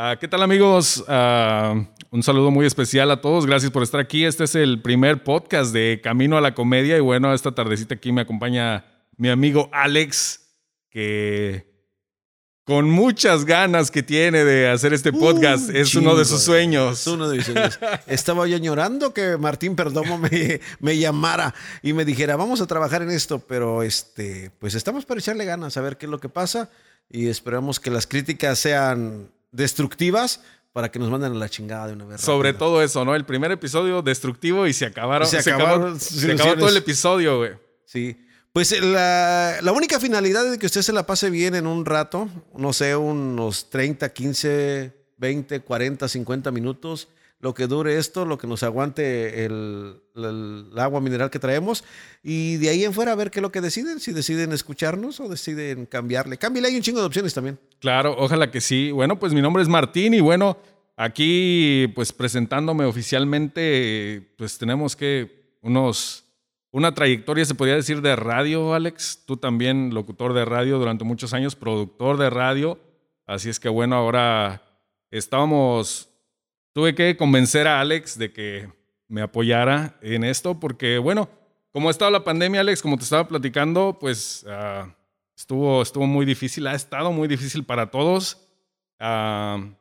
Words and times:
Ah, 0.00 0.16
¿Qué 0.16 0.28
tal 0.28 0.44
amigos? 0.44 1.04
Ah, 1.08 1.74
un 2.12 2.22
saludo 2.22 2.52
muy 2.52 2.64
especial 2.64 3.10
a 3.10 3.20
todos. 3.20 3.46
Gracias 3.46 3.72
por 3.72 3.82
estar 3.82 3.98
aquí. 3.98 4.24
Este 4.24 4.44
es 4.44 4.54
el 4.54 4.80
primer 4.80 5.24
podcast 5.24 5.72
de 5.72 6.00
Camino 6.00 6.38
a 6.38 6.40
la 6.40 6.54
Comedia. 6.54 6.96
Y 6.96 7.00
bueno, 7.00 7.34
esta 7.34 7.52
tardecita 7.52 7.96
aquí 7.96 8.12
me 8.12 8.20
acompaña 8.20 8.84
mi 9.16 9.28
amigo 9.28 9.68
Alex, 9.72 10.52
que 10.88 11.66
con 12.62 12.88
muchas 12.88 13.44
ganas 13.44 13.90
que 13.90 14.04
tiene 14.04 14.44
de 14.44 14.70
hacer 14.70 14.92
este 14.92 15.12
podcast, 15.12 15.68
es 15.70 15.92
uno 15.96 16.14
de 16.14 16.24
sus 16.26 16.42
sueños. 16.42 17.00
Es 17.00 17.06
uno 17.08 17.28
de 17.28 17.38
mis 17.38 17.46
sueños. 17.46 17.80
Estaba 18.06 18.46
yo 18.46 18.58
llorando 18.58 19.12
que 19.12 19.36
Martín 19.36 19.74
Perdomo 19.74 20.16
me, 20.16 20.60
me, 20.78 20.96
llamara 20.96 21.52
y 21.82 21.92
me 21.92 22.04
dijera, 22.04 22.36
vamos 22.36 22.60
a 22.60 22.68
trabajar 22.68 23.02
en 23.02 23.10
esto, 23.10 23.40
pero 23.40 23.82
este, 23.82 24.52
pues 24.60 24.76
estamos 24.76 25.04
para 25.04 25.18
echarle 25.18 25.44
ganas 25.44 25.76
a 25.76 25.80
ver 25.80 25.96
qué 25.96 26.06
es 26.06 26.10
lo 26.10 26.20
que 26.20 26.28
pasa 26.28 26.70
y 27.10 27.26
esperamos 27.26 27.80
que 27.80 27.90
las 27.90 28.06
críticas 28.06 28.60
sean 28.60 29.30
destructivas 29.52 30.40
para 30.72 30.90
que 30.90 30.98
nos 30.98 31.10
manden 31.10 31.32
a 31.32 31.34
la 31.34 31.48
chingada 31.48 31.88
de 31.88 31.94
una 31.94 32.04
vez. 32.04 32.20
Sobre 32.20 32.52
todo 32.52 32.82
eso, 32.82 33.04
¿no? 33.04 33.14
El 33.14 33.24
primer 33.24 33.50
episodio 33.50 34.02
destructivo 34.02 34.66
y 34.66 34.72
se 34.72 34.86
acabaron. 34.86 35.26
se, 35.26 35.38
acabaron, 35.38 35.98
se 35.98 36.32
acabó 36.32 36.54
todo 36.54 36.68
el 36.68 36.76
episodio, 36.76 37.38
güey. 37.38 37.52
Sí. 37.84 38.16
Pues 38.52 38.72
eh, 38.72 38.80
la, 38.80 39.58
la, 39.62 39.72
única 39.72 40.00
finalidad 40.00 40.52
es 40.52 40.58
que 40.58 40.66
usted 40.66 40.82
se 40.82 40.92
la 40.92 41.06
pase 41.06 41.30
bien 41.30 41.54
en 41.54 41.66
un 41.66 41.84
rato, 41.84 42.28
no 42.56 42.72
sé, 42.72 42.96
unos 42.96 43.70
30, 43.70 44.08
15, 44.08 44.92
20, 45.16 45.60
40, 45.60 46.08
50 46.08 46.50
minutos, 46.50 47.08
lo 47.40 47.54
que 47.54 47.66
dure 47.66 47.98
esto, 47.98 48.24
lo 48.24 48.36
que 48.38 48.46
nos 48.46 48.62
aguante 48.62 49.44
el, 49.44 50.02
el, 50.16 50.70
agua 50.76 51.00
mineral 51.00 51.30
que 51.30 51.38
traemos, 51.38 51.84
y 52.22 52.56
de 52.56 52.70
ahí 52.70 52.84
en 52.84 52.92
fuera 52.92 53.12
a 53.12 53.14
ver 53.14 53.30
qué 53.30 53.38
es 53.38 53.42
lo 53.42 53.52
que 53.52 53.60
deciden, 53.60 54.00
si 54.00 54.12
deciden 54.12 54.52
escucharnos 54.52 55.20
o 55.20 55.28
deciden 55.28 55.86
cambiarle. 55.86 56.36
Cámbiale, 56.36 56.68
hay 56.68 56.76
un 56.76 56.82
chingo 56.82 57.00
de 57.00 57.06
opciones 57.06 57.34
también. 57.34 57.58
Claro, 57.78 58.16
ojalá 58.18 58.50
que 58.50 58.60
sí. 58.60 58.90
Bueno, 58.90 59.18
pues 59.18 59.32
mi 59.32 59.40
nombre 59.40 59.62
es 59.62 59.68
Martín 59.68 60.14
y 60.14 60.20
bueno, 60.20 60.58
aquí 60.96 61.90
pues 61.94 62.12
presentándome 62.12 62.84
oficialmente, 62.84 64.32
pues 64.36 64.58
tenemos 64.58 64.96
que 64.96 65.56
unos 65.62 66.24
una 66.70 66.94
trayectoria, 66.94 67.44
se 67.44 67.54
podría 67.54 67.76
decir, 67.76 68.02
de 68.02 68.14
radio, 68.14 68.74
Alex. 68.74 69.22
Tú 69.26 69.36
también, 69.36 69.94
locutor 69.94 70.34
de 70.34 70.44
radio 70.44 70.78
durante 70.78 71.04
muchos 71.04 71.32
años, 71.32 71.56
productor 71.56 72.18
de 72.18 72.30
radio. 72.30 72.78
Así 73.26 73.48
es 73.48 73.58
que 73.58 73.68
bueno, 73.68 73.96
ahora 73.96 74.62
estábamos, 75.10 76.08
tuve 76.78 76.94
que 76.94 77.16
convencer 77.16 77.66
a 77.66 77.80
Alex 77.80 78.16
de 78.16 78.32
que 78.32 78.68
me 79.08 79.20
apoyara 79.20 79.98
en 80.00 80.22
esto, 80.22 80.60
porque 80.60 80.98
bueno, 80.98 81.28
como 81.72 81.88
ha 81.88 81.90
estado 81.90 82.12
la 82.12 82.22
pandemia, 82.22 82.60
Alex, 82.60 82.82
como 82.82 82.96
te 82.96 83.02
estaba 83.02 83.26
platicando, 83.26 83.98
pues 83.98 84.46
uh, 84.46 84.88
estuvo, 85.36 85.82
estuvo 85.82 86.06
muy 86.06 86.24
difícil, 86.24 86.68
ha 86.68 86.76
estado 86.76 87.10
muy 87.10 87.26
difícil 87.26 87.64
para 87.64 87.90
todos. 87.90 88.46
Uh, 89.00 89.74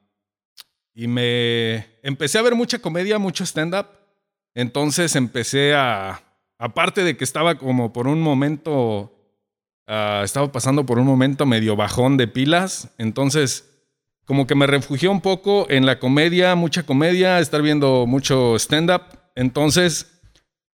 y 0.96 1.06
me 1.06 1.86
empecé 2.02 2.40
a 2.40 2.42
ver 2.42 2.56
mucha 2.56 2.80
comedia, 2.80 3.20
mucho 3.20 3.44
stand-up. 3.44 3.90
Entonces 4.56 5.16
empecé 5.16 5.76
a, 5.76 6.24
aparte 6.58 7.04
de 7.04 7.16
que 7.16 7.26
estaba 7.26 7.60
como 7.60 7.94
por 7.94 8.08
un 8.08 8.20
momento, 8.20 9.14
uh, 9.88 10.24
estaba 10.24 10.52
pasando 10.52 10.84
por 10.84 10.98
un 10.98 11.06
momento 11.06 11.46
medio 11.46 11.76
bajón 11.76 12.18
de 12.18 12.28
pilas, 12.28 12.90
entonces 12.98 13.77
como 14.28 14.46
que 14.46 14.56
me 14.56 14.68
refugié 14.68 15.08
un 15.08 15.22
poco 15.22 15.68
en 15.70 15.86
la 15.86 16.00
comedia, 16.00 16.54
mucha 16.56 16.84
comedia, 16.84 17.40
estar 17.40 17.62
viendo 17.62 18.06
mucho 18.06 18.58
stand-up, 18.58 19.04
entonces 19.36 20.20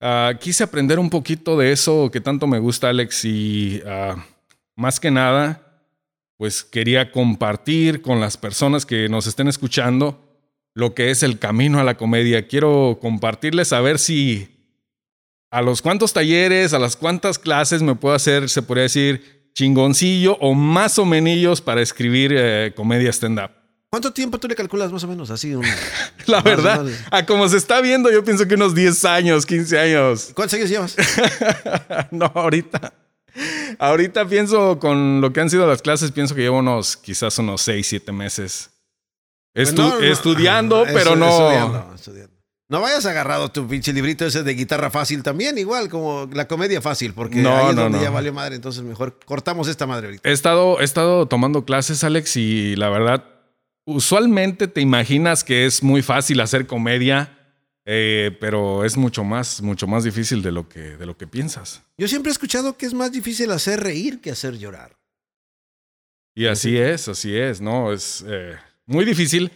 uh, 0.00 0.38
quise 0.38 0.62
aprender 0.62 1.00
un 1.00 1.10
poquito 1.10 1.58
de 1.58 1.72
eso 1.72 2.10
que 2.12 2.20
tanto 2.20 2.46
me 2.46 2.60
gusta, 2.60 2.88
Alex, 2.90 3.24
y 3.24 3.82
uh, 3.84 4.16
más 4.76 5.00
que 5.00 5.10
nada, 5.10 5.82
pues 6.36 6.62
quería 6.62 7.10
compartir 7.10 8.02
con 8.02 8.20
las 8.20 8.36
personas 8.36 8.86
que 8.86 9.08
nos 9.08 9.26
estén 9.26 9.48
escuchando 9.48 10.30
lo 10.72 10.94
que 10.94 11.10
es 11.10 11.24
el 11.24 11.40
camino 11.40 11.80
a 11.80 11.84
la 11.84 11.96
comedia. 11.96 12.46
Quiero 12.46 13.00
compartirles 13.02 13.72
a 13.72 13.80
ver 13.80 13.98
si 13.98 14.48
a 15.50 15.60
los 15.60 15.82
cuantos 15.82 16.12
talleres, 16.12 16.72
a 16.72 16.78
las 16.78 16.94
cuantas 16.94 17.40
clases 17.40 17.82
me 17.82 17.96
puedo 17.96 18.14
hacer, 18.14 18.48
se 18.48 18.62
podría 18.62 18.84
decir, 18.84 19.39
chingoncillo 19.54 20.36
o 20.40 20.54
más 20.54 20.98
o 20.98 21.04
menos 21.04 21.60
para 21.60 21.82
escribir 21.82 22.32
eh, 22.36 22.72
comedia 22.74 23.10
stand-up. 23.10 23.50
¿Cuánto 23.90 24.12
tiempo 24.12 24.38
tú 24.38 24.46
le 24.46 24.54
calculas 24.54 24.92
más 24.92 25.02
o 25.02 25.08
menos? 25.08 25.30
Así, 25.30 25.52
La 26.26 26.40
verdad, 26.42 26.86
a 27.10 27.26
como 27.26 27.48
se 27.48 27.56
está 27.56 27.80
viendo, 27.80 28.10
yo 28.10 28.22
pienso 28.22 28.46
que 28.46 28.54
unos 28.54 28.74
10 28.74 29.04
años, 29.04 29.44
15 29.44 29.78
años. 29.78 30.30
¿Cuántos 30.34 30.54
años 30.54 30.70
llevas? 30.70 30.96
no, 32.12 32.30
ahorita. 32.32 32.92
Ahorita 33.78 34.28
pienso, 34.28 34.78
con 34.78 35.20
lo 35.20 35.32
que 35.32 35.40
han 35.40 35.50
sido 35.50 35.66
las 35.66 35.82
clases, 35.82 36.12
pienso 36.12 36.34
que 36.36 36.42
llevo 36.42 36.58
unos, 36.58 36.96
quizás 36.96 37.36
unos 37.38 37.62
6, 37.62 37.86
7 37.86 38.12
meses. 38.12 38.70
Pues 39.52 39.74
estudiando, 40.02 40.84
pero 40.92 41.16
no. 41.16 41.92
Estudiando, 41.94 42.29
no 42.70 42.80
vayas 42.80 43.04
agarrado 43.04 43.50
tu 43.50 43.66
pinche 43.66 43.92
librito 43.92 44.24
ese 44.24 44.44
de 44.44 44.54
guitarra 44.54 44.90
fácil 44.90 45.24
también, 45.24 45.58
igual 45.58 45.88
como 45.88 46.30
la 46.32 46.46
comedia 46.46 46.80
fácil, 46.80 47.12
porque 47.12 47.42
no, 47.42 47.54
ahí 47.54 47.70
es 47.70 47.76
donde 47.76 48.00
ya 48.00 48.10
valió 48.10 48.32
madre, 48.32 48.54
entonces 48.54 48.84
mejor 48.84 49.18
cortamos 49.26 49.66
esta 49.66 49.88
madre 49.88 50.06
ahorita. 50.06 50.28
He 50.28 50.32
estado, 50.32 50.80
he 50.80 50.84
estado 50.84 51.26
tomando 51.26 51.64
clases, 51.64 52.04
Alex, 52.04 52.36
y 52.36 52.76
la 52.76 52.88
verdad, 52.88 53.24
usualmente 53.84 54.68
te 54.68 54.80
imaginas 54.80 55.42
que 55.42 55.66
es 55.66 55.82
muy 55.82 56.00
fácil 56.00 56.40
hacer 56.40 56.68
comedia, 56.68 57.36
eh, 57.86 58.36
pero 58.40 58.84
es 58.84 58.96
mucho 58.96 59.24
más, 59.24 59.62
mucho 59.62 59.88
más 59.88 60.04
difícil 60.04 60.40
de 60.40 60.52
lo, 60.52 60.68
que, 60.68 60.96
de 60.96 61.06
lo 61.06 61.16
que 61.16 61.26
piensas. 61.26 61.82
Yo 61.98 62.06
siempre 62.06 62.30
he 62.30 62.32
escuchado 62.32 62.76
que 62.76 62.86
es 62.86 62.94
más 62.94 63.10
difícil 63.10 63.50
hacer 63.50 63.80
reír 63.80 64.20
que 64.20 64.30
hacer 64.30 64.56
llorar. 64.56 64.96
Y 66.36 66.46
así 66.46 66.78
es, 66.78 67.08
así 67.08 67.36
es, 67.36 67.60
¿no? 67.60 67.92
Es 67.92 68.24
eh, 68.28 68.54
muy 68.86 69.04
difícil 69.04 69.50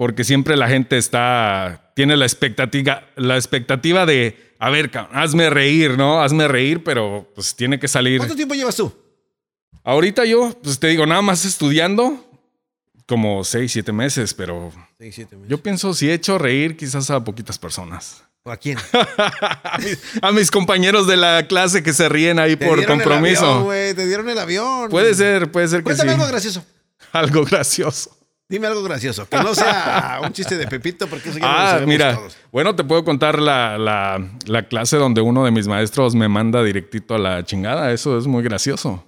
porque 0.00 0.24
siempre 0.24 0.56
la 0.56 0.66
gente 0.66 0.96
está, 0.96 1.89
tiene 2.00 2.16
la 2.16 2.24
expectativa, 2.24 3.04
la 3.16 3.36
expectativa 3.36 4.06
de, 4.06 4.54
a 4.58 4.70
ver, 4.70 4.90
hazme 5.12 5.50
reír, 5.50 5.98
¿no? 5.98 6.22
Hazme 6.22 6.48
reír, 6.48 6.82
pero 6.82 7.30
pues 7.34 7.54
tiene 7.54 7.78
que 7.78 7.88
salir. 7.88 8.16
¿Cuánto 8.16 8.34
tiempo 8.34 8.54
llevas 8.54 8.74
tú? 8.76 8.90
Ahorita 9.84 10.24
yo, 10.24 10.58
pues 10.62 10.78
te 10.78 10.86
digo, 10.86 11.04
nada 11.04 11.20
más 11.20 11.44
estudiando, 11.44 12.26
como 13.04 13.44
seis, 13.44 13.72
siete 13.72 13.92
meses, 13.92 14.32
pero 14.32 14.72
seis, 14.96 15.14
siete 15.14 15.36
meses. 15.36 15.50
yo 15.50 15.62
pienso 15.62 15.92
si 15.92 16.08
he 16.08 16.14
hecho 16.14 16.38
reír 16.38 16.74
quizás 16.74 17.10
a 17.10 17.22
poquitas 17.22 17.58
personas. 17.58 18.24
¿O 18.44 18.50
a 18.50 18.56
quién? 18.56 18.78
a, 20.22 20.32
mis, 20.32 20.50
compañeros 20.50 21.06
de 21.06 21.18
la 21.18 21.46
clase 21.48 21.82
que 21.82 21.92
se 21.92 22.08
ríen 22.08 22.38
ahí 22.38 22.56
por 22.56 22.82
compromiso. 22.86 23.68
te 23.70 24.06
dieron 24.06 24.26
el 24.30 24.38
avión. 24.38 24.88
Puede 24.88 25.12
ser, 25.12 25.52
puede 25.52 25.68
ser 25.68 25.84
que 25.84 25.94
sí. 25.94 26.08
algo 26.08 26.26
gracioso. 26.26 26.64
Algo 27.12 27.44
gracioso. 27.44 28.16
Dime 28.50 28.66
algo 28.66 28.82
gracioso, 28.82 29.28
que 29.28 29.36
no 29.36 29.54
sea 29.54 30.18
un 30.24 30.32
chiste 30.32 30.58
de 30.58 30.66
Pepito, 30.66 31.06
porque 31.06 31.28
eso 31.28 31.38
ya 31.38 31.76
ah, 31.76 31.78
lo 31.78 31.86
mira, 31.86 32.18
bueno, 32.50 32.74
te 32.74 32.82
puedo 32.82 33.04
contar 33.04 33.38
la, 33.38 33.78
la, 33.78 34.68
clase 34.68 34.96
donde 34.96 35.20
uno 35.20 35.44
de 35.44 35.52
mis 35.52 35.68
maestros 35.68 36.16
me 36.16 36.28
manda 36.28 36.60
directito 36.64 37.14
a 37.14 37.18
la 37.18 37.44
chingada. 37.44 37.92
Eso 37.92 38.18
es 38.18 38.26
muy 38.26 38.42
gracioso. 38.42 39.04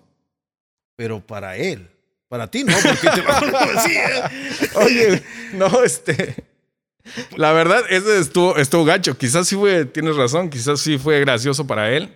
Pero 0.95 1.19
para 1.27 1.57
él, 1.57 1.91
para 2.29 2.49
ti 2.49 2.63
no, 2.63 2.73
porque 2.73 3.09
te 3.09 3.21
va 3.21 3.39
a 3.39 3.85
¿eh? 3.91 4.71
Oye, 4.77 5.23
no, 5.55 5.83
este. 5.83 6.37
La 7.37 7.51
verdad, 7.51 7.83
ese 7.91 8.21
estuvo, 8.21 8.57
estuvo 8.59 8.85
gacho. 8.85 9.19
Quizás 9.19 9.49
sí 9.49 9.57
fue, 9.57 9.87
tienes 9.87 10.15
razón, 10.15 10.51
quizás 10.51 10.79
sí 10.79 10.99
fue 10.99 11.19
gracioso 11.19 11.67
para 11.67 11.91
él. 11.91 12.15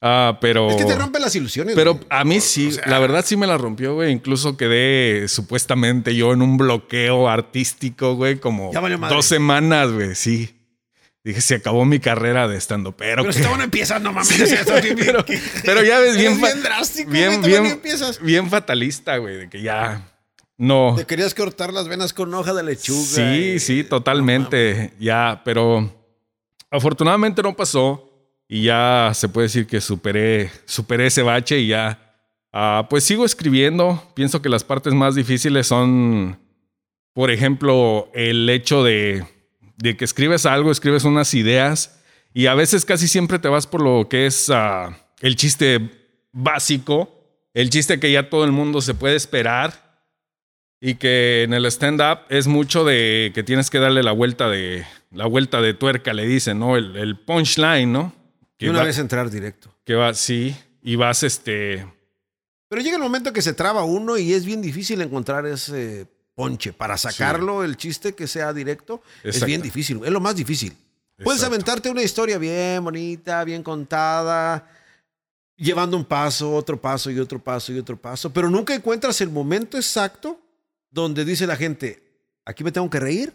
Ah, 0.00 0.38
pero. 0.40 0.70
Es 0.70 0.76
que 0.76 0.84
te 0.84 0.94
rompe 0.94 1.18
las 1.18 1.34
ilusiones. 1.34 1.74
Pero 1.74 1.98
a 2.08 2.24
mí 2.24 2.40
sí, 2.40 2.70
la 2.86 2.98
verdad 2.98 3.24
sí 3.26 3.36
me 3.36 3.46
la 3.46 3.58
rompió, 3.58 3.94
güey. 3.94 4.12
Incluso 4.12 4.56
quedé 4.56 5.26
supuestamente 5.28 6.14
yo 6.14 6.32
en 6.32 6.42
un 6.42 6.56
bloqueo 6.56 7.28
artístico, 7.28 8.14
güey, 8.14 8.38
como 8.38 8.70
dos 9.08 9.26
semanas, 9.26 9.90
güey, 9.90 10.14
sí. 10.14 10.54
Dije, 11.24 11.40
se 11.40 11.56
acabó 11.56 11.84
mi 11.84 11.98
carrera 11.98 12.46
de 12.46 12.56
estando, 12.56 12.96
pero. 12.96 13.22
Pero 13.22 13.30
estaban 13.30 13.60
empezando, 13.60 14.12
mami. 14.12 14.28
pero, 15.04 15.24
pero, 15.64 15.82
ya 15.82 15.98
ves, 15.98 16.16
bien. 16.16 16.40
Bien 16.40 16.62
drástico, 16.62 17.10
bien, 17.10 17.42
bien, 17.42 17.80
bien 18.22 18.48
fatalista, 18.48 19.16
güey, 19.16 19.36
de 19.36 19.50
que 19.50 19.60
ya. 19.60 20.14
No. 20.56 20.94
Te 20.96 21.06
querías 21.06 21.34
cortar 21.34 21.72
las 21.72 21.88
venas 21.88 22.12
con 22.12 22.32
hoja 22.34 22.54
de 22.54 22.62
lechuga. 22.62 23.04
Sí, 23.04 23.58
sí, 23.58 23.84
totalmente. 23.84 24.92
ya, 24.98 25.42
pero 25.44 25.92
afortunadamente 26.70 27.42
no 27.42 27.56
pasó 27.56 28.07
y 28.48 28.62
ya 28.62 29.12
se 29.14 29.28
puede 29.28 29.46
decir 29.46 29.66
que 29.66 29.82
superé, 29.82 30.50
superé 30.64 31.06
ese 31.06 31.22
bache 31.22 31.58
y 31.58 31.68
ya, 31.68 32.16
ah, 32.50 32.86
pues 32.88 33.04
sigo 33.04 33.26
escribiendo. 33.26 34.02
Pienso 34.14 34.40
que 34.40 34.48
las 34.48 34.64
partes 34.64 34.94
más 34.94 35.14
difíciles 35.14 35.66
son, 35.66 36.38
por 37.12 37.30
ejemplo, 37.30 38.10
el 38.14 38.48
hecho 38.48 38.82
de, 38.82 39.26
de 39.76 39.96
que 39.98 40.06
escribes 40.06 40.46
algo, 40.46 40.70
escribes 40.70 41.04
unas 41.04 41.34
ideas 41.34 42.02
y 42.32 42.46
a 42.46 42.54
veces 42.54 42.86
casi 42.86 43.06
siempre 43.06 43.38
te 43.38 43.48
vas 43.48 43.66
por 43.66 43.82
lo 43.82 44.08
que 44.08 44.26
es 44.26 44.48
ah, 44.48 44.96
el 45.20 45.36
chiste 45.36 45.90
básico, 46.32 47.14
el 47.52 47.68
chiste 47.68 48.00
que 48.00 48.12
ya 48.12 48.30
todo 48.30 48.44
el 48.44 48.52
mundo 48.52 48.80
se 48.80 48.94
puede 48.94 49.16
esperar. 49.16 49.86
Y 50.80 50.94
que 50.94 51.42
en 51.42 51.54
el 51.54 51.66
stand-up 51.66 52.20
es 52.28 52.46
mucho 52.46 52.84
de 52.84 53.32
que 53.34 53.42
tienes 53.42 53.68
que 53.68 53.80
darle 53.80 54.04
la 54.04 54.12
vuelta 54.12 54.48
de, 54.48 54.86
la 55.10 55.26
vuelta 55.26 55.60
de 55.60 55.74
tuerca, 55.74 56.12
le 56.12 56.24
dicen, 56.24 56.60
¿no? 56.60 56.76
El, 56.76 56.94
el 56.94 57.18
punchline, 57.18 57.92
¿no? 57.92 58.14
Que 58.58 58.68
una 58.68 58.82
vez 58.82 58.98
entrar 58.98 59.30
directo. 59.30 59.72
Que 59.84 59.94
va, 59.94 60.12
sí, 60.14 60.56
y 60.82 60.96
vas 60.96 61.22
este... 61.22 61.86
Pero 62.68 62.82
llega 62.82 62.96
el 62.96 63.02
momento 63.02 63.32
que 63.32 63.40
se 63.40 63.54
traba 63.54 63.84
uno 63.84 64.18
y 64.18 64.34
es 64.34 64.44
bien 64.44 64.60
difícil 64.60 65.00
encontrar 65.00 65.46
ese 65.46 66.06
ponche. 66.34 66.72
Para 66.72 66.98
sacarlo, 66.98 67.64
el 67.64 67.76
chiste 67.76 68.14
que 68.14 68.26
sea 68.26 68.52
directo, 68.52 69.02
es 69.22 69.42
bien 69.44 69.62
difícil. 69.62 70.00
Es 70.04 70.10
lo 70.10 70.20
más 70.20 70.36
difícil. 70.36 70.76
Puedes 71.24 71.42
aventarte 71.42 71.88
una 71.88 72.02
historia 72.02 72.36
bien 72.36 72.84
bonita, 72.84 73.42
bien 73.44 73.62
contada, 73.62 74.68
llevando 75.56 75.96
un 75.96 76.04
paso, 76.04 76.54
otro 76.54 76.80
paso 76.80 77.10
y 77.10 77.18
otro 77.18 77.38
paso 77.42 77.72
y 77.72 77.78
otro 77.78 77.96
paso, 77.96 78.32
pero 78.32 78.48
nunca 78.48 78.74
encuentras 78.74 79.20
el 79.20 79.30
momento 79.30 79.76
exacto 79.76 80.40
donde 80.90 81.24
dice 81.24 81.46
la 81.46 81.56
gente, 81.56 82.02
aquí 82.44 82.62
me 82.62 82.72
tengo 82.72 82.88
que 82.88 83.00
reír. 83.00 83.34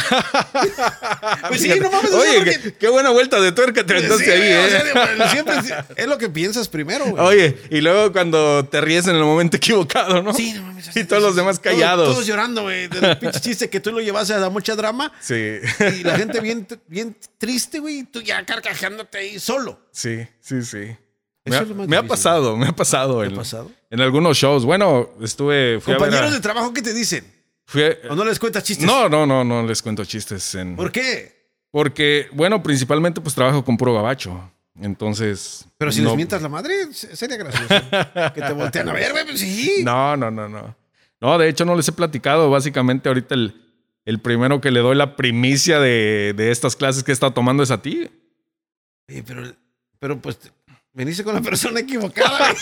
pues 1.48 1.60
sí, 1.62 1.68
no 1.80 1.90
mames, 1.90 2.12
Oye, 2.12 2.36
porque- 2.38 2.60
qué, 2.60 2.72
qué 2.74 2.88
buena 2.88 3.10
vuelta 3.10 3.40
de 3.40 3.52
tuerca 3.52 3.84
te 3.84 3.92
aventaste 3.94 4.24
Sí, 4.24 4.30
ahí, 4.30 4.40
o 4.52 4.66
¿eh? 4.66 4.70
sea, 4.70 5.30
siempre 5.30 5.54
es 5.96 6.06
lo 6.06 6.18
que 6.18 6.28
piensas 6.28 6.68
primero, 6.68 7.06
güey. 7.06 7.22
Oye, 7.24 7.58
y 7.70 7.80
luego 7.80 8.12
cuando 8.12 8.64
te 8.66 8.80
ríes 8.80 9.06
en 9.06 9.16
el 9.16 9.22
momento 9.24 9.56
equivocado, 9.56 10.22
¿no? 10.22 10.32
Sí, 10.34 10.52
no 10.54 10.62
mames. 10.62 10.94
Y 10.96 11.04
todos 11.04 11.22
los 11.22 11.36
demás 11.36 11.58
callados. 11.58 12.08
Todos, 12.12 12.26
llorando, 12.26 12.62
güey, 12.62 12.88
del 12.88 13.18
pinche 13.20 13.40
chiste 13.40 13.68
que 13.70 13.80
tú 13.80 13.92
lo 13.92 14.00
llevaste 14.00 14.34
a 14.34 14.48
mucha 14.48 14.74
drama 14.76 15.12
Sí, 15.20 15.34
y 16.00 16.02
la 16.04 16.16
gente 16.16 16.40
bien, 16.40 16.66
bien 16.86 17.16
triste, 17.38 17.78
güey, 17.78 18.00
y 18.00 18.04
tú 18.04 18.20
ya 18.22 18.44
carcajeándote 18.44 19.18
ahí 19.18 19.38
solo. 19.38 19.80
sí, 19.92 20.26
sí, 20.40 20.62
sí. 20.62 20.96
Eso 21.42 21.52
Me 21.52 21.56
ha, 21.56 21.62
es 21.62 21.68
lo 21.68 21.74
más 21.74 21.88
me 21.88 21.96
ha 21.96 22.02
pasado, 22.02 22.56
me 22.56 22.66
ha 22.66 22.72
pasado. 22.72 23.20
¿Qué 23.20 23.28
en, 23.28 23.32
ha 23.32 23.36
pasado? 23.36 23.70
en 23.88 24.00
algunos 24.02 24.36
shows. 24.36 24.66
Bueno, 24.66 25.08
estuve. 25.22 25.76
A 25.76 25.80
Compañeros 25.80 26.30
a- 26.32 26.34
de 26.34 26.40
trabajo, 26.40 26.74
¿qué 26.74 26.82
te 26.82 26.92
dicen? 26.92 27.24
Fui 27.70 27.82
a- 27.84 27.96
¿O 28.10 28.14
no 28.16 28.24
les 28.24 28.38
cuentas 28.38 28.64
chistes? 28.64 28.86
no, 28.86 29.08
no, 29.08 29.26
no, 29.26 29.44
no 29.44 29.62
les 29.66 29.80
cuento 29.82 30.04
chistes. 30.04 30.54
En, 30.56 30.76
¿Por 30.76 30.90
qué? 30.92 31.38
Porque, 31.70 32.28
bueno, 32.32 32.62
principalmente 32.62 33.20
pues 33.20 33.34
trabajo 33.34 33.64
con 33.64 33.76
puro 33.76 33.94
gabacho. 33.94 34.50
Entonces. 34.80 35.66
Pero 35.78 35.92
si 35.92 36.00
no, 36.00 36.08
les 36.10 36.16
mientas 36.16 36.42
la 36.42 36.48
madre, 36.48 36.92
se- 36.92 37.14
sería 37.16 37.36
gracioso. 37.36 37.68
que 38.34 38.40
te 38.40 38.52
voltean 38.52 38.88
a 38.88 38.92
ver, 38.92 39.12
güey, 39.12 39.24
pues 39.24 39.40
sí. 39.40 39.82
No, 39.84 40.16
no, 40.16 40.30
no, 40.30 40.48
no. 40.48 40.74
No, 41.20 41.38
de 41.38 41.48
hecho 41.48 41.64
no 41.64 41.76
les 41.76 41.86
he 41.88 41.92
platicado. 41.92 42.50
Básicamente 42.50 43.08
ahorita 43.08 43.34
el, 43.34 43.54
el 44.04 44.18
primero 44.20 44.60
que 44.60 44.70
le 44.70 44.80
doy 44.80 44.96
la 44.96 45.16
primicia 45.16 45.78
de, 45.80 46.34
de 46.36 46.50
estas 46.50 46.76
clases 46.76 47.02
que 47.04 47.12
he 47.12 47.14
estado 47.14 47.32
tomando 47.32 47.62
es 47.62 47.70
a 47.70 47.82
ti. 47.82 48.08
Oye, 49.08 49.22
pero, 49.24 49.52
pero 49.98 50.18
pues 50.20 50.38
veniste 50.92 51.22
con 51.24 51.34
la 51.34 51.40
persona 51.40 51.80
equivocada. 51.80 52.54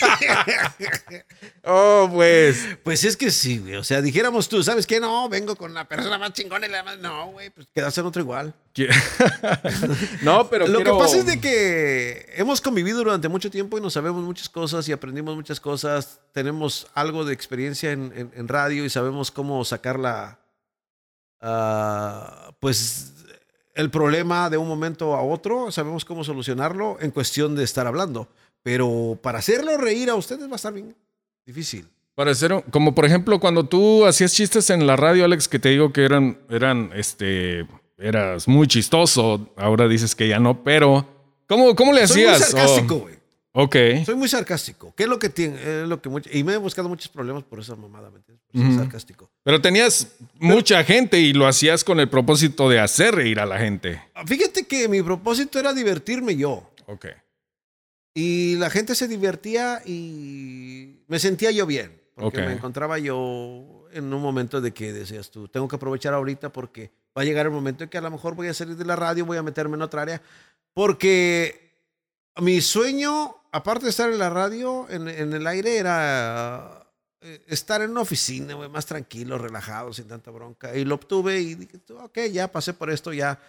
Oh, 1.65 2.09
pues. 2.13 2.79
pues 2.83 3.05
es 3.05 3.17
que 3.17 3.31
sí, 3.31 3.59
güey. 3.59 3.77
O 3.77 3.85
sea, 3.85 4.01
dijéramos 4.03 4.49
tú, 4.49 4.63
¿sabes 4.63 4.87
qué? 4.87 5.01
No, 5.01 5.29
vengo 5.29 5.57
con 5.57 5.75
la 5.75 5.87
persona 5.89 6.19
más 6.19 6.33
chingona 6.33 6.67
y 6.67 6.71
la 6.71 6.83
más. 6.83 6.99
No, 6.99 7.33
güey, 7.33 7.51
pues 7.51 7.67
quedaste 7.75 8.01
en 8.01 8.07
otro 8.07 8.23
igual. 8.23 8.55
no, 10.23 10.49
pero 10.49 10.67
Lo 10.69 10.77
quiero- 10.79 10.97
que 10.97 11.03
pasa 11.05 11.17
es 11.19 11.27
de 11.27 11.41
que 11.41 12.33
hemos 12.37 12.61
convivido 12.61 12.99
durante 12.99 13.29
mucho 13.29 13.51
tiempo 13.51 13.77
y 13.77 13.81
nos 13.81 13.93
sabemos 13.95 14.23
muchas 14.23 14.49
cosas 14.49 14.89
y 14.89 14.93
aprendimos 14.93 15.35
muchas 15.35 15.59
cosas. 15.61 16.21
Tenemos 16.33 16.87
algo 16.95 17.25
de 17.25 17.35
experiencia 17.35 17.91
en, 17.93 18.13
en- 18.15 18.31
en 18.35 18.49
radio 18.49 18.85
y 18.85 18.91
sabemos 18.91 19.31
cómo 19.31 19.65
sacar 19.65 19.99
la, 19.99 20.39
ah, 21.41 22.53
pues, 22.61 23.13
el 23.79 23.91
problema 23.91 24.51
de 24.51 24.59
un 24.59 24.69
momento 24.69 25.15
a 25.15 25.23
otro. 25.23 25.71
Sabemos 25.73 26.05
cómo 26.05 26.25
solucionarlo 26.25 26.99
en 27.01 27.11
cuestión 27.11 27.55
de 27.57 27.65
estar 27.65 27.87
hablando. 27.87 28.29
Pero 28.63 29.19
para 29.23 29.39
hacerlo 29.39 29.79
reír 29.79 30.11
a 30.11 30.15
ustedes 30.17 30.47
va 30.49 30.53
a 30.53 30.57
estar 30.57 30.73
bien 30.73 30.95
difícil. 31.47 31.87
Para 32.15 32.33
hacer 32.33 32.53
un- 32.53 32.63
como 32.63 32.95
por 32.95 33.05
ejemplo, 33.05 33.39
cuando 33.39 33.65
tú 33.65 34.05
hacías 34.05 34.33
chistes 34.35 34.69
en 34.71 34.87
la 34.87 34.97
radio, 34.97 35.25
Alex, 35.25 35.47
que 35.49 35.59
te 35.61 35.69
digo 35.69 35.93
que 35.93 36.05
eran, 36.05 36.39
eran, 36.51 36.91
este, 36.95 37.67
eras 37.97 38.49
muy 38.49 38.67
chistoso. 38.67 39.49
Ahora 39.57 39.87
dices 39.87 40.15
que 40.17 40.27
ya 40.29 40.41
no, 40.41 40.63
pero 40.65 41.07
¿cómo, 41.47 41.75
cómo 41.77 41.93
le 41.93 42.07
Soy 42.09 42.23
muy 42.25 42.31
hacías? 42.33 42.51
sarcástico, 42.51 42.95
Oh, 42.97 43.01
güey. 43.03 43.18
Ok. 43.63 43.77
Soy 44.05 44.15
muy 44.15 44.29
sarcástico. 44.29 44.95
¿Qué 44.97 45.03
es 45.05 45.09
lo 45.09 45.19
que 45.19 45.29
tiene? 45.29 45.57
Es 45.83 45.89
lo 45.89 46.01
que 46.01 46.09
mucho- 46.09 46.31
y 46.33 46.43
me 46.45 46.55
he 46.55 46.57
buscado 46.57 46.89
muchos 46.89 47.09
problemas 47.09 47.45
por 47.45 47.61
esa 47.61 47.75
mamada, 47.77 48.11
¿me 48.11 48.19
entiendes? 48.19 48.45
Por 48.51 48.61
ser 48.61 48.71
Ujú. 48.71 48.79
sarcástico. 48.81 49.31
Pero 49.43 49.61
tenías 49.61 50.09
mucha 50.35 50.83
gente 50.85 51.19
y 51.19 51.33
lo 51.33 51.47
hacías 51.47 51.85
con 51.85 52.01
el 52.01 52.09
propósito 52.09 52.69
de 52.69 52.81
hacer 52.81 53.15
reír 53.15 53.41
a 53.41 53.47
la 53.47 53.59
gente. 53.59 54.03
Fíjate 54.27 54.67
que 54.67 54.89
mi 54.89 55.03
propósito 55.03 55.59
era 55.59 55.73
divertirme 55.75 56.37
yo. 56.37 56.71
Ok. 56.87 57.07
Y 58.15 58.57
la 58.57 58.71
gente 58.71 58.95
se 58.95 59.07
divertía 59.07 59.81
y 59.87 61.01
me 61.07 61.19
sentía 61.19 61.51
yo 61.51 61.67
bien. 61.67 61.97
Porque 62.15 62.41
Ok. 62.41 62.47
me 62.47 62.53
encontraba 62.55 62.99
yo 62.99 63.87
en 63.93 64.13
un 64.13 64.21
momento 64.21 64.61
de 64.61 64.73
que 64.73 64.93
decías 64.93 65.31
tú, 65.31 65.47
tengo 65.47 65.69
que 65.69 65.77
aprovechar 65.77 66.15
ahorita 66.15 66.51
porque 66.53 66.91
va 67.17 67.23
a 67.23 67.25
llegar 67.25 67.47
el 67.47 67.53
momento 67.53 67.85
en 67.85 67.91
que 67.91 67.97
a 67.99 68.01
lo 68.01 68.11
mejor 68.11 68.35
voy 68.35 68.49
a 68.49 68.55
salir 68.55 68.75
de 68.77 68.85
la 68.85 68.97
radio, 68.97 69.25
voy 69.25 69.37
a 69.39 69.43
meterme 69.45 69.77
en 69.77 69.83
otra 69.83 70.03
área. 70.03 70.21
Porque 70.75 71.71
mi 72.41 72.61
sueño, 72.61 73.37
aparte 73.53 73.85
de 73.85 73.91
estar 73.91 74.11
en 74.13 74.19
la 74.19 74.31
radio, 74.31 74.87
en, 74.91 75.09
en 75.09 75.33
el 75.33 75.47
aire, 75.47 75.77
era 75.79 76.87
eh, 77.21 77.45
estar 77.49 77.83
en 77.83 77.91
una 77.91 78.01
oficina, 78.03 78.55
güey, 78.55 78.69
más 78.69 78.87
tranquilo, 78.87 79.39
relajado, 79.39 79.93
sin 79.93 80.07
tanta 80.07 80.31
bronca. 80.31 80.77
Y 80.77 80.85
lo 80.85 80.95
obtuve 80.97 81.41
y 81.41 81.55
dije, 81.55 81.81
ok, 82.01 82.19
ya 82.33 82.51
pasé 82.51 82.73
por 82.75 82.91
esto, 82.91 83.13
ya. 83.13 83.41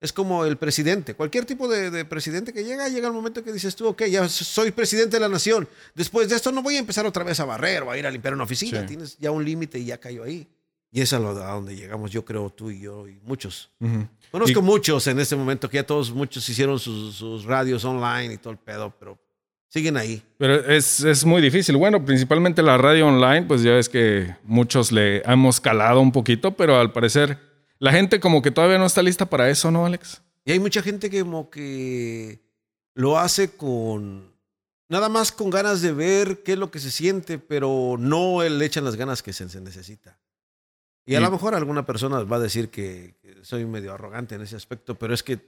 Es 0.00 0.12
como 0.12 0.44
el 0.44 0.56
presidente. 0.56 1.14
Cualquier 1.14 1.44
tipo 1.44 1.66
de, 1.66 1.90
de 1.90 2.04
presidente 2.04 2.52
que 2.52 2.62
llega, 2.62 2.88
llega 2.88 3.08
el 3.08 3.12
momento 3.12 3.42
que 3.42 3.52
dices 3.52 3.74
tú, 3.74 3.88
ok, 3.88 4.04
ya 4.04 4.28
soy 4.28 4.70
presidente 4.70 5.16
de 5.16 5.20
la 5.20 5.28
nación. 5.28 5.68
Después 5.94 6.28
de 6.28 6.36
esto 6.36 6.52
no 6.52 6.62
voy 6.62 6.76
a 6.76 6.78
empezar 6.78 7.04
otra 7.04 7.24
vez 7.24 7.40
a 7.40 7.44
barrer 7.44 7.82
o 7.82 7.90
a 7.90 7.98
ir 7.98 8.06
a 8.06 8.10
limpiar 8.12 8.32
una 8.34 8.44
oficina. 8.44 8.82
Sí. 8.82 8.86
Tienes 8.86 9.18
ya 9.18 9.32
un 9.32 9.44
límite 9.44 9.80
y 9.80 9.86
ya 9.86 9.98
cayó 9.98 10.22
ahí. 10.22 10.46
Y 10.92 11.00
es 11.00 11.12
a, 11.12 11.18
lo, 11.18 11.30
a 11.30 11.50
donde 11.52 11.74
llegamos, 11.74 12.12
yo 12.12 12.24
creo, 12.24 12.48
tú 12.48 12.70
y 12.70 12.78
yo 12.80 13.08
y 13.08 13.18
muchos. 13.24 13.70
Conozco 14.30 14.60
Y- 14.60 14.62
muchos 14.62 15.04
en 15.08 15.18
este 15.18 15.34
momento 15.34 15.68
que 15.68 15.74
ya 15.78 15.84
todos, 15.84 16.12
muchos 16.12 16.48
hicieron 16.48 16.78
sus, 16.78 17.16
sus 17.16 17.44
radios 17.44 17.84
online 17.84 18.34
y 18.34 18.38
todo 18.38 18.52
el 18.52 18.58
pedo, 18.58 18.94
pero 19.00 19.18
siguen 19.68 19.96
ahí. 19.96 20.22
Pero 20.38 20.54
es, 20.54 21.00
es 21.00 21.24
muy 21.24 21.40
difícil. 21.40 21.76
Bueno, 21.76 22.04
principalmente 22.04 22.62
la 22.62 22.78
radio 22.78 23.06
online, 23.06 23.42
pues 23.42 23.62
ya 23.62 23.72
ves 23.72 23.88
que 23.88 24.34
muchos 24.44 24.92
le 24.92 25.18
hemos 25.30 25.60
calado 25.60 26.00
un 26.00 26.12
poquito, 26.12 26.56
pero 26.56 26.78
al 26.78 26.92
parecer 26.92 27.38
la 27.78 27.92
gente 27.92 28.20
como 28.20 28.42
que 28.42 28.50
todavía 28.50 28.78
no 28.78 28.86
está 28.86 29.02
lista 29.02 29.26
para 29.26 29.48
eso, 29.50 29.70
¿no, 29.70 29.86
Alex? 29.86 30.22
Y 30.44 30.52
hay 30.52 30.60
mucha 30.60 30.82
gente 30.82 31.10
que 31.10 31.20
como 31.20 31.50
que 31.50 32.40
lo 32.94 33.18
hace 33.18 33.50
con 33.50 34.32
nada 34.88 35.08
más 35.08 35.30
con 35.30 35.50
ganas 35.50 35.82
de 35.82 35.92
ver 35.92 36.42
qué 36.42 36.52
es 36.52 36.58
lo 36.58 36.70
que 36.70 36.80
se 36.80 36.90
siente, 36.90 37.38
pero 37.38 37.96
no 37.98 38.42
le 38.42 38.64
echan 38.64 38.84
las 38.84 38.96
ganas 38.96 39.22
que 39.22 39.32
se, 39.32 39.48
se 39.48 39.60
necesita. 39.60 40.18
Y 41.04 41.14
a 41.14 41.20
lo 41.20 41.30
mejor 41.30 41.54
alguna 41.54 41.86
persona 41.86 42.22
va 42.24 42.36
a 42.36 42.40
decir 42.40 42.68
que, 42.68 43.14
soy 43.42 43.64
medio 43.64 43.94
arrogante 43.94 44.34
en 44.34 44.42
ese 44.42 44.56
aspecto, 44.56 44.96
pero 44.96 45.14
es 45.14 45.22
que 45.22 45.38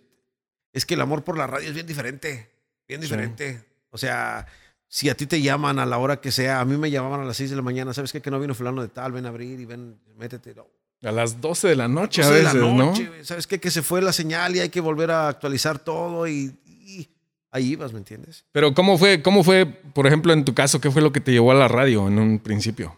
es 0.73 0.87
que 0.87 0.95
el 0.95 1.01
amor 1.01 1.25
por 1.25 1.37
la 1.37 1.47
radio 1.47 1.69
es 1.69 1.75
bien 1.75 1.87
diferente, 1.87 2.51
bien 2.89 3.03
Sí. 3.03 3.59
O 3.91 3.99
sea, 3.99 4.47
si 4.89 5.09
a 5.09 5.17
ti 5.17 5.27
te 5.27 5.41
llaman 5.43 5.79
a 5.79 5.87
la 5.87 5.99
hora 5.99 6.21
que 6.21 6.33
sea, 6.33 6.61
a 6.61 6.65
mí 6.65 6.77
me 6.77 6.91
llamaban 6.91 7.21
a 7.21 7.25
las 7.25 7.37
6 7.37 7.51
de 7.51 7.57
la 7.57 7.63
mañana, 7.63 7.93
¿sabes 7.95 8.13
qué? 8.13 8.21
Que 8.21 8.31
no 8.31 8.41
vino 8.41 8.55
fulano 8.55 8.83
de 8.83 8.89
tal, 8.89 9.13
ven 9.13 9.27
a 9.27 9.29
abrir 9.29 9.59
y 9.61 9.65
ven, 9.65 9.99
métete. 10.17 10.55
No, 10.55 10.67
A 11.09 11.13
las 11.13 11.41
12 11.41 11.69
de 11.69 11.77
la 11.77 11.89
noche 11.89 12.23
a 12.23 12.27
12 12.27 12.37
de 12.39 12.43
veces, 12.45 12.61
la 12.61 12.67
¿no? 12.69 12.75
noche, 12.75 13.07
güey. 13.07 13.25
¿Sabes 13.25 13.47
qué? 13.47 13.59
Que 13.61 13.71
se 13.71 13.83
fue 13.83 14.03
la 14.03 14.13
señal 14.13 14.57
y 14.57 14.61
hay 14.61 14.69
que 14.69 14.81
volver 14.81 15.11
a 15.11 15.29
actualizar 15.29 15.79
todo 15.79 16.27
y, 16.27 16.57
y 16.67 17.09
ahí 17.51 17.71
ibas, 17.73 17.93
¿me 17.93 17.99
entiendes? 17.99 18.45
Pero 18.53 18.75
¿cómo 18.75 18.99
fue, 18.99 19.23
¿cómo 19.23 19.43
fue, 19.45 19.67
por 19.67 20.07
ejemplo, 20.07 20.33
en 20.33 20.45
tu 20.45 20.55
caso, 20.55 20.81
qué 20.81 20.91
fue 20.91 21.03
lo 21.03 21.13
que 21.13 21.21
te 21.21 21.33
llevó 21.33 21.53
a 21.53 21.55
la 21.55 21.69
radio 21.69 22.07
en 22.09 22.19
un 22.19 22.39
principio? 22.39 22.97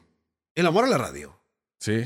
El 0.55 0.67
amor 0.67 0.85
a 0.85 0.89
la 0.89 0.99
radio. 0.99 1.39
Sí. 1.79 2.05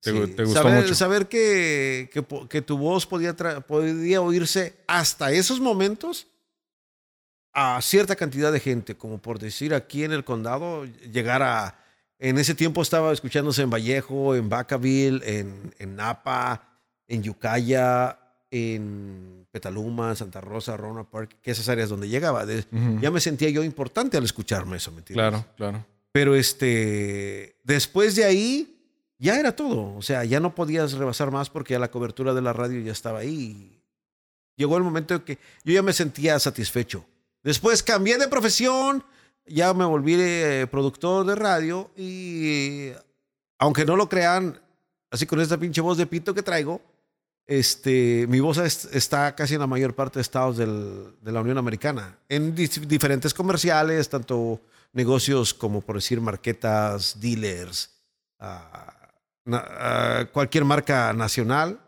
¿Te, 0.00 0.10
Sí. 0.10 0.16
gu- 0.16 0.34
te 0.34 0.42
gustó 0.44 0.62
saber, 0.62 0.82
mucho? 0.82 0.94
Saber 0.96 1.28
que, 1.28 2.10
que, 2.50 2.60
tu 2.62 2.76
voz 2.76 3.06
podía, 3.06 3.36
podía 3.36 4.20
oírse 4.20 4.74
hasta 4.88 5.30
esos 5.30 5.60
momentos 5.60 6.26
a 7.52 7.80
cierta 7.82 8.16
cantidad 8.16 8.52
de 8.52 8.60
gente, 8.60 8.96
como 8.96 9.18
por 9.18 9.38
decir 9.38 9.74
aquí 9.74 10.04
en 10.04 10.12
el 10.12 10.24
condado, 10.24 10.84
llegar 11.12 11.42
a... 11.42 11.78
En 12.18 12.38
ese 12.38 12.54
tiempo 12.54 12.82
estaba 12.82 13.12
escuchándose 13.12 13.62
en 13.62 13.70
Vallejo, 13.70 14.36
en 14.36 14.48
Vacaville, 14.48 15.20
en, 15.24 15.74
en 15.78 15.96
Napa, 15.96 16.62
en 17.08 17.22
Yucaya, 17.22 18.16
en 18.50 19.46
Petaluma, 19.50 20.14
Santa 20.14 20.40
Rosa, 20.40 20.76
Rona 20.76 21.02
Park, 21.02 21.38
que 21.42 21.50
esas 21.50 21.68
áreas 21.68 21.88
donde 21.88 22.08
llegaba. 22.08 22.46
De-. 22.46 22.64
Ya 23.00 23.10
me 23.10 23.20
sentía 23.20 23.50
yo 23.50 23.64
importante 23.64 24.16
al 24.16 24.24
escucharme 24.24 24.76
eso, 24.76 24.92
¿me 24.92 24.98
entiendes? 24.98 25.28
Claro, 25.28 25.44
claro. 25.56 25.84
Pero 26.12 26.36
este, 26.36 27.56
después 27.64 28.14
de 28.14 28.24
ahí, 28.24 28.78
ya 29.18 29.40
era 29.40 29.56
todo. 29.56 29.94
O 29.96 30.02
sea, 30.02 30.24
ya 30.24 30.38
no 30.38 30.54
podías 30.54 30.92
rebasar 30.92 31.30
más 31.30 31.50
porque 31.50 31.72
ya 31.72 31.78
la 31.78 31.90
cobertura 31.90 32.34
de 32.34 32.42
la 32.42 32.52
radio 32.52 32.80
ya 32.80 32.92
estaba 32.92 33.20
ahí. 33.20 33.80
Llegó 34.56 34.76
el 34.76 34.82
momento 34.84 35.14
en 35.14 35.20
que 35.20 35.38
yo 35.64 35.72
ya 35.72 35.82
me 35.82 35.92
sentía 35.92 36.38
satisfecho. 36.38 37.04
Después 37.42 37.82
cambié 37.82 38.18
de 38.18 38.28
profesión, 38.28 39.04
ya 39.46 39.74
me 39.74 39.84
volví 39.84 40.14
eh, 40.18 40.66
productor 40.70 41.26
de 41.26 41.34
radio 41.34 41.90
y 41.96 42.90
aunque 43.58 43.84
no 43.84 43.96
lo 43.96 44.08
crean, 44.08 44.60
así 45.10 45.26
con 45.26 45.40
esta 45.40 45.58
pinche 45.58 45.80
voz 45.80 45.98
de 45.98 46.06
pito 46.06 46.34
que 46.34 46.42
traigo, 46.42 46.80
este, 47.46 48.26
mi 48.28 48.38
voz 48.40 48.58
es- 48.58 48.84
está 48.92 49.34
casi 49.34 49.54
en 49.54 49.60
la 49.60 49.66
mayor 49.66 49.94
parte 49.94 50.18
de 50.18 50.22
estados 50.22 50.56
de 50.56 51.32
la 51.32 51.40
Unión 51.40 51.58
Americana, 51.58 52.16
en 52.28 52.54
diferentes 52.54 53.34
comerciales, 53.34 54.08
tanto 54.08 54.60
negocios 54.92 55.52
como 55.52 55.80
por 55.80 55.96
decir 55.96 56.20
marquetas, 56.20 57.20
dealers, 57.20 57.90
na- 59.44 59.64
ah, 59.66 60.26
cualquier 60.32 60.64
marca 60.64 61.12
nacional 61.12 61.80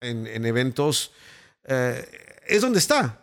en, 0.00 0.26
en 0.26 0.44
eventos, 0.44 1.12
eh, 1.64 2.06
es 2.46 2.60
donde 2.60 2.78
está. 2.78 3.18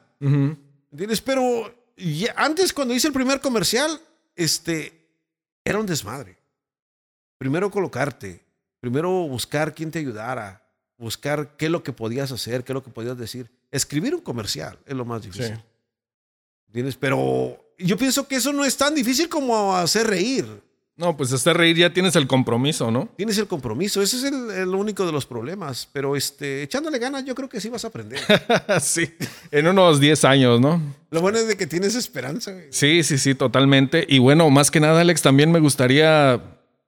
¿Entiendes? 0.94 1.22
Pero 1.22 1.74
ya- 1.98 2.34
antes, 2.38 2.72
cuando 2.72 2.94
hice 2.94 3.08
el 3.08 3.14
primer 3.14 3.42
comercial, 3.42 4.00
este, 4.36 5.08
era 5.66 5.80
un 5.80 5.88
desmadre. 5.88 6.38
Primero 7.40 7.72
colocarte, 7.72 8.46
primero 8.80 9.10
buscar 9.28 9.74
quién 9.74 9.90
te 9.90 9.98
ayudara, 10.00 10.62
buscar 10.98 11.58
qué 11.58 11.66
es 11.66 11.72
lo 11.72 11.82
que 11.82 11.92
podías 11.94 12.32
hacer, 12.32 12.64
qué 12.64 12.72
es 12.72 12.76
lo 12.76 12.84
que 12.84 12.92
podías 12.92 13.18
decir. 13.18 13.50
Escribir 13.72 14.14
un 14.14 14.22
comercial 14.22 14.78
es 14.86 14.96
lo 14.96 15.04
más 15.04 15.24
difícil. 15.24 15.60
¿Entiendes? 16.68 16.96
Pero 16.96 17.74
yo 17.80 17.98
pienso 17.98 18.28
que 18.28 18.36
eso 18.36 18.54
no 18.54 18.64
es 18.64 18.78
tan 18.78 18.94
difícil 18.94 19.28
como 19.28 19.76
hacer 19.76 20.06
reír. 20.08 20.46
No, 20.96 21.18
pues 21.18 21.34
hacer 21.34 21.58
reír 21.58 21.76
ya 21.76 21.92
tienes 21.92 22.16
el 22.16 22.28
compromiso, 22.28 22.92
¿no? 22.92 23.10
Tienes 23.18 23.38
el 23.40 23.48
compromiso, 23.48 24.02
ese 24.02 24.18
es 24.18 24.24
el, 24.26 24.76
único 24.76 25.06
de 25.08 25.12
los 25.12 25.26
problemas. 25.26 25.90
Pero 25.92 26.16
este, 26.16 26.62
echándole 26.62 27.00
ganas, 27.00 27.26
yo 27.26 27.34
creo 27.34 27.50
que 27.50 27.60
sí 27.60 27.70
vas 27.70 27.84
a 27.84 27.88
aprender. 27.88 28.20
sí, 28.82 29.12
en 29.50 29.68
unos 29.68 30.00
10 30.00 30.24
años, 30.26 30.62
¿no? 30.62 30.80
Lo 31.10 31.22
bueno 31.22 31.40
es 31.40 31.48
de 31.48 31.58
que 31.58 31.66
tienes 31.66 31.96
esperanza. 31.96 32.54
Sí, 32.70 33.02
sí, 33.02 33.18
sí, 33.18 33.34
totalmente. 33.34 34.06
Y 34.08 34.20
bueno, 34.20 34.50
más 34.52 34.70
que 34.70 34.80
nada, 34.80 35.02
Alex, 35.02 35.24
también 35.24 35.52
me 35.52 35.60
gustaría, 35.60 36.42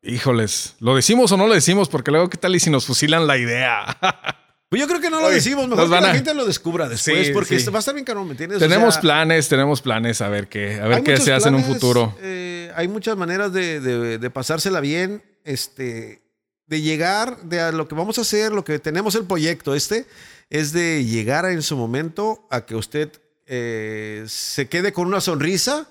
híjoles, 0.04 0.76
¿lo 0.80 0.96
decimos 0.96 1.32
o 1.32 1.38
no 1.38 1.48
lo 1.48 1.56
decimos? 1.56 1.90
Porque 1.90 2.12
luego, 2.12 2.30
¿qué 2.30 2.38
tal 2.38 2.56
y 2.56 2.60
si 2.60 2.70
nos 2.70 2.86
fusilan 2.86 3.26
la 3.26 3.40
idea? 3.40 3.98
Pues 4.76 4.82
yo 4.82 4.88
creo 4.90 5.00
que 5.00 5.10
no 5.10 5.22
lo 5.22 5.30
decimos, 5.30 5.70
mejor 5.70 5.86
que 5.86 6.02
la 6.02 6.14
gente 6.14 6.34
lo 6.34 6.46
descubra 6.46 6.90
después, 6.90 7.30
porque 7.30 7.58
va 7.70 7.78
a 7.78 7.80
estar 7.80 7.94
bien 7.94 8.04
caro, 8.04 8.26
¿me 8.26 8.32
entiendes? 8.32 8.60
Tenemos 8.60 8.98
planes, 8.98 9.48
tenemos 9.48 9.82
planes 9.82 10.20
a 10.20 10.28
ver 10.28 10.50
qué, 10.50 10.82
a 10.82 10.88
ver 10.88 11.02
qué 11.02 11.16
se 11.16 11.32
hace 11.32 11.48
en 11.48 11.56
un 11.56 11.64
futuro. 11.64 12.14
Eh, 12.22 12.70
hay 12.76 12.90
muchas 12.90 13.16
maneras 13.16 13.54
de, 13.54 14.30
pasársela 14.34 14.82
bien, 14.82 15.24
este, 15.46 16.22
de 16.68 16.82
llegar, 16.82 17.42
de 17.44 17.62
a 17.62 17.72
lo 17.72 17.88
que 17.88 17.96
vamos 17.96 18.18
a 18.18 18.22
hacer, 18.22 18.52
lo 18.52 18.66
que 18.66 18.78
tenemos 18.80 19.16
el 19.16 19.24
proyecto 19.24 19.76
este, 19.76 20.08
es 20.50 20.74
de 20.74 21.06
llegar 21.06 21.46
en 21.46 21.62
su 21.62 21.78
momento 21.78 22.46
a 22.52 22.66
que 22.66 22.76
usted 22.76 23.14
eh, 23.46 24.26
se 24.28 24.68
quede 24.68 24.92
con 24.92 25.08
una 25.08 25.22
sonrisa, 25.22 25.88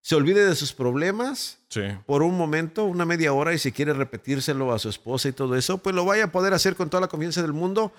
se 0.00 0.14
olvide 0.14 0.46
de 0.46 0.54
sus 0.54 0.72
problemas 0.72 1.58
por 2.06 2.22
un 2.22 2.36
momento, 2.36 2.84
una 2.84 3.04
media 3.04 3.32
hora, 3.32 3.52
y 3.52 3.58
si 3.58 3.72
quiere 3.72 3.92
repetírselo 3.94 4.72
a 4.72 4.78
su 4.78 4.88
esposa 4.88 5.28
y 5.28 5.32
todo 5.32 5.56
eso, 5.56 5.78
pues 5.78 5.96
lo 5.96 6.04
vaya 6.04 6.24
a 6.24 6.32
poder 6.32 6.54
hacer 6.54 6.76
con 6.76 6.88
toda 6.88 7.00
la 7.00 7.08
confianza 7.08 7.42
del 7.42 7.52
mundo, 7.52 7.92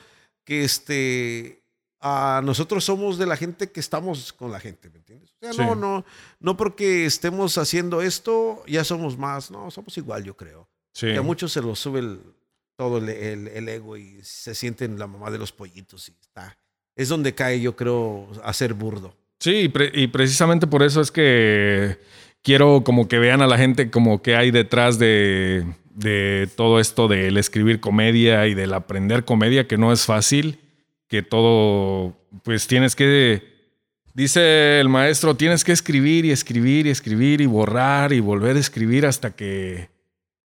que 0.46 0.64
este, 0.64 1.64
a 2.00 2.42
nosotros 2.44 2.84
somos 2.84 3.18
de 3.18 3.26
la 3.26 3.38
gente 3.38 3.72
que 3.72 3.80
estamos 3.80 4.34
con 4.34 4.52
la 4.52 4.60
gente, 4.60 4.90
¿me 4.90 4.98
entiendes? 4.98 5.34
O 5.42 5.54
sea, 5.54 5.66
no, 5.66 5.76
no, 5.76 6.06
no 6.40 6.58
porque 6.58 7.06
estemos 7.06 7.58
haciendo 7.58 8.02
esto, 8.02 8.64
ya 8.68 8.84
somos 8.84 9.18
más, 9.18 9.52
no, 9.52 9.72
somos 9.72 9.98
igual, 9.98 10.24
yo 10.24 10.36
creo. 10.36 10.68
Que 11.00 11.18
a 11.18 11.22
muchos 11.22 11.52
se 11.52 11.62
los 11.62 11.80
sube 11.80 12.20
todo 12.78 12.98
el, 12.98 13.10
el, 13.10 13.70
ego 13.70 13.98
y 13.98 14.20
se 14.22 14.54
sienten 14.54 15.00
la 15.00 15.08
mamá 15.08 15.32
de 15.32 15.38
los 15.38 15.52
pollitos 15.52 16.10
y 16.10 16.12
está. 16.22 16.58
Es 16.96 17.10
donde 17.10 17.34
cae, 17.34 17.60
yo 17.60 17.76
creo, 17.76 18.30
a 18.44 18.54
ser 18.54 18.74
burdo. 18.74 19.16
Sí, 19.40 19.72
y, 19.94 20.08
precisamente 20.08 20.68
por 20.68 20.84
eso 20.84 21.02
es 21.02 21.12
que 21.12 22.00
quiero 22.42 22.84
como 22.84 23.08
que 23.08 23.18
vean 23.18 23.42
a 23.42 23.48
la 23.48 23.58
gente 23.58 23.90
como 23.90 24.22
que 24.22 24.36
hay 24.36 24.52
detrás 24.52 25.00
de, 25.00 25.66
de 25.96 26.50
todo 26.56 26.80
esto 26.80 27.08
del 27.08 27.38
escribir 27.38 27.80
comedia 27.80 28.48
y 28.48 28.54
del 28.54 28.74
aprender 28.74 29.26
comedia, 29.26 29.68
que 29.68 29.78
no 29.78 29.92
es 29.92 30.06
fácil, 30.06 30.60
que 31.08 31.22
todo, 31.22 32.16
pues 32.44 32.68
tienes 32.68 32.96
que, 32.96 33.44
dice 34.14 34.80
el 34.80 34.90
maestro, 34.90 35.36
tienes 35.36 35.64
que 35.64 35.72
escribir 35.72 36.26
y 36.26 36.32
escribir 36.32 36.88
y 36.88 36.90
escribir 36.90 37.42
y 37.42 37.46
borrar 37.46 38.14
y 38.14 38.20
volver 38.20 38.56
a 38.58 38.60
escribir 38.60 39.06
hasta 39.06 39.36
que, 39.36 39.90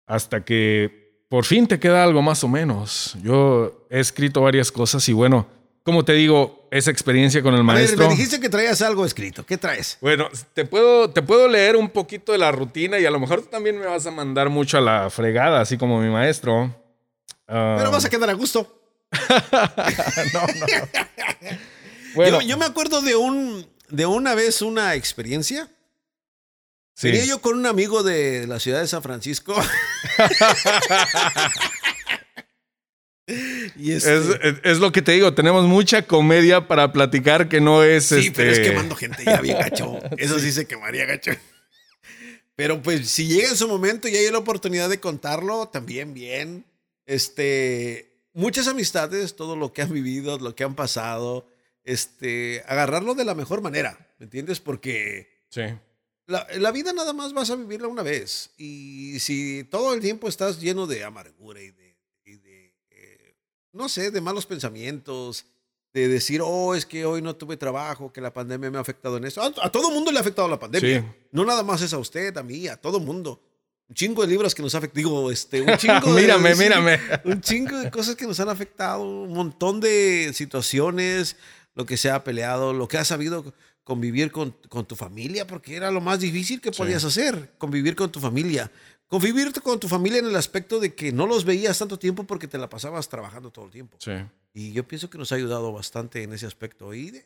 hasta 0.06 0.44
que 0.44 1.24
por 1.28 1.44
fin 1.44 1.66
te 1.66 1.78
queda 1.78 2.02
algo 2.02 2.22
más 2.22 2.42
o 2.42 2.48
menos. 2.48 3.16
Yo 3.22 3.86
he 3.90 4.00
escrito 4.00 4.42
varias 4.42 4.72
cosas 4.72 5.08
y 5.08 5.12
bueno, 5.12 5.46
como 5.88 6.04
te 6.04 6.12
digo, 6.12 6.68
esa 6.70 6.90
experiencia 6.90 7.42
con 7.42 7.54
el 7.54 7.64
maestro. 7.64 8.04
me 8.04 8.10
dijiste 8.10 8.38
que 8.38 8.50
traías 8.50 8.82
algo 8.82 9.06
escrito. 9.06 9.46
¿Qué 9.46 9.56
traes? 9.56 9.96
Bueno, 10.02 10.28
te 10.52 10.66
puedo, 10.66 11.08
te 11.08 11.22
puedo 11.22 11.48
leer 11.48 11.76
un 11.76 11.88
poquito 11.88 12.32
de 12.32 12.36
la 12.36 12.52
rutina 12.52 12.98
y 12.98 13.06
a 13.06 13.10
lo 13.10 13.18
mejor 13.18 13.40
tú 13.40 13.48
también 13.48 13.78
me 13.78 13.86
vas 13.86 14.04
a 14.04 14.10
mandar 14.10 14.50
mucho 14.50 14.76
a 14.76 14.82
la 14.82 15.08
fregada, 15.08 15.62
así 15.62 15.78
como 15.78 15.98
mi 15.98 16.10
maestro. 16.10 16.76
Pero 17.46 17.90
vas 17.90 18.04
a 18.04 18.10
quedar 18.10 18.28
a 18.28 18.34
gusto. 18.34 18.82
no, 20.34 20.40
no. 20.40 20.66
Bueno. 22.14 22.42
Yo, 22.42 22.58
me 22.58 22.66
acuerdo 22.66 23.00
de, 23.00 23.16
un, 23.16 23.66
de 23.88 24.04
una 24.04 24.34
vez 24.34 24.60
una 24.60 24.94
experiencia. 24.94 25.70
Sería 26.92 27.24
yo 27.24 27.40
con 27.40 27.56
un 27.56 27.64
amigo 27.64 28.02
de 28.02 28.46
la 28.46 28.60
ciudad 28.60 28.80
de 28.80 28.88
San 28.88 29.02
Francisco. 29.02 29.54
Este 33.78 34.60
es, 34.64 34.78
lo 34.78 34.90
que 34.90 35.02
te 35.02 35.12
digo, 35.12 35.34
tenemos 35.34 35.66
mucha 35.66 36.02
comedia 36.02 36.66
para 36.66 36.92
platicar 36.92 37.48
que 37.48 37.60
no 37.60 37.84
es. 37.84 38.06
Sí, 38.06 38.30
pero 38.34 38.50
es 38.50 38.58
este, 38.58 38.70
quemando 38.70 38.96
gente 38.96 39.22
ya 39.24 39.40
bien 39.40 39.58
gacho. 39.58 39.98
Eso 40.16 40.38
sí 40.38 40.50
se 40.50 40.66
quemaría 40.66 41.04
gacho. 41.04 41.32
Pero 42.56 42.82
pues 42.82 43.08
si 43.10 43.26
llega 43.26 43.50
en 43.50 43.56
su 43.56 43.68
momento 43.68 44.08
y 44.08 44.16
hay 44.16 44.30
la 44.30 44.38
oportunidad 44.38 44.88
de 44.88 44.98
contarlo, 44.98 45.68
también 45.68 46.14
bien. 46.14 46.64
Este, 47.06 48.24
muchas 48.32 48.66
amistades, 48.66 49.36
todo 49.36 49.56
lo 49.56 49.72
que 49.72 49.82
han 49.82 49.92
vivido, 49.92 50.38
lo 50.38 50.54
que 50.54 50.64
han 50.64 50.74
pasado, 50.74 51.46
este, 51.84 52.62
agarrarlo 52.66 53.14
de 53.14 53.24
la 53.24 53.34
mejor 53.34 53.60
manera, 53.60 54.08
¿me 54.18 54.24
entiendes? 54.24 54.60
Porque 54.60 55.44
sí. 55.50 55.62
la, 56.26 56.46
la 56.56 56.72
vida 56.72 56.92
nada 56.92 57.12
más 57.12 57.32
vas 57.32 57.50
a 57.50 57.56
vivirla 57.56 57.88
una 57.88 58.02
vez. 58.02 58.50
Y 58.56 59.20
si 59.20 59.64
todo 59.64 59.94
el 59.94 60.00
tiempo 60.00 60.28
estás 60.28 60.60
lleno 60.60 60.86
de 60.86 61.04
amargura 61.04 61.60
y 61.60 61.70
de 61.70 61.87
no 63.72 63.88
sé, 63.88 64.10
de 64.10 64.20
malos 64.20 64.46
pensamientos, 64.46 65.46
de 65.92 66.08
decir, 66.08 66.40
oh, 66.44 66.74
es 66.74 66.84
que 66.84 67.04
hoy 67.04 67.22
no 67.22 67.36
tuve 67.36 67.56
trabajo, 67.56 68.12
que 68.12 68.20
la 68.20 68.32
pandemia 68.32 68.70
me 68.70 68.78
ha 68.78 68.80
afectado 68.80 69.16
en 69.16 69.24
eso. 69.24 69.42
A, 69.42 69.70
todo 69.70 69.90
mundo 69.90 70.10
le 70.10 70.18
ha 70.18 70.20
afectado 70.20 70.48
la 70.48 70.58
pandemia. 70.58 71.14
No 71.32 71.44
nada 71.44 71.62
más 71.62 71.82
es 71.82 71.92
a 71.92 71.98
usted, 71.98 72.36
a 72.36 72.42
mí, 72.42 72.68
a 72.68 72.76
todo 72.76 73.00
mundo. 73.00 73.42
Un 73.88 73.94
chingo 73.94 74.20
de 74.20 74.28
libros 74.28 74.54
que 74.54 74.62
nos 74.62 74.74
ha 74.74 74.78
afectado, 74.78 74.98
digo, 74.98 75.30
este, 75.30 75.62
un 75.62 75.76
chingo 75.78 76.14
de... 76.14 76.20
mírame, 76.20 76.54
mírame. 76.54 77.00
Un 77.24 77.40
chingo 77.40 77.78
de 77.78 77.90
cosas 77.90 78.16
que 78.16 78.26
nos 78.26 78.38
han 78.38 78.50
afectado, 78.50 79.02
un 79.02 79.32
montón 79.32 79.80
de 79.80 80.30
situaciones, 80.34 81.36
lo 81.74 81.86
que 81.86 81.96
se 81.96 82.10
ha 82.10 82.22
peleado, 82.22 82.74
lo 82.74 82.86
que 82.86 82.98
ha 82.98 83.04
sabido 83.04 83.54
convivir 83.84 84.30
con, 84.30 84.54
con 84.68 84.84
tu 84.84 84.94
familia, 84.94 85.46
porque 85.46 85.74
era 85.74 85.90
lo 85.90 86.02
más 86.02 86.20
difícil 86.20 86.60
que 86.60 86.70
podías 86.70 87.04
hacer, 87.04 87.54
convivir 87.56 87.96
con 87.96 88.12
tu 88.12 88.20
familia. 88.20 88.70
Convivir 89.08 89.50
con 89.62 89.80
tu 89.80 89.88
familia 89.88 90.18
en 90.18 90.26
el 90.26 90.36
aspecto 90.36 90.78
de 90.78 90.94
que 90.94 91.12
no 91.12 91.26
los 91.26 91.46
veías 91.46 91.78
tanto 91.78 91.98
tiempo 91.98 92.24
porque 92.24 92.46
te 92.46 92.58
la 92.58 92.68
pasabas 92.68 93.08
trabajando 93.08 93.50
todo 93.50 93.64
el 93.64 93.70
tiempo. 93.70 93.96
Sí. 94.00 94.12
Y 94.52 94.72
yo 94.72 94.86
pienso 94.86 95.08
que 95.08 95.16
nos 95.16 95.32
ha 95.32 95.36
ayudado 95.36 95.72
bastante 95.72 96.22
en 96.22 96.34
ese 96.34 96.46
aspecto. 96.46 96.92
Y 96.92 97.24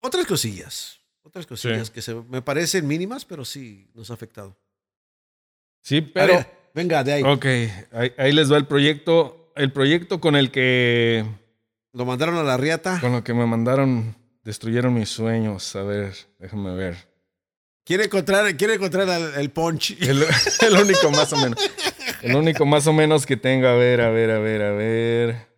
otras 0.00 0.26
cosillas, 0.26 1.00
otras 1.22 1.46
cosillas 1.46 1.90
que 1.90 2.02
se, 2.02 2.14
me 2.14 2.42
parecen 2.42 2.86
mínimas, 2.86 3.24
pero 3.24 3.46
sí 3.46 3.88
nos 3.94 4.10
ha 4.10 4.14
afectado. 4.14 4.54
Sí, 5.80 6.02
pero... 6.02 6.44
venga, 6.74 7.02
de 7.02 7.12
ahí. 7.14 7.22
Ok, 7.22 7.46
ahí, 8.18 8.32
les 8.32 8.52
va 8.52 8.58
el 8.58 8.66
proyecto. 8.66 9.52
El 9.56 9.72
proyecto 9.72 10.20
con 10.20 10.36
el 10.36 10.50
que... 10.50 11.24
Lo 11.92 12.04
mandaron 12.04 12.36
a 12.36 12.42
la 12.42 12.58
riata. 12.58 13.00
Con 13.00 13.12
lo 13.12 13.24
que 13.24 13.32
me 13.32 13.46
mandaron, 13.46 14.16
destruyeron 14.44 14.92
mis 14.92 15.08
sueños. 15.08 15.74
A 15.76 15.82
ver, 15.82 16.14
déjame 16.38 16.74
ver. 16.74 17.09
Quiere 17.90 18.04
encontrar, 18.04 18.56
quiere 18.56 18.74
encontrar 18.74 19.08
el, 19.36 19.50
punch. 19.50 19.96
El, 20.00 20.22
único 20.80 21.10
más 21.10 21.32
o 21.32 21.36
menos. 21.38 21.58
El 22.22 22.36
único 22.36 22.64
más 22.64 22.86
o 22.86 22.92
menos 22.92 23.26
que 23.26 23.36
tenga. 23.36 23.72
A 23.72 23.74
ver, 23.74 24.00
a 24.00 24.10
ver, 24.10 24.30
a 24.30 24.38
ver, 24.38 24.62
a 24.62 24.70
ver. 24.70 25.48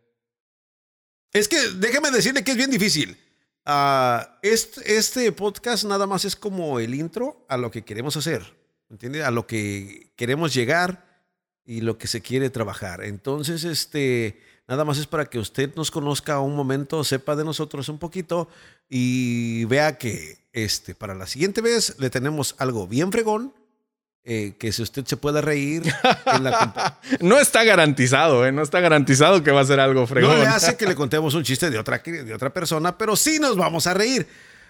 Es 1.30 1.46
que 1.46 1.58
déjame 1.76 2.10
decirle 2.10 2.42
que 2.42 2.52
es 2.52 2.56
bien 2.56 2.70
difícil. 2.70 3.18
Ah, 3.66 4.38
este, 4.40 4.96
este, 4.96 5.30
podcast 5.32 5.84
nada 5.84 6.06
más 6.06 6.24
es 6.24 6.34
como 6.34 6.80
el 6.80 6.94
intro 6.94 7.44
a 7.50 7.58
lo 7.58 7.70
que 7.70 7.82
queremos 7.82 8.16
hacer. 8.16 8.56
¿Entiende? 8.88 9.22
A 9.22 9.30
lo 9.30 9.46
que 9.46 10.14
queremos 10.16 10.54
llegar 10.54 11.26
y 11.66 11.82
lo 11.82 11.98
que 11.98 12.06
se 12.06 12.22
quiere 12.22 12.48
trabajar. 12.48 13.04
Entonces, 13.04 13.62
este, 13.64 14.40
nada 14.66 14.86
más 14.86 14.96
es 14.96 15.06
para 15.06 15.26
que 15.26 15.38
usted 15.38 15.74
nos 15.74 15.90
conozca 15.90 16.40
un 16.40 16.56
momento, 16.56 17.04
sepa 17.04 17.36
de 17.36 17.44
nosotros 17.44 17.90
un 17.90 17.98
poquito 17.98 18.48
y 18.88 19.66
vea 19.66 19.98
que 19.98 20.41
este, 20.52 20.94
para 20.94 21.14
la 21.14 21.26
siguiente 21.26 21.60
vez 21.60 21.96
le 21.98 22.10
tenemos 22.10 22.54
algo 22.58 22.86
bien 22.86 23.10
fregón. 23.10 23.54
Eh, 24.24 24.54
que 24.56 24.70
si 24.70 24.82
usted 24.82 25.04
se 25.04 25.16
pueda 25.16 25.40
reír. 25.40 25.82
no 27.20 27.40
está 27.40 27.64
garantizado, 27.64 28.46
¿eh? 28.46 28.52
No 28.52 28.62
está 28.62 28.78
garantizado 28.78 29.42
que 29.42 29.50
va 29.50 29.62
a 29.62 29.64
ser 29.64 29.80
algo 29.80 30.06
fregón. 30.06 30.36
No 30.36 30.42
le 30.44 30.46
hace 30.46 30.76
que 30.76 30.86
le 30.86 30.94
contemos 30.94 31.34
un 31.34 31.42
chiste 31.42 31.70
de 31.70 31.78
otra, 31.78 31.98
de 31.98 32.32
otra 32.32 32.52
persona, 32.52 32.96
pero 32.96 33.16
sí 33.16 33.40
nos 33.40 33.56
vamos 33.56 33.88
a 33.88 33.94
reír. 33.94 34.28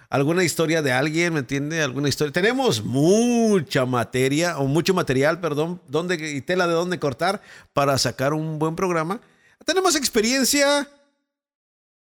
Alguna 0.09 0.43
historia 0.43 0.81
de 0.81 0.91
alguien, 0.91 1.33
¿me 1.33 1.39
entiende? 1.41 1.83
Alguna 1.83 2.09
historia. 2.09 2.33
Tenemos 2.33 2.83
mucha 2.83 3.85
materia, 3.85 4.57
o 4.57 4.65
mucho 4.65 4.95
material, 4.95 5.39
perdón, 5.39 5.81
donde, 5.87 6.15
y 6.15 6.41
tela 6.41 6.65
de 6.65 6.73
dónde 6.73 6.97
cortar 6.97 7.39
para 7.73 7.95
sacar 7.99 8.33
un 8.33 8.57
buen 8.57 8.75
programa. 8.75 9.21
Tenemos 9.65 9.95
experiencia 9.95 10.89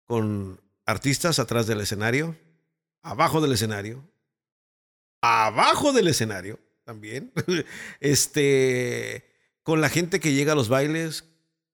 con 0.07 0.61
artistas 0.87 1.41
atrás 1.41 1.67
del 1.67 1.81
escenario 1.81 2.37
abajo 3.03 3.41
del 3.41 3.53
escenario, 3.53 4.05
abajo 5.23 5.93
del 5.93 6.09
escenario 6.09 6.59
también, 6.85 7.33
este, 8.01 9.25
con 9.63 9.81
la 9.81 9.89
gente 9.89 10.21
que 10.21 10.33
llega 10.33 10.53
a 10.53 10.57
los 10.57 10.69
bailes, 10.69 11.25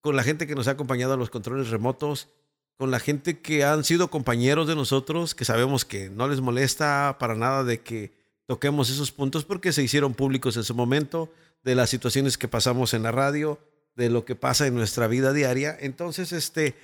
con 0.01 0.17
la 0.17 0.23
gente 0.23 0.47
que 0.47 0.55
nos 0.55 0.69
ha 0.69 0.73
acompañado 0.73 1.15
a 1.15 1.17
los 1.17 1.31
controles 1.31 1.71
remotos, 1.71 2.29
con 2.77 2.91
la 2.91 3.01
gente 3.01 3.41
que 3.41 3.65
han 3.65 3.85
sido 3.85 4.09
compañeros 4.09 4.69
de 4.69 4.77
nosotros, 4.77 5.35
que 5.35 5.45
sabemos 5.45 5.85
que 5.85 6.11
no 6.11 6.29
les 6.29 6.41
molesta 6.41 7.17
para 7.19 7.35
nada 7.35 7.65
de 7.65 7.81
que 7.81 8.13
toquemos 8.47 8.91
esos 8.91 9.13
puntos 9.13 9.45
porque 9.45 9.73
se 9.73 9.83
hicieron 9.83 10.15
públicos 10.15 10.57
en 10.57 10.65
su 10.65 10.75
momento, 10.75 11.33
de 11.63 11.75
las 11.75 11.91
situaciones 11.91 12.39
que 12.39 12.47
pasamos 12.47 12.95
en 12.95 13.03
la 13.03 13.11
radio, 13.11 13.59
de 13.97 14.11
lo 14.11 14.25
que 14.25 14.37
pasa 14.37 14.67
en 14.67 14.75
nuestra 14.75 15.09
vida 15.09 15.33
diaria. 15.33 15.77
Entonces, 15.81 16.33
este, 16.33 16.77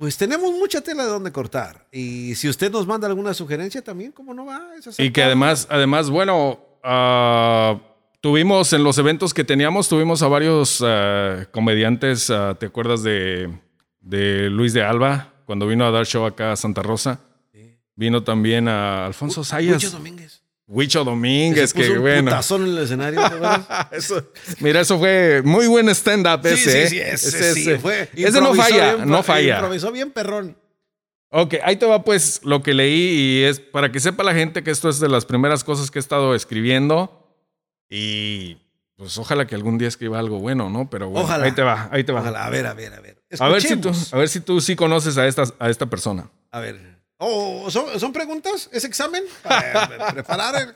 pues 0.00 0.16
tenemos 0.16 0.50
mucha 0.54 0.80
tela 0.80 1.04
de 1.04 1.10
donde 1.10 1.30
cortar. 1.30 1.86
Y 1.92 2.34
si 2.34 2.48
usted 2.48 2.72
nos 2.72 2.86
manda 2.86 3.06
alguna 3.06 3.34
sugerencia 3.34 3.84
también, 3.84 4.12
¿cómo 4.12 4.32
no 4.32 4.46
va? 4.46 4.62
y 4.96 5.10
que 5.10 5.22
además, 5.22 5.68
además, 5.68 6.08
bueno, 6.08 6.58
uh, 6.82 7.78
tuvimos 8.22 8.72
en 8.72 8.82
los 8.82 8.96
eventos 8.96 9.34
que 9.34 9.44
teníamos, 9.44 9.90
tuvimos 9.90 10.22
a 10.22 10.28
varios 10.28 10.80
uh, 10.80 11.44
comediantes, 11.50 12.30
uh, 12.30 12.54
¿te 12.58 12.64
acuerdas 12.64 13.02
de, 13.02 13.54
de, 14.00 14.48
Luis 14.48 14.72
de 14.72 14.82
Alba? 14.82 15.34
Cuando 15.44 15.66
vino 15.66 15.84
a 15.84 15.90
dar 15.90 16.06
show 16.06 16.24
acá 16.24 16.52
a 16.52 16.56
Santa 16.56 16.82
Rosa. 16.82 17.20
Sí. 17.52 17.76
Vino 17.94 18.24
también 18.24 18.68
a 18.68 19.04
Alfonso 19.04 19.44
Sayas. 19.44 19.92
Domínguez. 19.92 20.39
Huicho 20.72 21.02
Domínguez, 21.02 21.74
que 21.74 21.90
un 21.90 22.00
bueno. 22.00 22.30
en 22.30 22.62
el 22.62 22.78
escenario. 22.78 23.20
eso, 23.90 24.24
mira, 24.60 24.80
eso 24.80 25.00
fue 25.00 25.42
muy 25.44 25.66
buen 25.66 25.88
stand-up 25.88 26.46
ese. 26.46 26.86
Sí, 26.86 26.90
sí, 26.90 27.00
¿eh? 27.00 27.10
ese, 27.12 27.28
ese, 27.28 27.54
sí, 27.54 27.78
fue. 27.78 28.08
Ese 28.14 28.40
no 28.40 28.54
falla, 28.54 28.94
bien, 28.94 29.10
no 29.10 29.24
falla. 29.24 29.54
Improvisó 29.56 29.90
bien 29.90 30.12
perrón. 30.12 30.56
Ok, 31.30 31.54
ahí 31.64 31.74
te 31.74 31.86
va 31.86 32.04
pues 32.04 32.40
lo 32.44 32.62
que 32.62 32.72
leí 32.72 32.92
y 32.92 33.42
es 33.42 33.58
para 33.58 33.90
que 33.90 33.98
sepa 33.98 34.22
la 34.22 34.32
gente 34.32 34.62
que 34.62 34.70
esto 34.70 34.88
es 34.88 35.00
de 35.00 35.08
las 35.08 35.26
primeras 35.26 35.64
cosas 35.64 35.90
que 35.90 35.98
he 35.98 36.00
estado 36.00 36.36
escribiendo 36.36 37.36
y 37.88 38.58
pues 38.94 39.18
ojalá 39.18 39.48
que 39.48 39.56
algún 39.56 39.76
día 39.76 39.88
escriba 39.88 40.20
algo 40.20 40.38
bueno, 40.38 40.70
¿no? 40.70 40.88
Pero 40.88 41.08
bueno, 41.08 41.24
ojalá. 41.24 41.46
ahí 41.46 41.52
te 41.52 41.62
va, 41.62 41.88
ahí 41.90 42.04
te 42.04 42.12
va. 42.12 42.20
Ojalá, 42.20 42.44
a 42.46 42.50
ver, 42.50 42.66
a 42.66 42.74
ver, 42.74 42.94
a 42.94 43.00
ver. 43.00 43.20
A 43.40 43.48
ver, 43.48 43.60
si 43.60 43.76
tú, 43.76 43.90
a 44.12 44.18
ver 44.18 44.28
si 44.28 44.40
tú 44.40 44.60
sí 44.60 44.76
conoces 44.76 45.18
a 45.18 45.26
esta, 45.26 45.44
a 45.58 45.68
esta 45.68 45.86
persona. 45.86 46.30
A 46.52 46.60
ver. 46.60 46.99
Oh, 47.22 47.70
¿son, 47.70 48.00
¿son 48.00 48.14
preguntas? 48.14 48.70
¿Es 48.72 48.82
examen? 48.84 49.22
Para 49.42 50.08
preparar 50.12 50.54
el. 50.56 50.74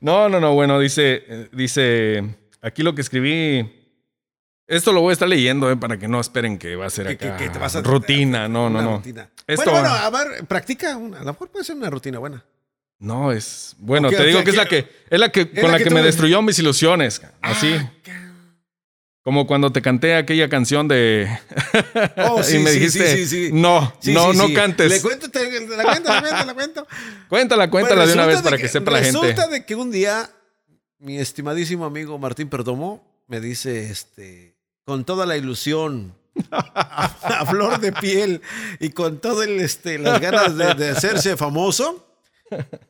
No, 0.00 0.30
no, 0.30 0.40
no. 0.40 0.54
Bueno, 0.54 0.80
dice, 0.80 1.48
dice, 1.52 2.24
aquí 2.62 2.82
lo 2.82 2.94
que 2.94 3.02
escribí. 3.02 3.76
Esto 4.66 4.92
lo 4.92 5.02
voy 5.02 5.10
a 5.10 5.12
estar 5.12 5.28
leyendo 5.28 5.70
eh, 5.70 5.76
para 5.76 5.98
que 5.98 6.08
no 6.08 6.20
esperen 6.20 6.56
que 6.56 6.74
va 6.74 6.86
a 6.86 6.90
ser 6.90 7.08
acá 7.08 7.36
que, 7.36 7.44
que 7.44 7.50
te 7.50 7.58
vas 7.58 7.76
a, 7.76 7.82
rutina. 7.82 8.48
No, 8.48 8.70
no, 8.70 8.80
no. 8.80 8.96
Rutina. 8.96 9.28
Esto, 9.46 9.70
bueno, 9.70 9.90
bueno, 9.90 9.94
a 9.94 10.10
ver, 10.10 10.46
practica 10.46 10.96
una. 10.96 11.18
A 11.18 11.20
lo 11.20 11.32
mejor 11.32 11.50
puede 11.50 11.66
ser 11.66 11.76
una 11.76 11.90
rutina 11.90 12.18
buena. 12.18 12.42
No, 12.98 13.30
es. 13.30 13.74
Bueno, 13.78 14.08
okay, 14.08 14.20
te 14.20 14.26
digo 14.26 14.38
okay, 14.38 14.44
que 14.44 14.50
es 14.52 14.56
la 14.56 14.66
que. 14.66 14.88
Es 15.10 15.20
la 15.20 15.30
que 15.30 15.50
con 15.50 15.70
la, 15.70 15.76
que, 15.76 15.84
que 15.84 15.90
me 15.90 16.02
destruyó 16.02 16.40
mis 16.40 16.58
ilusiones. 16.58 17.20
Así. 17.42 17.74
Ah, 19.20 19.22
como 19.22 19.46
cuando 19.46 19.70
te 19.70 19.82
canté 19.82 20.14
aquella 20.14 20.48
canción 20.48 20.88
de. 20.88 21.28
Oh, 22.16 22.42
sí, 22.42 22.56
y 22.56 22.58
me 22.60 22.70
sí, 22.70 22.78
dijiste, 22.78 23.16
sí, 23.16 23.26
sí, 23.26 23.50
no, 23.52 23.92
no, 24.04 24.32
no 24.32 24.52
cantes. 24.54 24.90
Le 24.90 25.00
cuento, 25.02 25.30
te, 25.30 25.44
la 25.44 25.84
cuento, 25.84 26.08
la 26.08 26.20
cuento, 26.20 26.44
la 26.46 26.54
cuento. 26.54 26.86
Cuéntala, 27.28 27.70
cuéntala 27.70 28.06
de 28.06 28.14
una 28.14 28.26
vez 28.26 28.42
para 28.42 28.56
que, 28.56 28.64
que 28.64 28.68
sepa 28.68 28.90
la 28.92 29.02
gente. 29.02 29.20
Resulta 29.20 29.48
de 29.48 29.64
que 29.64 29.74
un 29.74 29.90
día 29.90 30.30
mi 30.98 31.18
estimadísimo 31.18 31.84
amigo 31.84 32.18
Martín 32.18 32.48
Perdomo 32.48 33.24
me 33.28 33.40
dice, 33.40 33.90
este, 33.90 34.56
con 34.84 35.04
toda 35.04 35.26
la 35.26 35.36
ilusión, 35.36 36.14
a, 36.50 37.04
a 37.40 37.46
flor 37.46 37.78
de 37.78 37.92
piel 37.92 38.40
y 38.80 38.90
con 38.90 39.20
todo 39.20 39.42
el, 39.42 39.60
este, 39.60 39.98
las 39.98 40.20
ganas 40.20 40.56
de, 40.56 40.74
de 40.74 40.90
hacerse 40.90 41.36
famoso, 41.36 42.06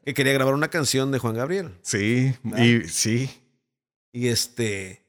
que 0.04 0.14
quería 0.14 0.32
grabar 0.32 0.54
una 0.54 0.68
canción 0.68 1.10
de 1.10 1.18
Juan 1.18 1.34
Gabriel. 1.34 1.72
Sí, 1.82 2.34
¿verdad? 2.42 2.64
y 2.64 2.88
sí. 2.88 3.30
Y 4.12 4.28
este 4.28 5.00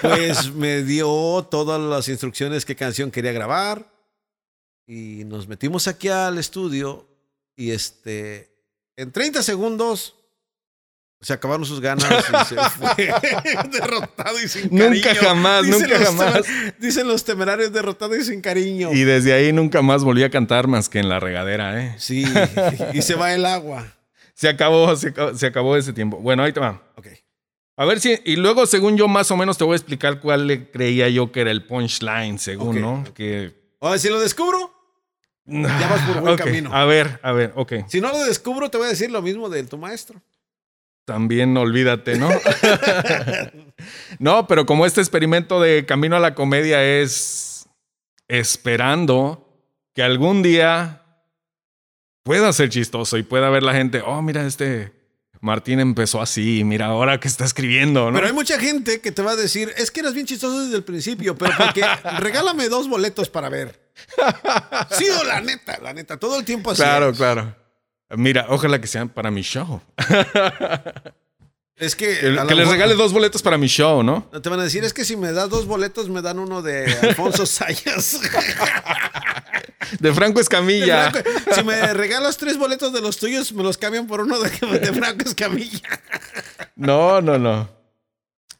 pues 0.00 0.52
me 0.52 0.82
dio 0.82 1.46
todas 1.50 1.80
las 1.80 2.08
instrucciones 2.08 2.64
qué 2.64 2.76
canción 2.76 3.10
quería 3.10 3.32
grabar 3.32 3.90
y 4.86 5.24
nos 5.24 5.48
metimos 5.48 5.88
aquí 5.88 6.08
al 6.08 6.38
estudio 6.38 7.08
y 7.56 7.70
este 7.70 8.50
en 8.96 9.12
30 9.12 9.42
segundos 9.42 10.16
se 11.22 11.32
acabaron 11.32 11.64
sus 11.64 11.80
ganas 11.80 12.04
y 12.10 12.44
se 12.46 12.56
fue 12.56 13.14
derrotado 13.70 14.42
y 14.42 14.48
sin 14.48 14.68
cariño. 14.68 14.90
Nunca 14.90 15.14
jamás, 15.14 15.64
dicen 15.64 15.82
nunca 15.82 15.98
los, 15.98 16.08
jamás. 16.08 16.42
Dicen 16.80 17.06
los 17.06 17.24
temerarios 17.24 17.72
derrotado 17.72 18.16
y 18.16 18.24
sin 18.24 18.40
cariño. 18.40 18.92
Y 18.92 19.04
desde 19.04 19.32
ahí 19.32 19.52
nunca 19.52 19.82
más 19.82 20.02
volví 20.02 20.24
a 20.24 20.30
cantar 20.30 20.66
más 20.66 20.88
que 20.88 20.98
en 20.98 21.08
la 21.08 21.20
regadera, 21.20 21.80
¿eh? 21.80 21.94
Sí, 21.98 22.24
y 22.92 23.02
se 23.02 23.14
va 23.14 23.32
el 23.34 23.46
agua. 23.46 23.86
Se 24.34 24.48
acabó, 24.48 24.96
se 24.96 25.10
acabó, 25.10 25.38
se 25.38 25.46
acabó 25.46 25.76
ese 25.76 25.92
tiempo. 25.92 26.18
Bueno, 26.18 26.42
ahí 26.42 26.52
te 26.52 26.58
va. 26.58 26.82
Ok. 26.96 27.06
A 27.76 27.84
ver 27.84 28.00
si, 28.00 28.18
y 28.24 28.36
luego 28.36 28.66
según 28.66 28.96
yo 28.96 29.08
más 29.08 29.30
o 29.30 29.36
menos 29.36 29.56
te 29.56 29.64
voy 29.64 29.72
a 29.74 29.76
explicar 29.76 30.20
cuál 30.20 30.46
le 30.46 30.70
creía 30.70 31.08
yo 31.08 31.32
que 31.32 31.40
era 31.40 31.50
el 31.50 31.64
punchline, 31.64 32.38
según, 32.38 32.68
okay. 32.68 32.82
¿no? 32.82 33.04
Que... 33.14 33.54
A 33.80 33.90
ver, 33.90 33.98
si 33.98 34.08
lo 34.08 34.20
descubro, 34.20 34.72
ya 35.46 35.88
vas 35.88 36.02
por 36.02 36.20
buen 36.20 36.34
okay. 36.34 36.46
camino. 36.46 36.74
A 36.74 36.84
ver, 36.84 37.18
a 37.22 37.32
ver, 37.32 37.52
ok. 37.56 37.72
Si 37.88 38.00
no 38.00 38.10
lo 38.10 38.24
descubro, 38.24 38.70
te 38.70 38.76
voy 38.76 38.86
a 38.86 38.90
decir 38.90 39.10
lo 39.10 39.22
mismo 39.22 39.48
de 39.48 39.64
tu 39.64 39.78
maestro. 39.78 40.20
También 41.04 41.56
olvídate, 41.56 42.16
¿no? 42.16 42.30
no, 44.18 44.46
pero 44.46 44.66
como 44.66 44.86
este 44.86 45.00
experimento 45.00 45.60
de 45.60 45.84
camino 45.84 46.16
a 46.16 46.20
la 46.20 46.34
comedia 46.34 46.84
es 46.84 47.68
esperando 48.28 49.48
que 49.94 50.02
algún 50.02 50.42
día 50.42 51.02
pueda 52.22 52.52
ser 52.52 52.68
chistoso 52.68 53.18
y 53.18 53.24
pueda 53.24 53.50
ver 53.50 53.64
la 53.64 53.74
gente, 53.74 54.00
oh, 54.00 54.22
mira, 54.22 54.46
este 54.46 54.92
Martín 55.42 55.80
empezó 55.80 56.22
así, 56.22 56.62
mira 56.62 56.86
ahora 56.86 57.18
que 57.18 57.26
está 57.26 57.44
escribiendo, 57.44 58.12
¿no? 58.12 58.14
Pero 58.14 58.28
hay 58.28 58.32
mucha 58.32 58.60
gente 58.60 59.00
que 59.00 59.10
te 59.10 59.22
va 59.22 59.32
a 59.32 59.36
decir, 59.36 59.72
es 59.76 59.90
que 59.90 59.98
eras 59.98 60.14
bien 60.14 60.24
chistoso 60.24 60.62
desde 60.62 60.76
el 60.76 60.84
principio, 60.84 61.36
pero 61.36 61.52
porque 61.58 61.84
regálame 62.20 62.68
dos 62.68 62.88
boletos 62.88 63.28
para 63.28 63.48
ver. 63.48 63.90
Sí, 64.92 65.04
o 65.08 65.24
la 65.24 65.40
neta, 65.40 65.80
la 65.82 65.92
neta, 65.92 66.16
todo 66.16 66.38
el 66.38 66.44
tiempo 66.44 66.70
así. 66.70 66.80
Claro, 66.82 67.12
claro. 67.12 67.56
Mira, 68.10 68.46
ojalá 68.50 68.80
que 68.80 68.86
sean 68.86 69.08
para 69.08 69.32
mi 69.32 69.42
show. 69.42 69.82
Es 71.74 71.96
que. 71.96 72.20
Que, 72.20 72.46
que 72.46 72.54
les 72.54 72.68
regale 72.68 72.94
dos 72.94 73.12
boletos 73.12 73.42
para 73.42 73.58
mi 73.58 73.66
show, 73.66 74.04
¿no? 74.04 74.30
Te 74.40 74.48
van 74.48 74.60
a 74.60 74.62
decir, 74.62 74.84
es 74.84 74.92
que 74.92 75.04
si 75.04 75.16
me 75.16 75.32
das 75.32 75.50
dos 75.50 75.66
boletos, 75.66 76.08
me 76.08 76.22
dan 76.22 76.38
uno 76.38 76.62
de 76.62 76.84
Alfonso 77.02 77.46
Sayas. 77.46 78.20
de 79.98 80.12
Franco 80.12 80.40
Escamilla. 80.40 81.10
De 81.10 81.22
Franco, 81.22 81.54
si 81.54 81.64
me 81.64 81.94
regalas 81.94 82.36
tres 82.36 82.56
boletos 82.58 82.92
de 82.92 83.00
los 83.00 83.18
tuyos, 83.18 83.52
me 83.52 83.62
los 83.62 83.78
cambian 83.78 84.06
por 84.06 84.20
uno 84.20 84.38
de, 84.40 84.50
de 84.78 84.92
Franco 84.92 85.24
Escamilla. 85.24 85.80
no, 86.76 87.20
no, 87.20 87.38
no. 87.38 87.82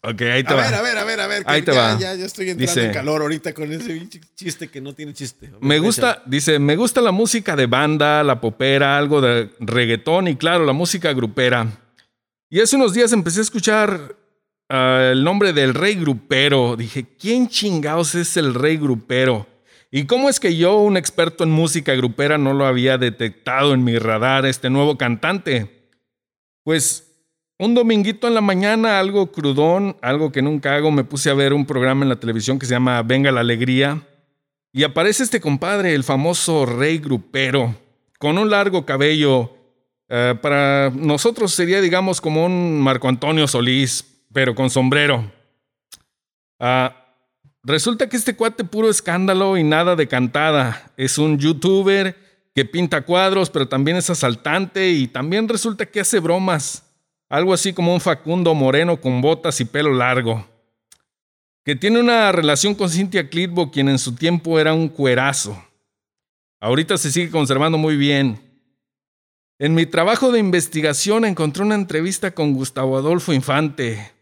Ok, 0.05 0.21
ahí 0.23 0.43
te 0.43 0.53
a 0.53 0.57
va. 0.57 0.63
Ver, 0.63 0.75
a 0.75 0.83
ver, 0.83 0.99
a 0.99 1.05
ver, 1.05 1.21
a 1.21 1.27
ver. 1.29 1.43
Ahí 1.47 1.63
te 1.63 1.73
ya, 1.73 1.81
va. 1.81 1.99
Ya, 1.99 2.15
ya 2.15 2.27
estoy 2.27 2.51
entrando 2.51 2.73
dice, 2.73 2.87
en 2.87 2.93
calor 2.93 3.23
ahorita 3.23 3.53
con 3.53 3.73
ese 3.73 4.09
chiste 4.35 4.69
que 4.69 4.81
no 4.81 4.95
tiene 4.95 5.15
chiste. 5.15 5.53
Me 5.61 5.79
gusta, 5.79 6.23
dice, 6.27 6.59
me 6.59 6.75
gusta 6.75 7.01
la 7.01 7.13
música 7.13 7.55
de 7.55 7.67
banda, 7.67 8.25
la 8.25 8.41
popera, 8.41 8.99
algo 8.99 9.21
de 9.21 9.51
reggaetón 9.61 10.27
y 10.27 10.35
claro, 10.35 10.65
la 10.65 10.73
música 10.73 11.13
grupera. 11.13 11.69
Y 12.51 12.61
hace 12.61 12.75
unos 12.75 12.95
días 12.95 13.13
empecé 13.13 13.39
a 13.39 13.43
escuchar 13.43 14.17
uh, 14.69 14.75
el 15.13 15.23
nombre 15.23 15.53
del 15.53 15.73
rey 15.73 15.95
grupero. 15.95 16.75
Dije, 16.75 17.07
¿quién 17.17 17.49
chingados 17.49 18.17
es 18.17 18.37
el 18.37 18.55
rey 18.55 18.79
grupero? 18.79 19.47
¿Y 19.95 20.07
cómo 20.07 20.31
es 20.31 20.41
que 20.41 20.57
yo, 20.57 20.79
un 20.79 20.97
experto 20.97 21.45
en 21.45 21.51
música 21.51 21.95
grupera, 21.95 22.39
no 22.39 22.55
lo 22.55 22.65
había 22.65 22.97
detectado 22.97 23.75
en 23.75 23.85
mi 23.85 23.99
radar, 23.99 24.47
este 24.47 24.71
nuevo 24.71 24.97
cantante? 24.97 25.91
Pues 26.65 27.13
un 27.59 27.75
dominguito 27.75 28.27
en 28.27 28.33
la 28.33 28.41
mañana, 28.41 28.99
algo 28.99 29.31
crudón, 29.31 29.99
algo 30.01 30.33
que 30.33 30.41
nunca 30.41 30.75
hago, 30.75 30.91
me 30.91 31.05
puse 31.05 31.29
a 31.29 31.35
ver 31.35 31.53
un 31.53 31.67
programa 31.67 32.07
en 32.07 32.09
la 32.09 32.19
televisión 32.19 32.59
que 32.59 32.65
se 32.65 32.73
llama 32.73 33.03
Venga 33.03 33.31
la 33.31 33.41
Alegría. 33.41 34.01
Y 34.73 34.83
aparece 34.85 35.25
este 35.25 35.43
compadre, 35.43 35.95
el 35.95 36.05
famoso 36.05 36.65
rey 36.65 36.97
grupero, 36.97 37.77
con 38.19 38.39
un 38.39 38.49
largo 38.49 38.87
cabello. 38.87 39.53
Uh, 40.09 40.39
para 40.41 40.91
nosotros 40.95 41.53
sería, 41.53 41.83
digamos, 41.83 42.23
como 42.23 42.47
un 42.47 42.81
Marco 42.81 43.09
Antonio 43.09 43.47
Solís, 43.47 44.07
pero 44.33 44.55
con 44.55 44.71
sombrero. 44.71 45.31
Uh, 46.59 47.02
resulta 47.63 48.09
que 48.09 48.17
este 48.17 48.37
cuate 48.37 48.65
puro 48.65 48.89
escándalo 48.91 49.57
y 49.57 49.65
nada 49.65 49.97
de 49.97 50.09
cantada. 50.09 50.93
Es 50.97 51.19
un 51.19 51.39
youtuber 51.39 52.17
que 52.55 52.65
pinta 52.65 53.03
cuadros, 53.03 53.51
pero 53.51 53.69
también 53.69 53.97
es 53.97 54.11
asaltante 54.11 54.91
y 54.91 55.09
también 55.09 55.49
resulta 55.49 55.87
que 55.87 56.01
hace 56.01 56.21
bromas. 56.21 56.85
Algo 57.29 57.55
así 57.55 57.73
como 57.73 57.95
un 57.95 58.01
Facundo 58.01 58.55
Moreno 58.55 59.01
con 59.01 59.23
botas 59.23 59.61
y 59.61 59.65
pelo 59.65 59.95
largo. 59.95 60.47
Que 61.65 61.77
tiene 61.77 62.01
una 62.01 62.31
relación 62.33 62.75
con 62.75 62.91
Cynthia 62.91 63.31
Clitbo, 63.31 63.71
quien 63.71 63.89
en 63.89 63.99
su 63.99 64.15
tiempo 64.15 64.59
era 64.59 64.75
un 64.75 64.89
cuerazo. 64.89 65.65
Ahorita 66.61 66.99
se 66.99 67.11
sigue 67.11 67.31
conservando 67.31 67.79
muy 67.79 67.97
bien. 67.97 68.41
En 69.59 69.75
mi 69.75 69.87
trabajo 69.87 70.33
de 70.33 70.41
investigación 70.41 71.25
encontré 71.25 71.63
una 71.63 71.77
entrevista 71.77 72.33
con 72.33 72.53
Gustavo 72.53 72.99
Adolfo 72.99 73.33
Infante, 73.33 74.13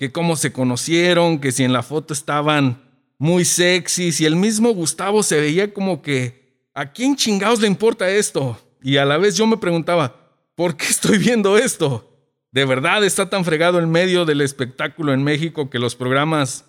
que 0.00 0.10
cómo 0.10 0.34
se 0.34 0.50
conocieron, 0.50 1.38
que 1.38 1.52
si 1.52 1.62
en 1.62 1.74
la 1.74 1.82
foto 1.82 2.14
estaban 2.14 2.80
muy 3.18 3.44
sexys 3.44 4.22
y 4.22 4.24
el 4.24 4.34
mismo 4.34 4.70
Gustavo 4.70 5.22
se 5.22 5.38
veía 5.38 5.74
como 5.74 6.00
que, 6.00 6.70
¿a 6.72 6.90
quién 6.90 7.16
chingados 7.16 7.60
le 7.60 7.66
importa 7.66 8.08
esto? 8.08 8.58
Y 8.80 8.96
a 8.96 9.04
la 9.04 9.18
vez 9.18 9.36
yo 9.36 9.46
me 9.46 9.58
preguntaba, 9.58 10.32
¿por 10.54 10.78
qué 10.78 10.86
estoy 10.86 11.18
viendo 11.18 11.58
esto? 11.58 12.18
¿De 12.50 12.64
verdad 12.64 13.04
está 13.04 13.28
tan 13.28 13.44
fregado 13.44 13.78
el 13.78 13.88
medio 13.88 14.24
del 14.24 14.40
espectáculo 14.40 15.12
en 15.12 15.22
México 15.22 15.68
que 15.68 15.78
los 15.78 15.94
programas 15.94 16.64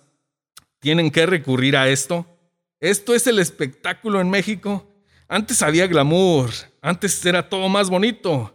tienen 0.78 1.10
que 1.10 1.24
recurrir 1.24 1.74
a 1.74 1.88
esto? 1.88 2.26
¿Esto 2.80 3.14
es 3.14 3.26
el 3.26 3.38
espectáculo 3.38 4.20
en 4.20 4.28
México? 4.28 4.86
Antes 5.26 5.62
había 5.62 5.86
glamour, 5.86 6.50
antes 6.82 7.24
era 7.24 7.48
todo 7.48 7.70
más 7.70 7.88
bonito. 7.88 8.54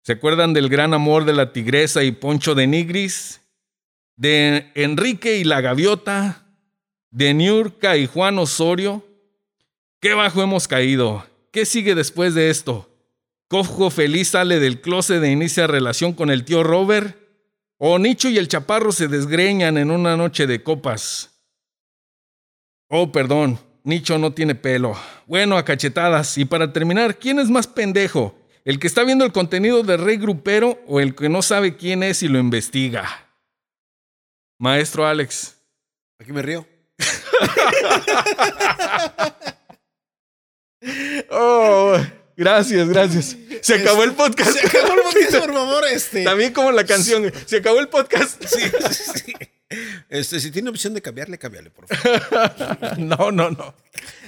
¿Se 0.00 0.12
acuerdan 0.12 0.54
del 0.54 0.70
gran 0.70 0.94
amor 0.94 1.26
de 1.26 1.34
la 1.34 1.52
tigresa 1.52 2.02
y 2.04 2.12
Poncho 2.12 2.54
de 2.54 2.66
Nigris? 2.66 3.42
De 4.18 4.72
Enrique 4.74 5.38
y 5.38 5.44
la 5.44 5.60
Gaviota, 5.60 6.44
de 7.10 7.32
Niurka 7.32 7.96
y 7.96 8.06
Juan 8.06 8.38
Osorio. 8.38 9.06
Qué 10.00 10.12
bajo 10.12 10.42
hemos 10.42 10.68
caído. 10.68 11.24
¿Qué 11.52 11.64
sigue 11.64 11.94
después 11.94 12.34
de 12.34 12.50
esto? 12.50 12.90
¿Cojo 13.46 13.90
feliz 13.90 14.28
sale 14.28 14.58
del 14.58 14.80
closet 14.80 15.22
e 15.22 15.30
inicia 15.30 15.66
relación 15.66 16.12
con 16.12 16.30
el 16.30 16.44
tío 16.44 16.64
Robert? 16.64 17.16
¿O 17.78 17.98
Nicho 17.98 18.28
y 18.28 18.38
el 18.38 18.48
Chaparro 18.48 18.90
se 18.90 19.06
desgreñan 19.06 19.78
en 19.78 19.92
una 19.92 20.16
noche 20.16 20.48
de 20.48 20.64
copas? 20.64 21.40
Oh, 22.88 23.12
perdón, 23.12 23.58
Nicho 23.84 24.18
no 24.18 24.32
tiene 24.32 24.56
pelo. 24.56 24.96
Bueno, 25.26 25.56
a 25.56 25.64
cachetadas. 25.64 26.36
Y 26.38 26.44
para 26.44 26.72
terminar, 26.72 27.18
¿quién 27.18 27.38
es 27.38 27.50
más 27.50 27.68
pendejo? 27.68 28.36
¿El 28.64 28.80
que 28.80 28.88
está 28.88 29.04
viendo 29.04 29.24
el 29.24 29.32
contenido 29.32 29.84
de 29.84 29.96
Rey 29.96 30.16
Grupero 30.16 30.80
o 30.88 30.98
el 30.98 31.14
que 31.14 31.28
no 31.28 31.40
sabe 31.40 31.76
quién 31.76 32.02
es 32.02 32.24
y 32.24 32.28
lo 32.28 32.40
investiga? 32.40 33.27
Maestro 34.58 35.06
Alex. 35.06 35.56
Aquí 36.20 36.32
me 36.32 36.42
río. 36.42 36.66
oh, 41.30 41.96
gracias, 42.36 42.88
gracias. 42.88 43.36
Se 43.62 43.74
acabó 43.74 44.02
el 44.02 44.14
podcast. 44.14 44.50
Se 44.50 44.66
acabó 44.66 44.94
el 44.94 45.02
podcast, 45.02 45.36
por 45.38 45.54
favor, 45.54 45.84
este. 45.92 46.24
También 46.24 46.52
como 46.52 46.72
la 46.72 46.84
canción. 46.84 47.32
Se 47.46 47.58
acabó 47.58 47.78
el 47.80 47.88
podcast. 47.88 48.42
Sí, 48.48 48.62
sí. 48.90 49.32
Este, 50.08 50.40
si 50.40 50.50
tiene 50.50 50.70
opción 50.70 50.94
de 50.94 51.02
cambiarle, 51.02 51.38
cambiarle, 51.38 51.70
por 51.70 51.86
favor. 51.86 52.98
no, 52.98 53.30
no, 53.30 53.50
no. 53.50 53.74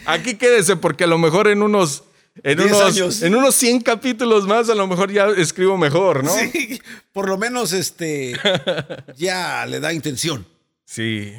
Aquí 0.05 0.37
quédese 0.37 0.77
porque 0.77 1.05
a 1.05 1.07
lo 1.07 1.17
mejor 1.19 1.49
en 1.49 1.63
unos 1.63 2.05
en 2.43 2.61
unos, 2.61 2.83
años. 2.83 3.23
en 3.23 3.35
unos 3.35 3.55
100 3.55 3.81
capítulos 3.81 4.47
más 4.47 4.69
a 4.69 4.75
lo 4.75 4.87
mejor 4.87 5.13
ya 5.13 5.29
escribo 5.29 5.77
mejor, 5.77 6.25
¿no? 6.25 6.35
Sí, 6.35 6.81
por 7.13 7.29
lo 7.29 7.39
menos 7.39 7.73
este 7.73 8.35
ya 9.17 9.67
le 9.67 9.81
da 9.81 9.93
intención. 9.93 10.47
Sí. 10.85 11.35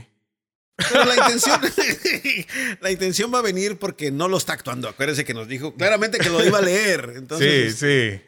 Pero 0.76 1.06
la 1.06 1.16
intención, 1.16 1.62
la 2.82 2.92
intención 2.92 3.34
va 3.34 3.40
a 3.40 3.44
venir 3.44 3.78
porque 3.78 4.12
no 4.12 4.28
lo 4.28 4.38
está 4.38 4.54
actuando. 4.54 4.90
Acuérdense 4.90 5.26
que 5.26 5.34
nos 5.34 5.48
dijo 5.48 5.76
claramente 5.76 6.18
que 6.18 6.30
lo 6.30 6.44
iba 6.44 6.58
a 6.58 6.62
leer. 6.62 7.14
Entonces, 7.16 7.76
sí, 7.76 7.88
sí. 7.88 8.22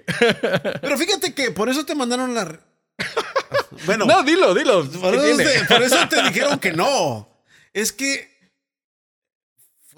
Pero 0.81 0.97
fíjate 0.97 1.33
que 1.33 1.51
por 1.51 1.69
eso 1.69 1.85
te 1.85 1.95
mandaron 1.95 2.33
la, 2.33 2.59
bueno. 3.85 4.05
No, 4.05 4.23
dilo, 4.23 4.53
dilo. 4.53 4.89
Por 4.89 5.15
eso, 5.15 5.97
te, 6.09 6.23
dijeron 6.23 6.59
que 6.59 6.71
no. 6.71 7.27
Es 7.73 7.91
que 7.91 8.32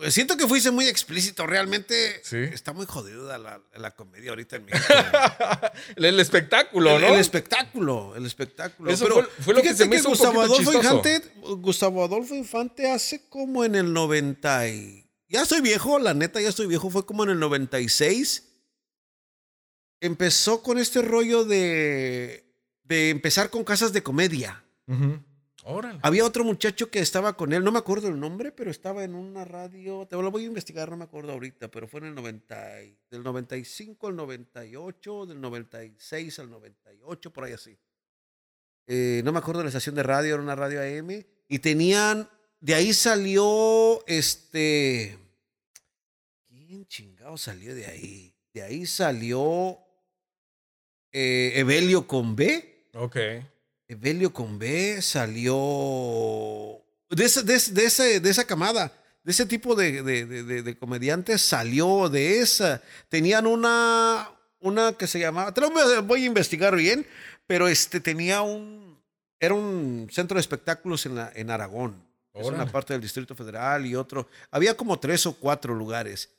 siento 0.09 0.37
que 0.37 0.47
fuiste 0.47 0.71
muy 0.71 0.87
explícito. 0.87 1.45
Realmente 1.45 2.21
está 2.53 2.73
muy 2.73 2.85
jodida 2.85 3.37
la, 3.37 3.91
comedia 3.91 4.31
ahorita 4.31 4.57
en 4.57 4.65
México. 4.65 4.85
el, 5.95 6.19
espectáculo, 6.19 6.99
¿no? 6.99 7.07
El 7.07 7.19
espectáculo, 7.19 8.15
el 8.15 8.25
espectáculo. 8.25 8.91
Eso 8.91 9.07
fue, 9.39 9.53
lo 9.53 9.61
que 9.61 9.73
se 9.73 9.85
me 9.85 9.97
hizo 9.97 10.09
Gustavo 10.09 10.41
Adolfo 10.41 10.73
Infante, 10.73 11.21
Gustavo 11.41 12.03
Adolfo 12.03 12.35
Infante 12.35 12.89
hace 12.89 13.27
como 13.29 13.63
en 13.63 13.75
el 13.75 13.93
90 13.93 14.69
y... 14.69 15.01
Ya 15.27 15.41
estoy 15.41 15.61
viejo, 15.61 15.97
la 15.99 16.13
neta, 16.13 16.39
ya 16.39 16.49
estoy 16.49 16.67
viejo. 16.67 16.89
Fue 16.89 17.05
como 17.05 17.23
en 17.23 17.31
el 17.31 17.39
96. 17.39 18.43
Empezó 19.99 20.61
con 20.61 20.77
este 20.77 21.01
rollo 21.01 21.45
de 21.45 22.45
de 22.85 23.09
empezar 23.09 23.49
con 23.49 23.63
casas 23.63 23.91
de 23.93 24.03
comedia. 24.03 24.63
Había 26.03 26.25
otro 26.25 26.43
muchacho 26.43 26.91
que 26.91 26.99
estaba 26.99 27.35
con 27.35 27.51
él, 27.51 27.63
no 27.63 27.71
me 27.71 27.79
acuerdo 27.79 28.07
el 28.07 28.19
nombre, 28.19 28.51
pero 28.51 28.69
estaba 28.69 29.03
en 29.03 29.15
una 29.15 29.45
radio, 29.45 30.05
te 30.07 30.15
lo 30.15 30.29
voy 30.29 30.43
a 30.43 30.47
investigar, 30.47 30.91
no 30.91 30.97
me 30.97 31.05
acuerdo 31.05 31.31
ahorita, 31.31 31.71
pero 31.71 31.87
fue 31.87 32.01
en 32.01 32.07
el 32.07 32.15
90, 32.15 32.55
del 33.09 33.23
95 33.23 34.07
al 34.07 34.15
98, 34.15 35.25
del 35.25 35.41
96 35.41 36.37
al 36.37 36.51
98, 36.51 37.33
por 37.33 37.45
ahí 37.45 37.53
así. 37.53 37.75
Eh, 38.85 39.23
no 39.25 39.31
me 39.31 39.39
acuerdo 39.39 39.61
de 39.61 39.63
la 39.63 39.69
estación 39.69 39.95
de 39.95 40.03
radio, 40.03 40.35
era 40.35 40.43
una 40.43 40.55
radio 40.55 40.81
AM, 40.81 41.25
y 41.47 41.59
tenían, 41.59 42.29
de 42.59 42.75
ahí 42.75 42.93
salió 42.93 44.05
este, 44.05 45.17
¿quién 46.47 46.85
chingado 46.85 47.37
salió 47.37 47.73
de 47.73 47.87
ahí? 47.87 48.35
De 48.53 48.61
ahí 48.61 48.85
salió 48.85 49.79
eh, 51.11 51.53
Evelio 51.55 52.05
con 52.05 52.35
B. 52.35 52.89
Ok. 52.93 53.17
Evelio 53.87 54.33
con 54.33 54.57
B 54.57 55.01
salió. 55.01 55.53
De 57.09 57.23
esa, 57.23 57.43
de, 57.43 58.19
de 58.19 58.29
esa 58.29 58.45
camada, 58.45 58.91
de 59.23 59.31
ese 59.31 59.45
tipo 59.45 59.75
de, 59.75 60.03
de, 60.03 60.77
comediantes 60.77 61.41
salió 61.41 62.09
de 62.09 62.39
esa. 62.39 62.81
Tenían 63.09 63.47
una, 63.47 64.29
una 64.59 64.93
que 64.93 65.07
se 65.07 65.19
llamaba. 65.19 65.53
Te 65.53 65.61
lo 65.61 65.71
voy 66.03 66.23
a 66.23 66.25
investigar 66.25 66.75
bien, 66.75 67.05
pero 67.47 67.67
este 67.67 67.99
tenía 67.99 68.41
un. 68.41 68.99
Era 69.39 69.53
un 69.53 70.07
centro 70.11 70.35
de 70.35 70.41
espectáculos 70.41 71.05
en, 71.05 71.15
la, 71.15 71.31
en 71.35 71.49
Aragón. 71.49 72.03
Es 72.33 72.47
una 72.47 72.65
parte 72.65 72.93
del 72.93 73.01
Distrito 73.01 73.33
Federal 73.33 73.85
y 73.85 73.95
otro. 73.95 74.27
Había 74.51 74.75
como 74.75 74.99
tres 74.99 75.25
o 75.25 75.33
cuatro 75.33 75.73
lugares. 75.73 76.29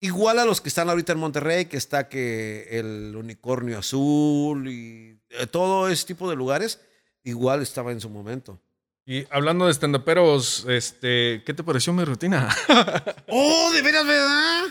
Igual 0.00 0.40
a 0.40 0.44
los 0.44 0.60
que 0.60 0.68
están 0.68 0.88
ahorita 0.88 1.12
en 1.12 1.18
Monterrey, 1.18 1.66
que 1.66 1.76
está 1.76 2.08
que 2.08 2.66
el 2.70 3.14
unicornio 3.14 3.78
azul 3.78 4.66
y 4.68 5.20
eh, 5.30 5.46
todo 5.46 5.88
ese 5.88 6.06
tipo 6.06 6.28
de 6.28 6.34
lugares, 6.34 6.80
igual 7.24 7.62
estaba 7.62 7.92
en 7.92 8.00
su 8.00 8.08
momento. 8.08 8.58
Y 9.04 9.26
hablando 9.30 9.66
de 9.66 9.72
estandaperos, 9.72 10.64
este, 10.68 11.42
¿qué 11.44 11.54
te 11.54 11.64
pareció 11.64 11.92
mi 11.92 12.04
rutina? 12.04 12.48
oh, 13.28 13.70
de 13.72 13.82
veras, 13.82 14.06
¿verdad? 14.06 14.64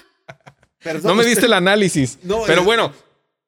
Perdón, 0.79 1.03
no 1.09 1.15
me 1.15 1.25
diste 1.25 1.45
el 1.45 1.53
análisis. 1.53 2.17
pero 2.47 2.63
bueno, 2.63 2.93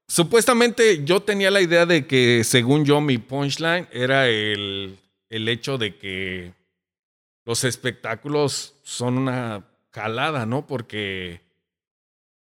supuestamente 0.08 1.04
yo 1.06 1.22
tenía 1.22 1.50
la 1.52 1.62
idea 1.62 1.86
de 1.86 2.06
que, 2.06 2.44
según 2.44 2.84
yo, 2.86 3.00
mi 3.00 3.18
punchline 3.18 3.88
era 3.92 4.28
el, 4.28 5.00
el 5.30 5.48
hecho 5.48 5.78
de 5.78 5.98
que 5.98 6.54
los 7.46 7.63
espectáculos 7.63 8.76
son 8.84 9.18
una 9.18 9.66
calada, 9.89 10.46
¿no? 10.46 10.68
Porque 10.68 11.42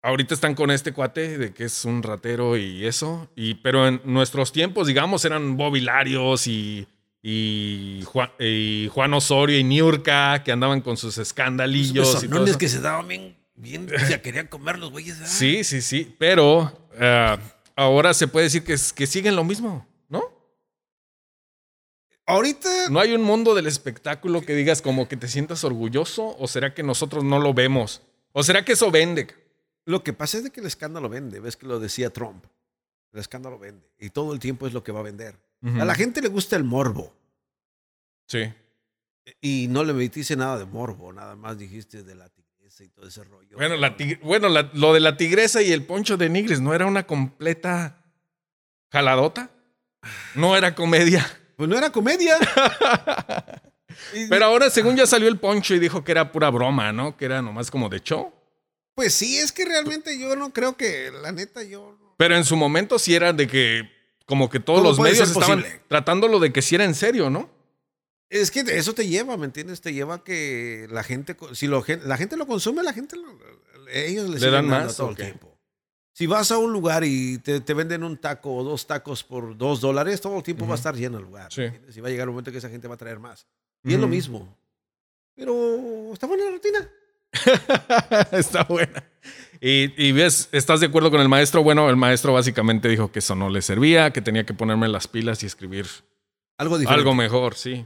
ahorita 0.05 0.35
están 0.35 0.53
con 0.53 0.69
este 0.69 0.93
cuate 0.93 1.37
de 1.37 1.53
que 1.53 1.65
es 1.65 1.83
un 1.83 2.03
ratero 2.03 2.57
y 2.57 2.85
eso. 2.85 3.27
Y, 3.35 3.55
pero 3.55 3.87
en 3.87 4.01
nuestros 4.05 4.51
tiempos, 4.51 4.87
digamos, 4.87 5.25
eran 5.25 5.57
bobilarios 5.57 6.45
y, 6.45 6.87
y, 7.23 8.03
Juan, 8.05 8.29
y 8.39 8.87
Juan 8.93 9.13
Osorio 9.15 9.57
y 9.57 9.63
Niurka 9.63 10.43
que 10.43 10.51
andaban 10.51 10.81
con 10.81 10.95
sus 10.95 11.17
escandalillos. 11.17 12.23
y 12.23 12.27
todo 12.27 12.57
que 12.57 12.69
se 12.69 12.81
daban 12.81 13.07
bien, 13.07 13.35
bien 13.55 13.89
se 14.07 14.21
querían 14.21 14.47
comer 14.47 14.77
los 14.77 14.91
güeyes. 14.91 15.17
Sí, 15.25 15.63
sí, 15.63 15.81
sí. 15.81 16.15
Pero 16.19 16.71
eh, 16.99 17.37
ahora 17.75 18.13
se 18.13 18.27
puede 18.27 18.45
decir 18.45 18.63
que, 18.63 18.75
que 18.95 19.07
siguen 19.07 19.35
lo 19.35 19.43
mismo, 19.43 19.87
¿no? 20.07 20.23
Ahorita. 22.27 22.69
¿No 22.91 22.99
hay 22.99 23.13
un 23.15 23.23
mundo 23.23 23.55
del 23.55 23.65
espectáculo 23.65 24.41
que 24.41 24.53
digas 24.53 24.83
como 24.83 25.07
que 25.07 25.17
te 25.17 25.27
sientas 25.27 25.63
orgulloso? 25.63 26.35
¿O 26.37 26.47
será 26.47 26.75
que 26.75 26.83
nosotros 26.83 27.23
no 27.23 27.39
lo 27.39 27.55
vemos? 27.55 28.03
¿O 28.33 28.43
será 28.43 28.63
que 28.63 28.73
eso 28.73 28.91
vende? 28.91 29.44
Lo 29.85 30.03
que 30.03 30.13
pasa 30.13 30.37
es 30.37 30.43
de 30.43 30.51
que 30.51 30.59
el 30.59 30.65
escándalo 30.65 31.09
vende, 31.09 31.39
ves 31.39 31.55
que 31.55 31.67
lo 31.67 31.79
decía 31.79 32.11
Trump. 32.11 32.45
El 33.13 33.19
escándalo 33.19 33.57
vende 33.57 33.87
y 33.99 34.09
todo 34.09 34.33
el 34.33 34.39
tiempo 34.39 34.67
es 34.67 34.73
lo 34.73 34.83
que 34.83 34.91
va 34.91 34.99
a 34.99 35.03
vender. 35.03 35.37
A 35.79 35.85
la 35.85 35.95
gente 35.95 36.21
le 36.21 36.27
gusta 36.27 36.55
el 36.55 36.63
morbo. 36.63 37.15
Sí. 38.27 38.53
Y 39.41 39.67
no 39.69 39.83
le 39.83 39.93
metiste 39.93 40.35
nada 40.35 40.59
de 40.59 40.65
morbo, 40.65 41.11
nada 41.11 41.35
más 41.35 41.57
dijiste 41.57 42.03
de 42.03 42.13
la 42.13 42.29
tigresa 42.29 42.83
y 42.83 42.89
todo 42.89 43.07
ese 43.07 43.23
rollo. 43.23 43.57
Bueno, 43.57 43.75
la 43.75 43.95
bueno 44.21 44.49
lo 44.49 44.93
de 44.93 44.99
la 44.99 45.17
tigresa 45.17 45.63
y 45.63 45.71
el 45.71 45.83
poncho 45.85 46.17
de 46.17 46.29
Nigres 46.29 46.61
no 46.61 46.75
era 46.75 46.85
una 46.85 47.07
completa 47.07 48.03
jaladota. 48.91 49.49
No 50.35 50.55
era 50.55 50.75
comedia. 50.75 51.25
Pues 51.55 51.69
no 51.69 51.77
era 51.77 51.91
comedia. 51.91 52.37
Pero 54.29 54.45
ahora, 54.45 54.69
según 54.69 54.95
ya 54.95 55.07
salió 55.07 55.27
el 55.27 55.39
poncho 55.39 55.73
y 55.73 55.79
dijo 55.79 56.03
que 56.03 56.11
era 56.11 56.31
pura 56.31 56.49
broma, 56.49 56.91
¿no? 56.91 57.15
Que 57.15 57.25
era 57.25 57.41
nomás 57.41 57.71
como 57.71 57.89
de 57.89 58.01
show. 58.01 58.31
Pues 58.95 59.13
sí, 59.13 59.37
es 59.37 59.51
que 59.51 59.65
realmente 59.65 60.17
yo 60.17 60.35
no 60.35 60.53
creo 60.53 60.77
que, 60.77 61.11
la 61.11 61.31
neta, 61.31 61.63
yo. 61.63 61.97
Pero 62.17 62.35
en 62.35 62.45
su 62.45 62.55
momento 62.55 62.97
sí 62.97 63.13
era 63.13 63.33
de 63.33 63.45
que, 63.47 63.89
como 64.25 64.49
que 64.49 64.61
todos 64.61 64.81
los 64.81 64.99
medios 64.99 65.29
estaban 65.29 65.63
tratándolo 65.89 66.39
de 66.39 66.53
que 66.53 66.61
sí 66.61 66.75
era 66.75 66.85
en 66.85 66.95
serio, 66.95 67.29
¿no? 67.29 67.49
Es 68.29 68.51
que 68.51 68.61
eso 68.61 68.93
te 68.93 69.07
lleva, 69.07 69.37
¿me 69.37 69.45
entiendes? 69.45 69.81
Te 69.81 69.93
lleva 69.93 70.15
a 70.15 70.23
que 70.23 70.87
la 70.89 71.03
gente, 71.03 71.37
si 71.53 71.67
lo, 71.67 71.83
la 72.03 72.17
gente 72.17 72.37
lo 72.37 72.47
consume, 72.47 72.83
la 72.83 72.93
gente, 72.93 73.17
ellos 73.91 74.29
les 74.29 74.41
le 74.41 74.49
dan 74.49 74.65
más 74.65 74.95
todo 74.95 75.09
el 75.09 75.15
tiempo. 75.15 75.55
Si 76.13 76.27
vas 76.27 76.49
a 76.51 76.57
un 76.57 76.71
lugar 76.71 77.03
y 77.03 77.39
te, 77.39 77.59
venden 77.73 78.01
un 78.03 78.17
taco 78.17 78.55
o 78.55 78.63
dos 78.63 78.87
tacos 78.87 79.23
por 79.25 79.57
dos 79.57 79.81
dólares, 79.81 80.21
todo 80.21 80.37
el 80.37 80.43
tiempo 80.43 80.65
va 80.65 80.73
a 80.73 80.77
estar 80.77 80.95
lleno 80.95 81.17
el 81.17 81.25
lugar. 81.25 81.51
Sí. 81.51 81.63
Si 81.89 81.99
va 81.99 82.07
a 82.07 82.11
llegar 82.11 82.29
un 82.29 82.35
momento 82.35 82.53
que 82.53 82.59
esa 82.59 82.69
gente 82.69 82.87
va 82.87 82.95
a 82.95 82.97
traer 82.97 83.19
más. 83.19 83.45
Y 83.83 83.93
es 83.93 83.99
lo 83.99 84.07
mismo. 84.07 84.57
Pero 85.35 86.13
está 86.13 86.25
buena 86.25 86.45
la 86.45 86.51
rutina. 86.51 86.89
Está 88.31 88.63
buena. 88.63 89.03
Y, 89.61 90.11
ves, 90.11 90.49
¿estás 90.51 90.79
de 90.79 90.87
acuerdo 90.87 91.09
con 91.09 91.21
el 91.21 91.29
maestro? 91.29 91.63
Bueno, 91.63 91.89
el 91.89 91.95
maestro 91.95 92.33
básicamente 92.33 92.87
dijo 92.87 93.11
que 93.11 93.19
eso 93.19 93.35
no 93.35 93.49
le 93.49 93.61
servía, 93.61 94.11
que 94.11 94.21
tenía 94.21 94.45
que 94.45 94.53
ponerme 94.53 94.87
las 94.87 95.07
pilas 95.07 95.41
y 95.41 95.47
escribir 95.47 95.87
algo 96.57 96.77
diferente. 96.77 96.99
Algo 96.99 97.15
mejor, 97.15 97.55
sí. 97.55 97.85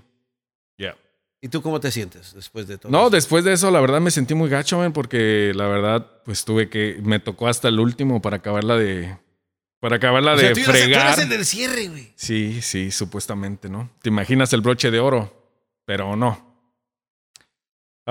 Ya. 0.77 0.97
¿Y 1.41 1.47
tú 1.47 1.61
cómo 1.61 1.79
te 1.79 1.89
sientes 1.91 2.33
después 2.33 2.67
de 2.67 2.77
todo? 2.77 2.91
No, 2.91 3.09
después 3.09 3.45
de 3.45 3.53
eso, 3.53 3.71
la 3.71 3.79
verdad 3.79 4.01
me 4.01 4.11
sentí 4.11 4.33
muy 4.33 4.49
gacho, 4.49 4.81
porque 4.93 5.53
la 5.55 5.67
verdad, 5.67 6.05
pues 6.25 6.43
tuve 6.43 6.69
que. 6.69 6.99
Me 7.01 7.19
tocó 7.19 7.47
hasta 7.47 7.69
el 7.69 7.79
último 7.79 8.21
para 8.21 8.37
acabarla 8.37 8.75
de, 8.75 9.17
Para 9.79 9.97
acabarla 9.97 10.33
O 10.33 10.37
sea, 10.37 10.49
de 10.49 10.55
tú 10.55 10.61
tú 10.61 10.71
fregar. 10.71 11.17
el 11.17 11.29
del 11.29 11.45
cierre, 11.45 11.87
güey. 11.87 12.11
Sí, 12.15 12.61
sí, 12.61 12.91
supuestamente, 12.91 13.69
¿no? 13.69 13.89
Te 14.01 14.09
imaginas 14.09 14.51
el 14.51 14.59
broche 14.59 14.91
de 14.91 14.99
oro, 14.99 15.31
pero 15.85 16.17
no. 16.17 16.48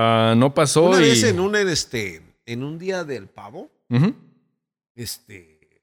Ah, 0.01 0.35
no 0.37 0.55
pasó 0.55 0.85
Una 0.85 0.99
y... 0.99 1.09
vez 1.09 1.25
en 1.25 1.41
un, 1.41 1.57
en 1.57 1.69
este, 1.69 2.23
en 2.47 2.63
un 2.63 2.79
día 2.79 3.03
del 3.03 3.27
pavo, 3.27 3.69
este, 4.95 5.83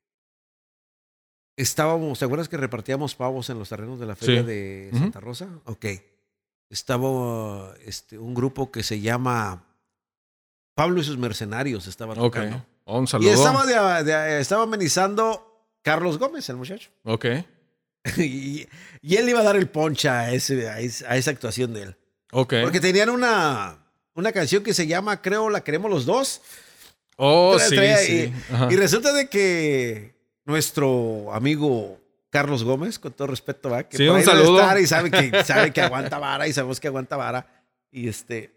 estábamos, 1.57 2.19
¿te 2.19 2.25
acuerdas 2.25 2.49
que 2.49 2.57
repartíamos 2.57 3.15
pavos 3.15 3.49
en 3.49 3.59
los 3.59 3.69
terrenos 3.69 3.99
de 3.99 4.05
la 4.05 4.15
feria 4.15 4.41
Sí. 4.41 4.47
de. 4.47 4.89
Santa 4.93 5.19
Rosa? 5.19 5.49
Ok. 5.65 5.85
Estaba 6.69 7.73
este, 7.85 8.17
un 8.17 8.33
grupo 8.33 8.71
que 8.71 8.83
se 8.83 8.99
llama 8.99 9.65
Pablo 10.75 10.99
y 10.99 11.03
sus 11.03 11.17
mercenarios, 11.17 11.87
estaba 11.87 12.13
Ok. 12.13 12.35
tocando. 12.35 12.65
Oh, 12.85 12.99
un 12.99 13.05
Y 13.05 13.07
saludo. 13.07 13.31
estaba, 13.33 13.65
de- 13.65 14.03
de- 14.11 14.39
estaba 14.39 14.63
amenizando 14.63 15.67
Carlos 15.81 16.17
Gómez, 16.17 16.47
el 16.49 16.55
muchacho. 16.57 16.89
Ok. 17.03 17.25
y, 18.17 18.67
y 19.01 19.15
él 19.15 19.27
iba 19.29 19.39
a 19.39 19.43
dar 19.43 19.55
el 19.55 19.67
poncha 19.69 20.19
a, 20.21 20.31
ese, 20.31 20.69
a, 20.69 20.79
ese- 20.79 21.05
a 21.07 21.17
esa 21.17 21.31
actuación 21.31 21.73
de 21.73 21.83
él. 21.83 21.97
Ok. 22.31 22.53
Porque 22.63 22.79
tenían 22.79 23.09
una, 23.09 23.84
una 24.15 24.31
canción 24.31 24.63
que 24.63 24.73
se 24.73 24.87
llama, 24.87 25.21
creo, 25.21 25.49
La 25.49 25.63
Queremos 25.63 25.91
los 25.91 26.05
Dos. 26.05 26.41
Oh, 27.17 27.57
sí. 27.59 28.33
Y 28.69 28.75
resulta 28.75 29.13
de 29.13 29.29
que 29.29 30.15
nuestro 30.45 31.31
amigo 31.33 31.99
Carlos 32.29 32.63
Gómez, 32.63 32.99
con 32.99 33.13
todo 33.13 33.27
respeto, 33.27 33.69
¿va? 33.69 33.83
que 33.87 33.95
Sí, 33.97 34.03
por 34.05 34.13
un 34.15 34.19
ahí 34.19 34.25
saludo. 34.25 34.59
estar 34.59 34.79
y 34.79 34.87
sabe 34.87 35.11
que, 35.11 35.43
sabe 35.45 35.71
que 35.71 35.81
aguanta 35.81 36.19
vara 36.19 36.47
y 36.47 36.53
sabemos 36.53 36.79
que 36.81 36.87
aguanta 36.87 37.15
vara. 37.15 37.63
Y 37.91 38.09
este. 38.09 38.53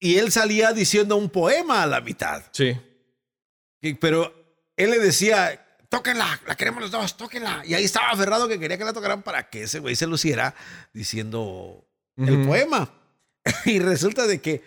Y 0.00 0.16
él 0.18 0.30
salía 0.30 0.72
diciendo 0.72 1.16
un 1.16 1.30
poema 1.30 1.82
a 1.82 1.86
la 1.86 2.00
mitad. 2.02 2.42
Sí. 2.52 2.78
Y- 3.80 3.94
Pero 3.94 4.34
él 4.76 4.90
le 4.90 4.98
decía, 4.98 5.64
tóquenla, 5.88 6.40
la 6.46 6.54
queremos 6.54 6.82
los 6.82 6.90
dos, 6.90 7.16
tóquenla. 7.16 7.62
Y 7.64 7.72
ahí 7.74 7.84
estaba 7.84 8.10
aferrado 8.10 8.46
que 8.48 8.60
quería 8.60 8.76
que 8.76 8.84
la 8.84 8.92
tocaran 8.92 9.22
para 9.22 9.48
que 9.48 9.62
ese 9.62 9.78
güey 9.78 9.96
se 9.96 10.06
luciera 10.06 10.54
diciendo 10.92 11.84
el 12.18 12.46
poema. 12.46 12.92
Y 13.66 13.78
resulta 13.78 14.26
de 14.26 14.40
que 14.40 14.62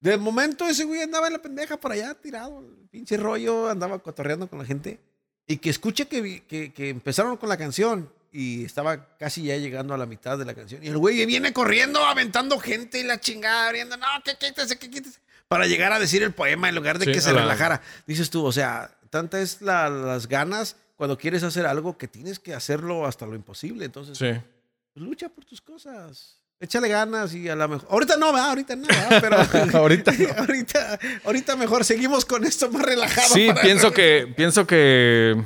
de 0.00 0.16
momento 0.16 0.66
ese 0.66 0.84
güey 0.84 1.02
andaba 1.02 1.26
en 1.26 1.34
la 1.34 1.42
pendeja 1.42 1.78
por 1.78 1.92
allá 1.92 2.14
tirado, 2.14 2.60
el 2.60 2.88
pinche 2.88 3.16
rollo, 3.16 3.68
andaba 3.68 3.98
cotorreando 3.98 4.48
con 4.48 4.58
la 4.58 4.64
gente. 4.64 4.98
Y 5.46 5.56
que 5.58 5.70
escucha 5.70 6.04
que, 6.04 6.42
que, 6.46 6.72
que 6.72 6.88
empezaron 6.90 7.36
con 7.36 7.48
la 7.48 7.56
canción 7.56 8.10
y 8.32 8.64
estaba 8.64 9.16
casi 9.18 9.42
ya 9.42 9.56
llegando 9.56 9.92
a 9.94 9.98
la 9.98 10.06
mitad 10.06 10.38
de 10.38 10.44
la 10.44 10.54
canción. 10.54 10.82
Y 10.84 10.86
el 10.88 10.96
güey 10.98 11.26
viene 11.26 11.52
corriendo, 11.52 11.98
aventando 12.04 12.58
gente 12.60 13.00
y 13.00 13.02
la 13.02 13.18
chingada, 13.20 13.66
abriendo, 13.66 13.96
no, 13.96 14.06
que 14.24 14.36
quítese, 14.36 14.78
que 14.78 14.88
quítese. 14.88 15.18
Para 15.48 15.66
llegar 15.66 15.92
a 15.92 15.98
decir 15.98 16.22
el 16.22 16.32
poema 16.32 16.68
en 16.68 16.76
lugar 16.76 17.00
de 17.00 17.06
Sí, 17.06 17.12
que 17.12 17.20
se 17.20 17.32
la- 17.32 17.40
relajara. 17.40 17.82
Dices 18.06 18.30
tú, 18.30 18.44
o 18.44 18.52
sea, 18.52 18.96
tanta 19.10 19.40
es 19.40 19.60
la- 19.60 19.90
las 19.90 20.28
ganas 20.28 20.76
cuando 20.96 21.18
quieres 21.18 21.42
hacer 21.42 21.66
algo 21.66 21.98
que 21.98 22.06
tienes 22.06 22.38
que 22.38 22.54
hacerlo 22.54 23.04
hasta 23.04 23.26
lo 23.26 23.34
imposible. 23.34 23.84
Entonces, 23.84 24.16
Sí. 24.16 24.26
pues, 24.94 25.04
lucha 25.04 25.28
por 25.28 25.44
tus 25.44 25.60
cosas. 25.60 26.39
Échale 26.62 26.88
ganas 26.88 27.34
y 27.34 27.48
a 27.48 27.56
lo 27.56 27.66
mejor. 27.68 27.88
Ahorita 27.90 28.16
no, 28.18 28.32
¿verdad? 28.32 28.50
Ahorita 28.50 28.76
no, 28.76 28.86
¿verdad? 28.86 29.18
Pero 29.20 29.36
Ahorita 29.78 30.12
no. 30.12 30.28
ahorita, 30.38 30.98
ahorita 31.24 31.56
mejor 31.56 31.84
seguimos 31.86 32.24
con 32.26 32.44
esto 32.44 32.70
más 32.70 32.82
relajado. 32.82 33.28
Sí, 33.34 33.48
para- 33.48 33.62
pienso 33.62 33.90
que, 33.92 34.32
pienso 34.36 34.66
que 34.66 35.42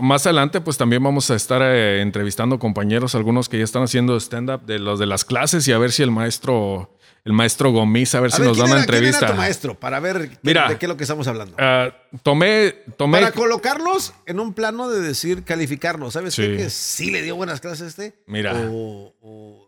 más 0.00 0.26
adelante, 0.26 0.60
pues 0.60 0.76
también 0.76 1.02
vamos 1.04 1.30
a 1.30 1.36
estar 1.36 1.62
eh, 1.64 2.00
entrevistando 2.02 2.58
compañeros, 2.58 3.14
algunos 3.14 3.48
que 3.48 3.58
ya 3.58 3.64
están 3.64 3.84
haciendo 3.84 4.16
stand-up 4.18 4.62
de 4.66 4.78
los 4.80 4.98
de 4.98 5.06
las 5.06 5.24
clases 5.24 5.66
y 5.68 5.72
a 5.72 5.78
ver 5.78 5.92
si 5.92 6.02
el 6.02 6.10
maestro, 6.10 6.98
el 7.24 7.32
maestro 7.32 7.70
Gomis, 7.70 8.14
a 8.16 8.20
ver 8.20 8.32
A 8.32 8.34
si 8.36 8.42
ver, 8.42 8.48
nos 8.48 8.58
da 8.58 8.64
¿quién 8.64 8.72
una 8.74 8.82
era- 8.82 8.86
quién 8.90 8.98
era 9.04 9.08
entrevista. 9.08 9.26
tu 9.34 9.38
maestro 9.38 9.78
para 9.78 10.00
ver 10.00 10.30
qué- 10.30 10.38
Mira. 10.42 10.68
de 10.68 10.78
qué 10.78 10.86
es 10.86 10.88
lo 10.88 10.96
que 10.96 11.04
estamos 11.04 11.28
hablando. 11.28 11.54
Ah, 11.60 11.94
tomé, 12.24 12.72
tomé. 12.96 13.20
para 13.20 13.30
colocarlos 13.30 14.14
en 14.26 14.40
un 14.40 14.52
plano 14.52 14.88
de 14.90 15.00
decir, 15.00 15.44
calificarnos. 15.44 16.12
¿Sabes 16.14 16.34
Sí. 16.34 16.42
qué? 16.42 16.56
Que 16.56 16.70
sí 16.70 17.12
le 17.12 17.22
dio 17.22 17.36
buenas 17.36 17.60
clases 17.60 17.82
a 17.82 17.86
este. 17.86 18.14
Mira. 18.26 18.52
O 18.70 19.65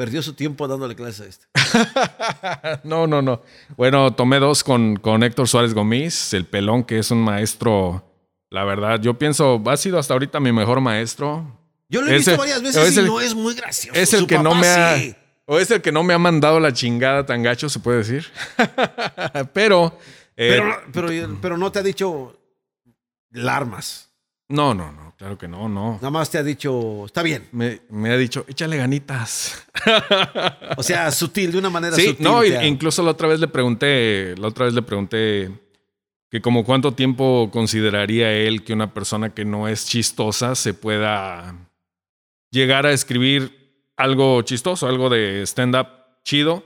perdió 0.00 0.22
su 0.22 0.32
tiempo 0.32 0.66
dándole 0.66 0.96
clases 0.96 1.20
a 1.20 1.26
este. 1.26 2.80
no, 2.88 3.06
no, 3.06 3.20
no. 3.20 3.42
Bueno, 3.76 4.14
tomé 4.14 4.38
dos 4.38 4.64
con, 4.64 4.96
con 4.96 5.22
Héctor 5.22 5.46
Suárez 5.46 5.74
Gomis, 5.74 6.32
el 6.32 6.46
pelón, 6.46 6.84
que 6.84 6.98
es 6.98 7.10
un 7.10 7.18
maestro. 7.22 8.02
La 8.48 8.64
verdad, 8.64 8.98
yo 9.02 9.18
pienso, 9.18 9.62
ha 9.66 9.76
sido 9.76 9.98
hasta 9.98 10.14
ahorita 10.14 10.40
mi 10.40 10.52
mejor 10.52 10.80
maestro. 10.80 11.54
Yo 11.90 12.00
lo 12.00 12.10
he 12.10 12.14
visto 12.16 12.34
varias 12.38 12.62
veces 12.62 12.82
es 12.82 12.96
y 12.96 13.00
el- 13.00 13.06
no 13.08 13.20
es 13.20 13.34
muy 13.34 13.54
gracioso. 13.54 14.00
Es 14.00 14.14
el 14.14 14.20
Su 14.20 14.26
que 14.26 14.38
no 14.38 14.54
me 14.54 14.66
ha. 14.68 14.96
sí. 14.96 15.14
O 15.44 15.58
es 15.58 15.70
el 15.70 15.82
que 15.82 15.92
no 15.92 16.02
me 16.02 16.14
ha 16.14 16.18
mandado 16.18 16.60
la 16.60 16.72
chingada 16.72 17.26
tan 17.26 17.42
gacho, 17.42 17.68
se 17.68 17.78
puede 17.80 17.98
decir. 17.98 18.26
Pero. 19.52 19.98
eh, 20.34 20.56
Pero, 20.58 20.80
pero, 20.92 21.38
pero 21.42 21.58
no 21.58 21.70
te 21.70 21.80
ha 21.80 21.82
dicho 21.82 22.40
larmas. 23.32 24.09
No, 24.50 24.74
no, 24.74 24.92
no, 24.92 25.14
claro 25.16 25.38
que 25.38 25.48
no, 25.48 25.68
no. 25.68 25.94
Nada 25.94 26.10
más 26.10 26.30
te 26.30 26.36
ha 26.38 26.42
dicho, 26.42 27.06
está 27.06 27.22
bien. 27.22 27.48
Me, 27.52 27.80
me 27.88 28.10
ha 28.10 28.16
dicho, 28.16 28.44
échale 28.48 28.76
ganitas. 28.76 29.66
O 30.76 30.82
sea, 30.82 31.10
sutil, 31.10 31.50
de 31.52 31.58
una 31.58 31.70
manera 31.70 31.96
Sí, 31.96 32.08
sutil. 32.08 32.24
no, 32.24 32.40
te 32.42 32.48
y- 32.48 32.52
ha- 32.52 32.66
incluso 32.66 33.02
la 33.02 33.10
otra 33.12 33.26
vez 33.28 33.40
le 33.40 33.48
pregunté, 33.48 34.34
la 34.38 34.48
otra 34.48 34.66
vez 34.66 34.74
le 34.74 34.82
pregunté 34.82 35.50
que 36.30 36.40
como 36.40 36.64
cuánto 36.64 36.92
tiempo 36.92 37.50
consideraría 37.52 38.30
él 38.32 38.62
que 38.62 38.72
una 38.72 38.94
persona 38.94 39.34
que 39.34 39.44
no 39.44 39.66
es 39.68 39.86
chistosa 39.86 40.54
se 40.54 40.74
pueda 40.74 41.54
llegar 42.50 42.86
a 42.86 42.92
escribir 42.92 43.82
algo 43.96 44.40
chistoso, 44.42 44.86
algo 44.86 45.08
de 45.10 45.42
stand-up 45.46 45.88
chido. 46.24 46.64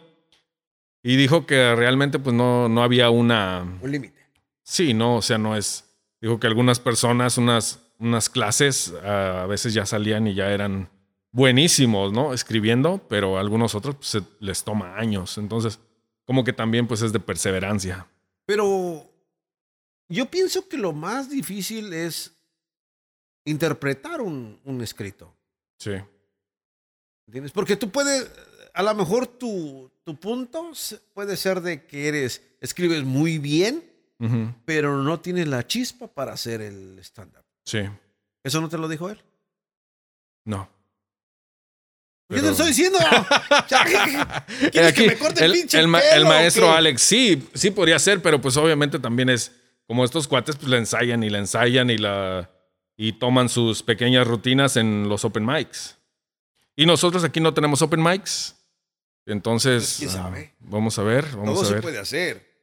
Y 1.02 1.16
dijo 1.16 1.46
que 1.46 1.74
realmente 1.74 2.18
pues 2.18 2.34
no, 2.34 2.68
no 2.68 2.82
había 2.82 3.10
una... 3.10 3.66
Un 3.80 3.90
límite. 3.90 4.20
Sí, 4.62 4.94
no, 4.94 5.16
o 5.16 5.22
sea, 5.22 5.38
no 5.38 5.56
es... 5.56 5.84
Dijo 6.24 6.40
que 6.40 6.46
algunas 6.46 6.80
personas, 6.80 7.36
unas, 7.36 7.80
unas 7.98 8.30
clases 8.30 8.94
ah, 9.04 9.42
a 9.42 9.46
veces 9.46 9.74
ya 9.74 9.84
salían 9.84 10.26
y 10.26 10.32
ya 10.34 10.50
eran 10.52 10.88
buenísimos, 11.32 12.14
¿no? 12.14 12.32
Escribiendo, 12.32 13.06
pero 13.10 13.36
a 13.36 13.40
algunos 13.40 13.74
otros 13.74 13.96
pues, 13.96 14.08
se- 14.08 14.22
les 14.40 14.64
toma 14.64 14.96
años. 14.96 15.36
Entonces, 15.36 15.78
como 16.24 16.42
que 16.42 16.54
también 16.54 16.86
pues 16.86 17.02
es 17.02 17.12
de 17.12 17.20
perseverancia. 17.20 18.06
Pero 18.46 19.06
yo 20.08 20.24
pienso 20.30 20.66
que 20.66 20.78
lo 20.78 20.94
más 20.94 21.28
difícil 21.28 21.92
es 21.92 22.32
interpretar 23.44 24.22
un, 24.22 24.58
un 24.64 24.80
escrito. 24.80 25.30
Sí, 25.76 25.92
¿Entiendes? 27.26 27.52
Porque 27.52 27.76
tú 27.76 27.90
puedes, 27.90 28.30
a 28.72 28.82
lo 28.82 28.94
mejor 28.94 29.26
tu, 29.26 29.90
tu 30.04 30.16
punto 30.18 30.72
puede 31.12 31.36
ser 31.36 31.60
de 31.60 31.84
que 31.84 32.08
eres, 32.08 32.40
escribes 32.62 33.04
muy 33.04 33.36
bien, 33.36 33.84
Pero 34.64 34.96
no 35.02 35.20
tienes 35.20 35.46
la 35.48 35.66
chispa 35.66 36.06
para 36.08 36.32
hacer 36.32 36.60
el 36.62 36.98
stand-up. 37.00 37.44
sí, 37.64 37.80
¿Eso 38.42 38.60
no 38.60 38.68
te 38.68 38.78
lo 38.78 38.88
dijo 38.88 39.08
él? 39.10 39.22
no. 40.46 40.68
¿Qué 42.28 42.36
te 42.36 42.40
Pero- 42.40 42.52
estoy 42.52 42.68
diciendo? 42.68 42.98
¿Quieres 44.72 44.90
Aquí, 44.92 45.02
que 45.02 45.06
me 45.08 45.18
corte 45.18 45.44
el, 45.44 45.52
el, 45.52 45.58
pinche 45.60 45.78
el 45.78 45.88
ma- 45.88 46.00
pelo 46.00 46.14
el 46.14 46.22
o 46.24 46.28
maestro? 46.28 46.72
Alex, 46.72 47.02
sí, 47.02 47.48
sí 47.54 47.70
podría 47.70 47.98
ser, 47.98 48.22
pero 48.22 48.40
pues 48.40 48.56
obviamente 48.56 48.98
también 48.98 49.28
es 49.28 49.52
como 49.86 50.04
estos 50.04 50.26
cuates 50.26 50.56
pues 50.56 50.68
la 50.68 50.78
ensayan 50.78 51.22
y 51.22 51.28
la 51.30 51.38
ensayan 51.38 51.90
y 51.90 51.98
la 51.98 52.50
y 52.96 53.12
toman 53.14 53.48
sus 53.48 53.82
pequeñas 53.82 54.26
rutinas 54.26 54.76
en 54.76 55.08
los 55.08 55.24
open 55.24 55.44
mics. 55.44 55.98
Y 56.76 56.86
nosotros 56.86 57.24
aquí 57.24 57.40
no 57.40 57.52
tenemos 57.52 57.82
open 57.82 58.02
mics. 58.02 58.56
Entonces, 59.26 59.82
Pues, 59.82 59.96
¿quién 59.98 60.10
ah, 60.10 60.12
sabe? 60.24 60.54
vamos 60.60 60.98
a 60.98 61.02
ver, 61.02 61.24
vamos 61.32 61.54
Todo 61.54 61.62
a 61.62 61.66
se 61.66 61.72
ver. 61.74 61.82
puede 61.82 61.98
hacer. 61.98 62.53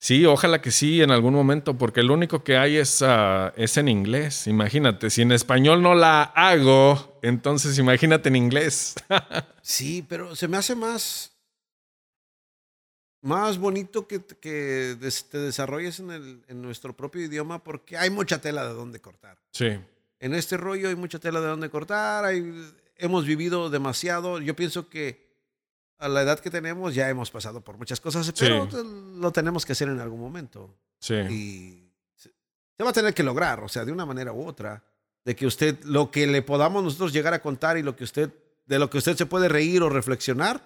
Sí, 0.00 0.24
ojalá 0.26 0.62
que 0.62 0.70
sí 0.70 1.02
en 1.02 1.10
algún 1.10 1.34
momento, 1.34 1.76
porque 1.76 2.04
lo 2.04 2.14
único 2.14 2.44
que 2.44 2.56
hay 2.56 2.76
es, 2.76 3.02
ah, 3.02 3.52
es 3.56 3.76
en 3.78 3.88
inglés. 3.88 4.46
Imagínate, 4.46 5.10
si 5.10 5.22
en 5.22 5.32
español 5.32 5.82
no 5.82 5.94
la 5.96 6.22
hago, 6.22 7.18
entonces 7.22 7.78
imagínate 7.78 8.28
en 8.28 8.36
inglés. 8.36 8.94
Sí, 9.62 10.02
pero 10.08 10.34
se 10.34 10.48
me 10.48 10.56
hace 10.56 10.74
más, 10.74 11.30
más 13.20 13.58
bonito 13.58 14.06
que, 14.06 14.24
que 14.40 14.96
des- 14.98 15.28
te 15.28 15.36
desarrolles 15.38 16.00
en, 16.00 16.10
el, 16.10 16.42
en 16.48 16.62
nuestro 16.62 16.96
propio 16.96 17.22
idioma 17.24 17.62
porque 17.62 17.98
hay 17.98 18.08
mucha 18.08 18.40
tela 18.40 18.66
de 18.66 18.72
dónde 18.72 19.00
cortar. 19.00 19.36
sí, 19.52 19.78
En 20.20 20.34
este 20.34 20.56
rollo 20.56 20.88
hay 20.88 20.94
mucha 20.94 21.18
tela 21.18 21.40
de 21.42 21.48
dónde 21.48 21.68
cortar, 21.68 22.24
hay- 22.24 22.72
hemos 22.96 23.26
vivido 23.26 23.68
demasiado. 23.68 24.40
Yo 24.40 24.56
pienso 24.56 24.88
que 24.88 25.27
a 25.98 26.08
la 26.08 26.22
edad 26.22 26.38
que 26.40 26.50
tenemos 26.50 26.94
ya 26.94 27.08
hemos 27.08 27.30
pasado 27.30 27.60
por 27.60 27.76
muchas 27.76 28.00
cosas, 28.00 28.32
pero 28.38 28.68
te- 28.68 28.82
lo 28.84 29.32
tenemos 29.32 29.66
que 29.66 29.72
hacer 29.72 29.88
en 29.88 30.00
algún 30.00 30.20
momento. 30.20 30.74
sí. 31.00 31.14
Y 31.14 31.90
se, 32.14 32.30
se 32.76 32.84
va 32.84 32.90
a 32.90 32.92
tener 32.92 33.14
que 33.14 33.22
lograr, 33.22 33.60
o 33.60 33.68
sea, 33.68 33.84
de 33.84 33.92
una 33.92 34.06
manera 34.06 34.32
u 34.32 34.46
otra, 34.46 34.82
de 35.24 35.34
que 35.36 35.46
usted, 35.46 35.82
lo 35.84 36.10
que 36.10 36.26
le 36.26 36.42
podamos 36.42 36.82
nosotros 36.84 37.12
llegar 37.12 37.34
a 37.34 37.42
contar 37.42 37.76
y 37.78 37.82
lo 37.82 37.96
que 37.96 38.04
usted, 38.04 38.30
de 38.66 38.78
lo 38.78 38.88
que 38.90 38.98
usted 38.98 39.16
se 39.16 39.26
puede 39.26 39.48
reír 39.48 39.82
o 39.82 39.88
reflexionar, 39.88 40.62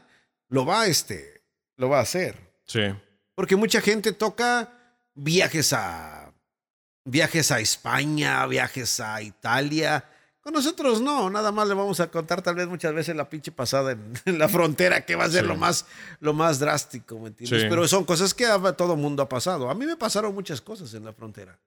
lo 0.48 0.66
va, 0.66 0.86
este, 0.86 1.42
lo 1.76 1.88
va 1.88 1.98
a 1.98 2.02
hacer. 2.02 2.52
Sí, 2.66 2.82
Porque 3.34 3.56
mucha 3.56 3.80
gente 3.80 4.12
toca 4.12 4.72
viajes 5.14 5.72
a, 5.72 6.32
viajes 7.04 7.50
a 7.50 7.58
España, 7.60 8.46
viajes 8.46 9.00
a 9.00 9.20
Italia. 9.22 10.04
Con 10.42 10.54
nosotros 10.54 11.00
no, 11.00 11.30
nada 11.30 11.52
más 11.52 11.68
le 11.68 11.74
vamos 11.74 12.00
a 12.00 12.10
contar 12.10 12.42
tal 12.42 12.56
vez 12.56 12.66
muchas 12.66 12.92
veces 12.92 13.14
la 13.14 13.30
pinche 13.30 13.52
pasada 13.52 13.92
en, 13.92 14.12
en 14.24 14.38
la 14.38 14.48
frontera, 14.48 15.06
que 15.06 15.14
va 15.14 15.24
a 15.24 15.30
ser 15.30 15.42
Sí. 15.42 15.48
lo 15.48 15.56
más, 15.56 15.86
lo 16.18 16.34
más 16.34 16.58
drástico, 16.58 17.18
¿me 17.20 17.28
entiendes? 17.28 17.62
Sí. 17.62 17.66
Pero 17.70 17.86
son 17.86 18.04
cosas 18.04 18.34
que 18.34 18.46
a 18.46 18.58
todo 18.72 18.96
mundo 18.96 19.22
ha 19.22 19.28
pasado. 19.28 19.70
A 19.70 19.74
mí 19.74 19.86
me 19.86 19.96
pasaron 19.96 20.34
muchas 20.34 20.60
cosas 20.60 20.92
en 20.94 21.04
la 21.04 21.12
frontera. 21.12 21.58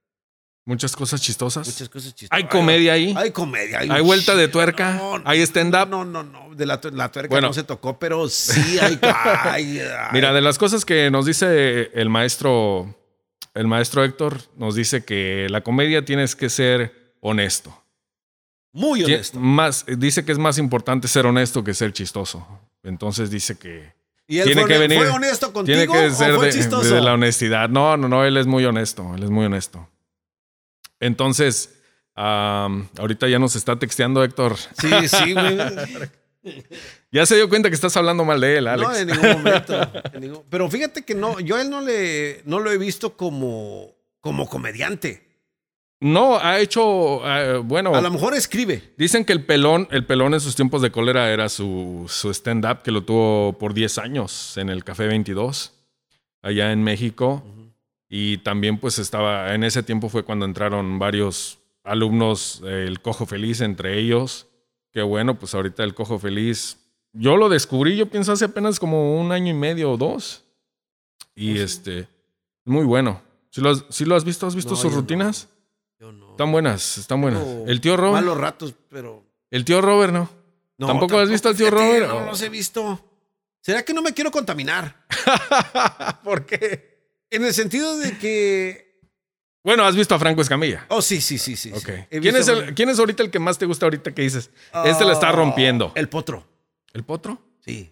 Muchas 0.67 0.95
cosas 0.95 1.21
chistosas. 1.21 1.67
Muchas 1.67 1.87
cosas 1.87 2.15
chistosas. 2.15 2.35
Hay 2.43 2.49
comedia 2.49 2.93
ahí. 2.93 3.13
Hay 3.15 3.31
comedia. 3.31 3.79
Hay 3.79 4.01
vuelta 4.01 4.33
de 4.35 4.47
tuerca. 4.47 4.99
hay 5.23 5.41
stand-up. 5.43 5.87
No, 5.87 6.03
no, 6.03 6.23
no. 6.23 6.55
De 6.55 6.65
la, 6.65 6.81
la 6.91 7.11
tuerca 7.11 7.29
bueno, 7.29 7.47
no 7.49 7.53
se 7.53 7.63
tocó, 7.63 7.99
pero 7.99 8.27
sí 8.27 8.79
hay, 8.79 8.99
hay, 9.43 9.79
Mira, 10.11 10.33
de 10.33 10.41
las 10.41 10.57
cosas 10.57 10.83
que 10.83 11.11
nos 11.11 11.25
dice 11.27 11.91
el 11.93 12.09
maestro, 12.09 12.95
el 13.53 13.67
maestro 13.67 14.03
Héctor, 14.03 14.39
nos 14.57 14.73
dice 14.75 15.05
que 15.05 15.47
la 15.49 15.61
comedia 15.61 16.03
tienes 16.03 16.35
que 16.35 16.49
ser 16.49 17.13
honesto. 17.21 17.84
Muy 18.75 19.05
honesto. 19.05 19.39
Más, 19.39 19.85
dice 19.87 20.25
que 20.25 20.33
es 20.33 20.37
más 20.37 20.57
importante 20.57 21.07
ser 21.07 21.25
honesto 21.25 21.63
que 21.63 21.73
ser 21.73 21.93
chistoso. 21.93 22.45
Entonces 22.83 23.31
dice 23.31 23.57
que 23.57 23.93
¿Y 24.27 24.39
él 24.39 24.47
tiene 24.47 24.61
fue, 24.63 24.69
que 24.69 24.77
venir. 24.77 24.97
¿Fue 24.97 25.09
honesto 25.11 25.53
contigo 25.53 25.77
tiene 25.77 25.87
que 25.87 26.11
ser 26.13 26.33
o 26.33 26.35
fue 26.35 26.51
de, 26.51 26.89
de, 26.89 27.01
la 27.01 27.13
honestidad. 27.13 27.69
No, 27.69 27.95
no, 27.95 28.09
no, 28.09 28.25
él 28.25 28.35
es 28.35 28.47
muy 28.47 28.65
honesto. 28.65 29.15
Él 29.15 29.23
es 29.23 29.29
muy 29.29 29.45
honesto. 29.45 29.87
Entonces, 30.99 31.73
ahorita 32.15 33.29
ya 33.29 33.39
nos 33.39 33.55
está 33.55 33.79
texteando 33.79 34.21
Héctor. 34.25 34.57
Sí, 34.57 35.07
sí, 35.07 35.33
güey. 35.33 35.57
ya 37.13 37.25
se 37.25 37.37
dio 37.37 37.47
cuenta 37.47 37.69
que 37.69 37.75
estás 37.75 37.95
hablando 37.95 38.25
mal 38.25 38.41
de 38.41 38.57
él, 38.57 38.67
Alex. 38.67 38.89
No, 38.89 38.93
en 38.93 39.07
ningún 39.07 39.43
momento. 39.43 40.43
Pero 40.49 40.69
fíjate 40.69 41.03
que 41.03 41.15
no, 41.15 41.39
yo 41.39 41.55
a 41.55 41.61
él 41.61 41.69
no, 41.69 41.79
le, 41.79 42.41
no 42.43 42.59
lo 42.59 42.73
he 42.73 42.77
visto 42.77 43.15
como, 43.15 43.95
como 44.19 44.49
comediante. 44.49 45.24
No, 46.01 46.37
ha 46.37 46.59
hecho, 46.59 47.21
eh, 47.25 47.57
bueno. 47.63 47.95
A 47.95 48.01
lo 48.01 48.11
mejor 48.11 48.33
escribe. 48.33 48.93
Dicen 48.97 49.23
que 49.23 49.33
el 49.33 49.45
pelón, 49.45 49.87
el 49.91 50.05
pelón 50.05 50.33
en 50.33 50.41
sus 50.41 50.55
tiempos 50.55 50.81
de 50.81 50.91
cólera 50.91 51.31
era 51.31 51.47
su, 51.49 52.05
su 52.09 52.29
stand-up 52.31 52.81
que 52.83 52.91
lo 52.91 53.03
tuvo 53.03 53.57
por 53.57 53.73
10 53.73 53.97
años 53.99 54.57
en 54.57 54.69
el 54.69 54.83
Café 54.83 55.07
22, 55.07 55.73
allá 56.41 56.71
en 56.71 56.83
México. 56.83 57.43
Y 58.09 58.37
también 58.39 58.77
pues 58.77 58.99
estaba, 58.99 59.53
en 59.53 59.63
ese 59.63 59.83
tiempo 59.83 60.09
fue 60.09 60.23
cuando 60.23 60.45
entraron 60.45 60.99
varios 60.99 61.59
alumnos, 61.83 62.61
el 62.65 63.01
Cojo 63.01 63.25
Feliz 63.25 63.61
entre 63.61 63.97
ellos. 63.97 64.47
Que 64.91 65.01
bueno, 65.01 65.39
pues 65.39 65.55
ahorita 65.55 65.83
el 65.83 65.93
Cojo 65.93 66.19
Feliz, 66.19 66.77
yo 67.13 67.37
lo 67.37 67.49
descubrí, 67.49 67.95
yo 67.95 68.05
pienso 68.07 68.31
hace 68.31 68.45
apenas 68.45 68.79
como 68.79 69.19
un 69.19 69.31
año 69.31 69.51
y 69.51 69.55
medio 69.55 69.91
o 69.91 69.97
dos. 69.97 70.43
Y 71.35 71.57
oh, 71.57 71.63
este, 71.63 72.07
muy 72.65 72.85
bueno. 72.85 73.21
¿Sí 73.49 73.61
lo 73.61 73.69
has, 73.69 74.01
lo 74.01 74.15
has 74.15 74.25
visto? 74.25 74.45
¿Has 74.45 74.55
visto 74.55 74.75
sus 74.75 74.93
rutinas? 74.93 75.49
Yo 76.05 76.11
no. 76.11 76.31
Están 76.31 76.51
buenas, 76.51 76.99
están 76.99 77.19
buenas. 77.19 77.43
el 77.65 77.81
tío 77.81 77.97
Robert. 77.97 78.23
Malos 78.23 78.37
ratos, 78.37 78.75
pero. 78.89 79.23
El 79.49 79.65
tío 79.65 79.81
Robert, 79.81 80.13
¿no? 80.13 80.29
no 80.77 80.85
¿Tampoco, 80.85 81.17
has 81.17 81.29
visto 81.29 81.49
al 81.49 81.57
tío 81.57 81.71
Robert? 81.71 82.07
No, 82.07 82.19
no 82.19 82.25
los 82.27 82.41
he 82.43 82.49
visto. 82.49 83.03
¿Será 83.61 83.83
que 83.83 83.91
no 83.91 84.03
me 84.03 84.13
quiero 84.13 84.29
contaminar? 84.29 85.07
¿Por 86.23 86.45
qué? 86.45 87.23
En 87.31 87.43
el 87.43 87.53
sentido 87.55 87.97
de 87.97 88.15
que. 88.19 88.99
Bueno, 89.63 89.83
has 89.83 89.95
visto 89.95 90.13
a 90.13 90.19
Franco 90.19 90.43
Escamilla. 90.43 90.85
Oh, 90.89 91.01
sí, 91.01 91.19
sí, 91.19 91.39
sí, 91.39 91.55
sí. 91.55 91.71
¿Quién, 91.71 92.35
es 92.35 92.51
¿Quién 92.75 92.89
es 92.89 92.99
ahorita 92.99 93.23
el 93.23 93.31
que 93.31 93.39
más 93.39 93.57
te 93.57 93.65
gusta 93.65 93.87
ahorita 93.87 94.13
que 94.13 94.21
dices? 94.21 94.51
este 94.85 95.05
le 95.05 95.11
está 95.11 95.29
ah, 95.29 95.31
rompiendo. 95.31 95.91
El 95.95 96.07
potro. 96.07 96.45
¿El 96.93 97.03
potro? 97.03 97.41
Sí. 97.61 97.91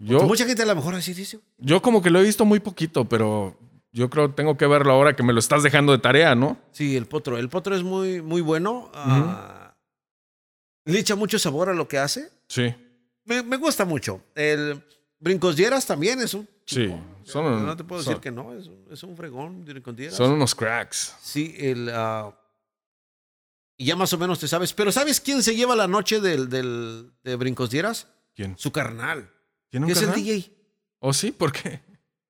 Yo, 0.00 0.22
Mucha 0.22 0.46
gente 0.46 0.62
a 0.62 0.66
lo 0.66 0.76
mejor 0.76 0.94
así 0.94 1.12
dice. 1.12 1.40
Yo 1.58 1.82
como 1.82 2.00
que 2.00 2.08
lo 2.08 2.20
he 2.20 2.22
visto 2.22 2.46
muy 2.46 2.60
poquito, 2.60 3.06
pero 3.06 3.54
yo 3.92 4.10
creo 4.10 4.28
que 4.28 4.34
tengo 4.34 4.56
que 4.56 4.66
verlo 4.66 4.92
ahora 4.92 5.16
que 5.16 5.22
me 5.22 5.32
lo 5.32 5.38
estás 5.38 5.62
dejando 5.62 5.92
de 5.92 5.98
tarea, 5.98 6.34
¿no? 6.34 6.58
Sí, 6.72 6.96
el 6.96 7.06
potro. 7.06 7.38
El 7.38 7.48
potro 7.48 7.74
es 7.74 7.82
muy, 7.82 8.22
muy 8.22 8.40
bueno. 8.40 8.90
Ah, 8.94 9.74
le 10.84 10.98
echa 10.98 11.16
mucho 11.16 11.38
sabor 11.38 11.68
a 11.68 11.74
lo 11.74 11.88
que 11.88 11.98
hace. 11.98 12.30
Sí. 12.48 12.74
Me, 13.24 13.42
me 13.42 13.56
gusta 13.56 13.84
mucho. 13.84 14.22
El 14.34 14.82
Brincos 15.18 15.56
Dieras 15.56 15.86
también 15.86 16.20
es 16.20 16.34
un 16.34 16.48
Sí, 16.68 16.94
son, 17.24 17.64
no 17.64 17.74
te 17.78 17.82
puedo 17.82 18.02
decir 18.02 18.18
que 18.20 18.30
no, 18.30 18.52
es, 18.52 18.70
es 18.90 19.02
un 19.02 19.16
fregón. 19.16 19.64
Son 20.10 20.32
unos 20.32 20.54
cracks. 20.54 21.16
Sí, 21.22 21.54
el, 21.58 21.88
uh, 21.88 22.30
y 23.78 23.86
ya 23.86 23.96
más 23.96 24.12
o 24.12 24.18
menos 24.18 24.38
te 24.38 24.46
sabes. 24.46 24.74
Pero 24.74 24.92
¿sabes 24.92 25.18
quién 25.18 25.42
se 25.42 25.56
lleva 25.56 25.74
la 25.74 25.88
noche 25.88 26.20
del, 26.20 26.50
del, 26.50 27.10
de 27.24 27.36
Brincos 27.36 27.70
Dieras? 27.70 28.08
¿Quién? 28.34 28.58
Su 28.58 28.70
carnal. 28.70 29.32
¿Quién 29.70 29.84
un 29.84 29.90
es 29.90 30.02
el 30.02 30.12
DJ. 30.12 30.52
¿Oh, 30.98 31.14
sí? 31.14 31.32
¿Por 31.32 31.52
qué? 31.52 31.80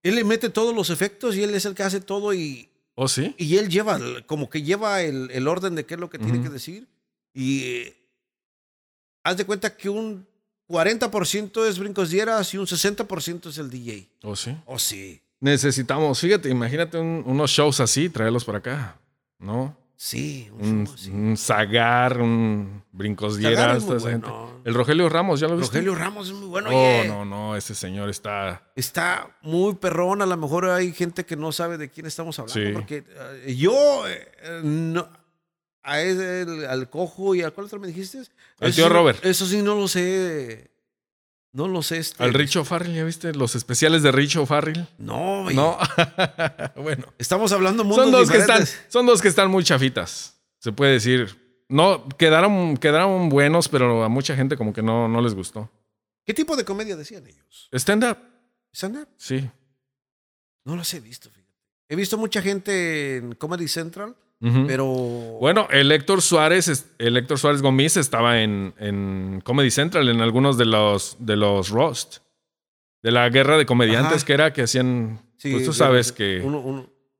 Él 0.08 0.14
le 0.16 0.24
mete 0.24 0.48
todos 0.50 0.74
los 0.74 0.90
efectos 0.90 1.36
y 1.36 1.42
él 1.42 1.54
es 1.54 1.64
el 1.64 1.74
que 1.74 1.82
hace 1.82 2.00
todo 2.00 2.34
y... 2.34 2.68
¿Oh, 2.94 3.08
sí? 3.08 3.34
Y 3.38 3.56
él 3.56 3.68
lleva, 3.68 3.98
como 4.26 4.50
que 4.50 4.62
lleva 4.62 5.02
el, 5.02 5.30
el 5.30 5.46
orden 5.46 5.74
de 5.74 5.86
qué 5.86 5.94
es 5.94 6.00
lo 6.00 6.10
que 6.10 6.18
tiene 6.18 6.42
que 6.42 6.48
decir. 6.48 6.88
Y 7.32 7.62
eh, 7.62 7.96
haz 9.22 9.36
de 9.36 9.44
cuenta 9.44 9.76
que 9.76 9.88
un 9.88 10.26
40% 10.68 11.66
es 11.66 11.78
Brincos 11.78 12.10
Dieras 12.10 12.52
y 12.54 12.58
un 12.58 12.66
60% 12.66 13.48
es 13.50 13.58
el 13.58 13.70
DJ. 13.70 14.08
¿Oh, 14.22 14.34
sí? 14.34 14.56
Oh, 14.66 14.78
sí. 14.78 15.20
Necesitamos, 15.40 16.18
fíjate, 16.20 16.48
imagínate 16.48 16.98
unos 16.98 17.50
shows 17.50 17.78
así, 17.80 18.08
traerlos 18.08 18.44
por 18.44 18.56
acá, 18.56 18.98
¿no? 19.38 19.76
Sí, 20.00 20.48
un, 20.60 20.88
un, 21.12 21.36
Zagar, 21.36 22.20
un 22.20 22.84
Brincos 22.92 23.36
Dieras. 23.36 23.84
El 24.64 24.72
Rogelio 24.72 25.08
Ramos, 25.08 25.40
¿ya 25.40 25.48
lo 25.48 25.56
viste? 25.56 25.78
Rogelio 25.78 25.96
Ramos 25.96 26.28
es 26.28 26.34
muy 26.34 26.46
bueno. 26.46 26.70
Oh, 26.72 27.04
no, 27.04 27.24
no, 27.24 27.56
ese 27.56 27.74
señor 27.74 28.08
está. 28.08 28.70
Está 28.76 29.36
muy 29.42 29.74
perrón. 29.74 30.22
A 30.22 30.26
lo 30.26 30.36
mejor 30.36 30.66
hay 30.66 30.92
gente 30.92 31.26
que 31.26 31.34
no 31.34 31.50
sabe 31.50 31.78
de 31.78 31.90
quién 31.90 32.06
estamos 32.06 32.38
hablando. 32.38 32.68
Sí. 32.68 32.72
Porque 32.72 33.04
eh, 33.44 33.56
yo, 33.56 34.06
eh, 34.06 34.60
no, 34.62 35.08
a 35.82 36.00
ese, 36.00 36.46
al 36.68 36.88
cojo 36.88 37.34
y 37.34 37.42
al 37.42 37.52
cuál 37.52 37.66
otro 37.66 37.80
me 37.80 37.88
dijiste? 37.88 38.22
Al 38.60 38.72
tío 38.72 38.88
Robert. 38.88 39.24
Eso 39.24 39.46
sí, 39.46 39.62
no 39.62 39.74
lo 39.74 39.88
sé. 39.88 40.70
No 41.58 41.66
lo 41.66 41.82
sé. 41.82 41.98
Este. 41.98 42.22
Al 42.22 42.34
Richo 42.34 42.64
Farrell, 42.64 42.94
¿ya 42.94 43.02
viste? 43.02 43.34
Los 43.34 43.56
especiales 43.56 44.04
de 44.04 44.12
Richo 44.12 44.46
Farrell. 44.46 44.86
No, 44.96 45.50
No. 45.50 45.76
bueno. 46.76 47.12
Estamos 47.18 47.50
hablando 47.50 47.82
mundos 47.82 48.04
son 48.04 48.12
dos 48.12 48.30
que 48.30 48.38
están 48.38 48.64
Son 48.86 49.06
dos 49.06 49.20
que 49.20 49.26
están 49.26 49.50
muy 49.50 49.64
chafitas. 49.64 50.40
Se 50.60 50.70
puede 50.70 50.92
decir. 50.92 51.64
No, 51.68 52.08
quedaron, 52.10 52.76
quedaron 52.76 53.28
buenos, 53.28 53.68
pero 53.68 54.04
a 54.04 54.08
mucha 54.08 54.36
gente 54.36 54.56
como 54.56 54.72
que 54.72 54.82
no, 54.82 55.08
no 55.08 55.20
les 55.20 55.34
gustó. 55.34 55.68
¿Qué 56.24 56.32
tipo 56.32 56.54
de 56.54 56.64
comedia 56.64 56.94
decían 56.94 57.26
ellos? 57.26 57.68
Stand-up. 57.72 58.18
¿Stand-up? 58.72 59.08
Sí. 59.16 59.50
No 60.64 60.76
los 60.76 60.94
he 60.94 61.00
visto, 61.00 61.28
fíjate. 61.28 61.52
He 61.88 61.96
visto 61.96 62.16
mucha 62.18 62.40
gente 62.40 63.16
en 63.16 63.34
Comedy 63.34 63.66
Central 63.66 64.14
pero. 64.40 64.86
Bueno, 65.40 65.68
el 65.70 65.90
Héctor 65.90 66.22
Suárez, 66.22 66.86
el 66.98 67.16
Héctor 67.16 67.38
Suárez 67.38 67.62
Gómez 67.62 67.96
estaba 67.96 68.42
en, 68.42 68.74
en, 68.78 69.40
Comedy 69.44 69.70
Central, 69.70 70.08
en 70.08 70.20
algunos 70.20 70.58
de 70.58 70.66
los, 70.66 71.16
de 71.18 71.36
los 71.36 71.70
Roast. 71.70 72.18
De 73.02 73.12
la 73.12 73.28
guerra 73.28 73.56
de 73.56 73.66
comediantes 73.66 74.24
que 74.24 74.32
era 74.32 74.52
que 74.52 74.62
hacían. 74.62 75.20
pues 75.40 75.64
tú 75.64 75.72
sabes 75.72 76.12
que. 76.12 76.44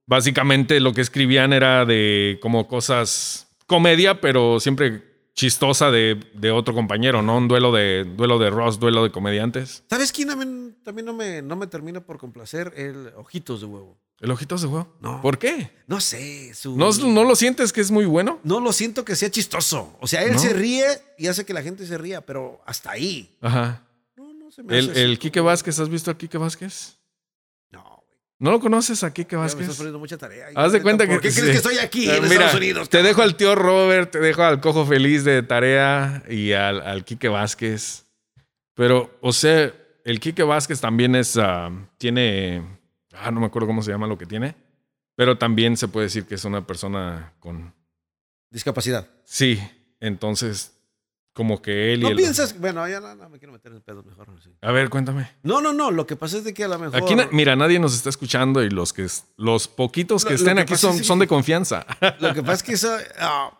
Básicamente 0.07 0.81
lo 0.81 0.95
que 0.95 1.03
escribían 1.03 1.53
era 1.53 1.85
de 1.85 2.39
como 2.41 2.67
cosas. 2.67 3.45
Comedia, 3.67 4.21
pero 4.21 4.61
siempre 4.61 5.08
chistosa 5.39 5.93
de, 5.93 6.21
de, 6.35 6.51
otro 6.51 6.75
compañero, 6.75 7.23
¿no? 7.23 7.37
Un 7.39 7.47
duelo 7.47 7.71
de, 7.71 8.05
duelo 8.05 8.41
de 8.41 8.51
Ross, 8.51 8.81
duelo 8.81 9.05
de 9.05 9.13
comediantes. 9.13 9.85
¿Sabes 9.89 10.11
quién 10.11 10.27
también, 10.27 10.77
también 10.83 11.07
no, 11.07 11.13
me, 11.13 11.43
no 11.43 11.55
me 11.55 11.69
termina 11.69 12.01
por 12.01 12.19
complacer? 12.19 12.73
El 12.77 13.13
Ojitos 13.17 13.61
de 13.61 13.67
Huevo. 13.67 13.97
¿El 14.21 14.33
ojitos 14.33 14.63
de 14.63 14.67
huevo? 14.67 14.97
No. 15.01 15.23
¿Por 15.23 15.39
qué? 15.39 15.71
No 15.87 16.01
sé. 16.01 16.53
¿No, 16.65 16.91
lo 17.23 17.37
sientes 17.37 17.73
que 17.73 17.81
es 17.81 17.93
muy 17.93 18.05
bueno? 18.05 18.41
No 18.43 18.59
lo 18.59 18.73
siento 18.73 19.05
que 19.05 19.15
sea 19.15 19.31
chistoso. 19.31 19.97
O 20.01 20.09
sea, 20.09 20.25
él 20.25 20.37
se 20.41 20.53
ríe 20.53 20.87
y 21.17 21.29
hace 21.29 21.47
que 21.47 21.55
la 21.55 21.63
gente 21.63 21.87
se 21.87 21.97
ría, 21.99 22.27
pero 22.27 22.61
hasta 22.67 22.91
ahí. 22.91 23.37
Ajá. 23.41 23.87
No, 24.17 24.35
no 24.35 24.51
se 24.51 24.65
me 24.65 24.77
¿El, 24.77 24.97
el 24.97 25.21
Quique 25.21 25.41
Vázquez, 25.41 25.79
¿has 25.79 25.89
visto 25.89 26.11
a 26.11 26.19
Quique 26.19 26.37
Vázquez? 26.37 26.98
No, 28.39 28.51
güey. 28.51 28.51
¿No 28.51 28.51
lo 28.53 28.61
conoces 28.61 29.03
a 29.05 29.13
Quique 29.13 29.37
Vázquez? 29.37 29.59
me 29.59 29.63
estás 29.65 29.77
poniendo 29.77 29.99
mucha 29.99 30.17
tarea. 30.17 30.49
Haz 30.55 30.73
de 30.73 30.83
cuenta 30.83 31.07
que. 31.07 31.13
¿Por 31.13 31.23
qué 31.23 31.33
crees 31.33 31.51
que 31.51 31.57
estoy 31.57 31.79
aquí 31.79 32.09
en 32.09 32.25
Estados 32.25 32.55
Unidos? 32.55 32.89
Te 32.89 33.03
dejo 33.03 33.23
al 33.23 33.37
tío 33.37 33.55
Robert, 33.55 34.11
te 34.11 34.21
dejo 34.21 34.43
al 34.43 34.61
Cojo 34.61 34.87
Feliz 34.87 35.25
de 35.25 35.43
tarea 35.43 36.23
y 36.29 36.53
al, 36.53 36.81
al 36.83 37.05
Quique 37.05 37.29
Vázquez. 37.29 38.05
Pero, 38.75 39.19
o 39.21 39.33
sea, 39.33 39.73
el 40.05 40.21
Quique 40.21 40.43
Vázquez 40.43 40.81
también 40.81 41.15
es. 41.15 41.37
Ah, 41.37 41.71
tiene. 41.99 42.63
Ah, 43.13 43.31
no 43.31 43.41
me 43.41 43.47
acuerdo 43.47 43.67
cómo 43.67 43.83
se 43.83 43.91
llama 43.91 44.07
lo 44.07 44.17
que 44.17 44.27
tiene 44.27 44.55
pero 45.19 45.37
también 45.37 45.77
se 45.77 45.89
puede 45.89 46.07
decir 46.07 46.27
que 46.27 46.37
es 46.37 46.45
una 46.45 46.65
persona 46.65 47.33
con... 47.41 47.75
Discapacidad. 48.51 49.11
Sí, 49.25 49.61
entonces 49.99 50.78
como 51.39 51.63
que 51.63 51.93
él 51.93 52.01
y 52.01 52.11
¿No 52.11 52.17
piensas? 52.17 52.59
Bueno, 52.59 52.89
ya 52.89 52.99
no, 52.99 53.29
me 53.29 53.39
quiero 53.39 53.53
meter 53.53 53.71
en 53.71 53.81
pedos 53.81 54.05
mejor. 54.05 54.27
A 54.61 54.73
ver, 54.73 54.91
cuéntame. 54.91 55.31
No, 55.45 55.61
no, 55.61 55.73
no, 55.73 55.93
lo 55.93 56.05
que 56.05 56.17
pasa 56.17 56.39
es 56.39 56.43
de 56.43 56.53
que 56.53 56.65
a 56.65 56.69
lo 56.69 56.81
mejor... 56.81 56.97
Aquí, 56.97 57.15
mira, 57.31 57.55
nadie 57.55 57.79
nos 57.79 57.95
está 57.95 58.09
escuchando 58.09 58.61
y 58.61 58.71
los 58.71 58.93
que 58.93 59.07
los 59.37 59.69
poquitos 59.69 60.25
que 60.25 60.35
estén 60.35 60.59
aquí 60.59 60.75
son, 60.75 61.05
son 61.05 61.21
de 61.21 61.29
confianza. 61.29 61.87
Lo 62.19 62.35
que 62.35 62.43
pasa 62.43 62.55
es 62.55 62.63
que 62.65 62.73
eso, 62.73 62.91
ah, 63.21 63.57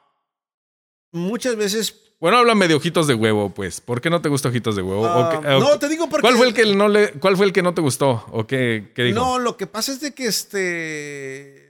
muchas 1.13 1.55
veces 1.55 1.95
bueno, 2.19 2.39
háblame 2.39 2.67
de 2.67 2.75
ojitos 2.75 3.07
de 3.07 3.15
huevo, 3.15 3.51
pues. 3.55 3.81
¿Por 3.81 4.01
qué 4.01 4.11
no 4.11 4.21
te 4.21 4.29
gusta 4.29 4.49
ojitos 4.49 4.75
de 4.75 4.83
huevo? 4.83 5.07
Ah, 5.07 5.41
no, 5.61 5.79
te 5.79 5.89
digo 5.89 6.09
porque. 6.09 6.23
¿Cuál 6.23 6.37
fue 6.37 6.49
el 6.49 6.55
que 6.55 6.67
no 6.75 6.89
le, 6.89 7.13
cuál 7.13 7.37
fue 7.37 7.47
el 7.47 7.53
que 7.53 7.63
no 7.63 7.75
te 7.75 7.81
gustó? 7.81 8.27
¿O 8.33 8.45
qué, 8.45 8.91
qué 8.93 9.05
dijo? 9.05 9.21
No, 9.21 9.39
lo 9.39 9.57
que 9.57 9.69
pasa 9.69 9.93
es 9.93 10.01
de 10.01 10.13
que 10.13 10.27
este. 10.27 11.68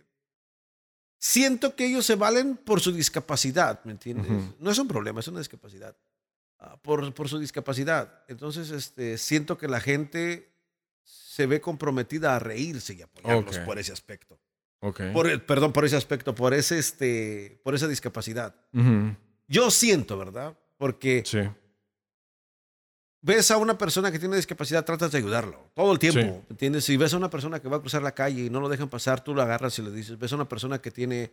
Siento 1.18 1.74
que 1.74 1.86
ellos 1.86 2.06
se 2.06 2.14
valen 2.14 2.56
por 2.56 2.80
su 2.80 2.92
discapacidad, 2.92 3.84
¿me 3.84 3.92
entiendes? 3.92 4.30
No 4.60 4.70
es 4.70 4.78
un 4.78 4.86
problema, 4.86 5.20
es 5.20 5.28
una 5.28 5.40
discapacidad. 5.40 5.96
Ah, 6.60 6.76
por, 6.80 7.12
por 7.14 7.28
su 7.28 7.38
discapacidad. 7.38 8.24
Entonces, 8.28 8.70
este, 8.70 9.16
siento 9.18 9.58
que 9.58 9.68
la 9.68 9.80
gente 9.80 10.52
se 11.04 11.46
ve 11.46 11.60
comprometida 11.60 12.34
a 12.34 12.38
reírse 12.38 12.94
y 12.94 13.02
apoyarlos 13.02 13.58
por 13.60 13.78
ese 13.78 13.92
aspecto. 13.92 14.38
Ok. 14.80 15.00
Por, 15.12 15.44
perdón, 15.44 15.72
por 15.72 15.84
ese 15.84 15.96
aspecto, 15.96 16.34
por 16.34 16.54
ese, 16.54 16.78
este, 16.78 17.60
por 17.64 17.74
esa 17.74 17.88
discapacidad. 17.88 18.54
Yo 19.46 19.70
siento, 19.70 20.18
¿verdad? 20.18 20.56
Porque 20.76 21.22
Sí. 21.26 21.40
Ves 23.20 23.50
a 23.50 23.56
una 23.56 23.76
persona 23.76 24.12
que 24.12 24.18
tiene 24.18 24.36
discapacidad, 24.36 24.84
tratas 24.84 25.10
de 25.12 25.18
ayudarlo 25.18 25.70
todo 25.74 25.92
el 25.92 25.98
tiempo, 25.98 26.20
Sí. 26.20 26.26
¿me 26.26 26.44
¿entiendes? 26.50 26.84
Si 26.84 26.96
ves 26.96 27.12
a 27.14 27.16
una 27.16 27.30
persona 27.30 27.60
que 27.60 27.68
va 27.68 27.78
a 27.78 27.80
cruzar 27.80 28.02
la 28.02 28.12
calle 28.14 28.44
y 28.44 28.50
no 28.50 28.60
lo 28.60 28.68
dejan 28.68 28.88
pasar, 28.88 29.22
tú 29.22 29.34
lo 29.34 29.42
agarras 29.42 29.78
y 29.78 29.82
le 29.82 29.90
dices, 29.90 30.18
ves 30.18 30.32
a 30.32 30.36
una 30.36 30.48
persona 30.48 30.80
que 30.80 30.90
tiene, 30.90 31.30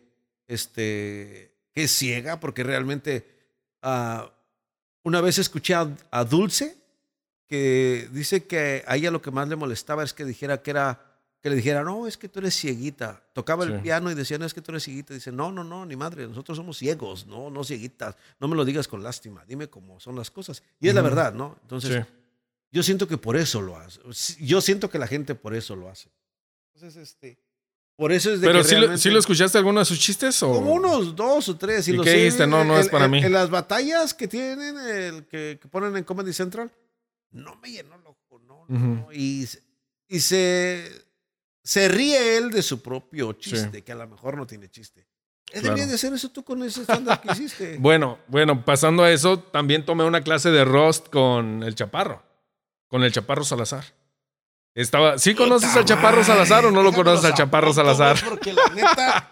este, 0.47 1.51
que 1.73 1.83
es 1.83 1.91
ciega, 1.91 2.39
porque 2.39 2.63
realmente, 2.63 3.27
ah, 3.81 4.31
una 5.03 5.21
vez 5.21 5.37
escuché 5.37 5.75
a, 5.75 5.87
a 6.11 6.23
Dulce 6.23 6.77
que 7.47 8.09
dice 8.11 8.45
que 8.45 8.83
a 8.87 8.95
ella 8.95 9.11
lo 9.11 9.21
que 9.21 9.29
más 9.29 9.47
le 9.47 9.55
molestaba 9.55 10.03
es 10.03 10.13
que 10.13 10.25
dijera 10.25 10.63
que 10.63 10.71
era, 10.71 11.04
que 11.45 11.51
le 11.51 11.57
dijera, 11.57 11.83
no, 11.83 12.07
es 12.07 12.17
que 12.17 12.27
tú 12.27 12.39
eres 12.39 12.55
cieguita. 12.59 13.21
Tocaba 13.31 13.65
el 13.65 13.79
piano 13.79 14.09
y 14.09 14.15
decía, 14.15 14.39
no, 14.39 14.47
es 14.47 14.53
que 14.55 14.61
tú 14.61 14.71
eres 14.71 14.83
cieguita. 14.83 15.13
Dice, 15.13 15.31
no, 15.31 15.51
no, 15.51 15.63
no, 15.63 15.85
ni 15.85 15.95
madre, 15.95 16.27
nosotros 16.27 16.57
somos 16.57 16.75
ciegos, 16.75 17.27
no, 17.27 17.51
no 17.51 17.63
cieguitas. 17.63 18.15
No 18.39 18.47
me 18.47 18.55
lo 18.55 18.65
digas 18.65 18.87
con 18.87 19.03
lástima, 19.03 19.45
dime 19.47 19.67
cómo 19.69 19.99
son 19.99 20.15
las 20.15 20.31
cosas. 20.31 20.63
Y 20.79 20.87
es 20.89 20.95
la 20.95 21.03
verdad, 21.03 21.35
¿no? 21.35 21.55
Entonces, 21.61 22.03
Sí. 22.03 22.11
yo 22.71 22.81
siento 22.81 23.07
que 23.07 23.19
por 23.19 23.37
eso 23.37 23.61
lo 23.61 23.77
hace. 23.77 23.99
Yo 24.39 24.59
siento 24.59 24.89
que 24.89 24.97
la 24.97 25.05
gente 25.05 25.35
por 25.35 25.53
eso 25.53 25.75
lo 25.75 25.87
hace. 25.87 26.09
Entonces, 26.73 26.99
este, 27.09 27.37
por 27.95 28.11
eso 28.11 28.31
es 28.33 28.41
de 28.41 28.47
Pero 28.47 28.63
que 28.63 28.67
sí, 28.67 28.75
lo- 28.77 28.97
¿sí 28.97 29.09
lo 29.11 29.19
escuchaste 29.19 29.59
alguno 29.59 29.81
de 29.81 29.85
sus 29.85 29.99
chistes? 29.99 30.41
O? 30.41 30.51
como 30.51 30.73
unos 30.73 31.15
dos 31.15 31.47
o 31.47 31.55
tres. 31.55 31.87
¿Y 31.87 31.93
los 31.93 32.03
qué 32.07 32.13
dijiste? 32.13 32.47
No, 32.47 32.63
no 32.63 32.79
es 32.79 32.89
para 32.89 33.05
en- 33.05 33.11
mí. 33.11 33.23
En 33.23 33.31
las 33.31 33.51
batallas 33.51 34.15
que 34.15 34.27
tienen, 34.27 34.79
el 34.79 35.27
que, 35.27 35.59
que 35.61 35.67
ponen 35.67 35.95
en 35.95 36.03
Comedy 36.05 36.33
Central, 36.33 36.71
no 37.29 37.55
me 37.57 37.69
llenó 37.69 37.93
el 37.93 38.07
ojo, 38.07 38.39
no, 38.47 38.65
no. 38.67 39.09
Y, 39.13 39.47
y 40.07 40.19
se, 40.21 41.05
se 41.65 41.87
ríe 41.89 42.37
él 42.37 42.51
de 42.51 42.61
su 42.61 42.81
propio 42.81 43.33
chiste, 43.33 43.83
que 43.83 43.91
a 43.91 43.95
lo 43.95 44.07
mejor 44.07 44.37
no 44.37 44.45
tiene 44.45 44.69
chiste. 44.69 45.01
Él 45.51 45.61
Claro. 45.61 45.63
debería 45.75 45.87
de 45.87 45.95
hacer 45.95 46.13
eso 46.13 46.29
tú 46.29 46.43
con 46.43 46.61
ese 46.63 46.81
stand 46.83 47.19
que 47.21 47.31
hiciste. 47.33 47.77
Bueno, 47.79 48.19
bueno, 48.27 48.63
pasando 48.63 49.03
a 49.03 49.11
eso, 49.11 49.39
también 49.39 49.83
tomé 49.85 50.03
una 50.03 50.21
clase 50.21 50.51
de 50.51 50.63
roast 50.63 51.09
con 51.09 51.63
el 51.63 51.73
Chaparro, 51.75 52.23
con 52.87 53.03
el 53.03 53.11
Chaparro 53.11 53.43
Salazar. 53.43 53.83
Estaba, 54.75 55.17
¿sí 55.17 55.33
conoces 55.33 55.75
al 55.75 55.85
Chaparro 55.85 56.23
Salazar 56.23 56.65
o 56.65 56.71
no 56.71 56.83
lo 56.83 56.91
conoces 56.93 57.25
al 57.25 57.33
Chaparro 57.33 57.73
Salazar? 57.73 58.17
Porque 58.27 58.53
la 58.53 58.67
neta, 58.75 59.29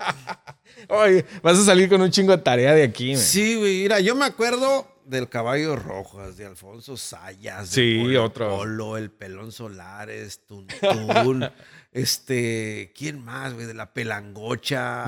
Oye, 0.90 1.26
vas 1.42 1.58
a 1.60 1.64
salir 1.66 1.88
con 1.90 2.02
un 2.02 2.10
chingo 2.12 2.36
de 2.36 2.42
tarea 2.42 2.74
de 2.74 2.84
aquí. 2.84 3.12
man. 3.14 3.18
Sí, 3.22 3.56
güey. 3.56 3.82
Mira, 3.84 4.00
yo 4.00 4.16
me 4.16 4.26
acuerdo 4.26 4.88
del 5.06 5.28
Caballo 5.30 5.76
Rojas, 5.76 6.38
de 6.38 6.46
Alfonso 6.46 6.96
Sayas. 6.98 7.70
de 7.72 7.76
Sí, 7.76 8.00
Polo 8.02 8.24
otro. 8.26 8.50
Polo, 8.50 8.98
el 8.98 9.12
Pelón 9.12 9.52
Solares, 9.52 10.46
Tuntún. 10.46 11.50
este, 11.94 12.92
¿quién 12.96 13.24
más, 13.24 13.54
güey? 13.54 13.66
De 13.66 13.74
la 13.74 13.94
Pelangocha. 13.94 15.06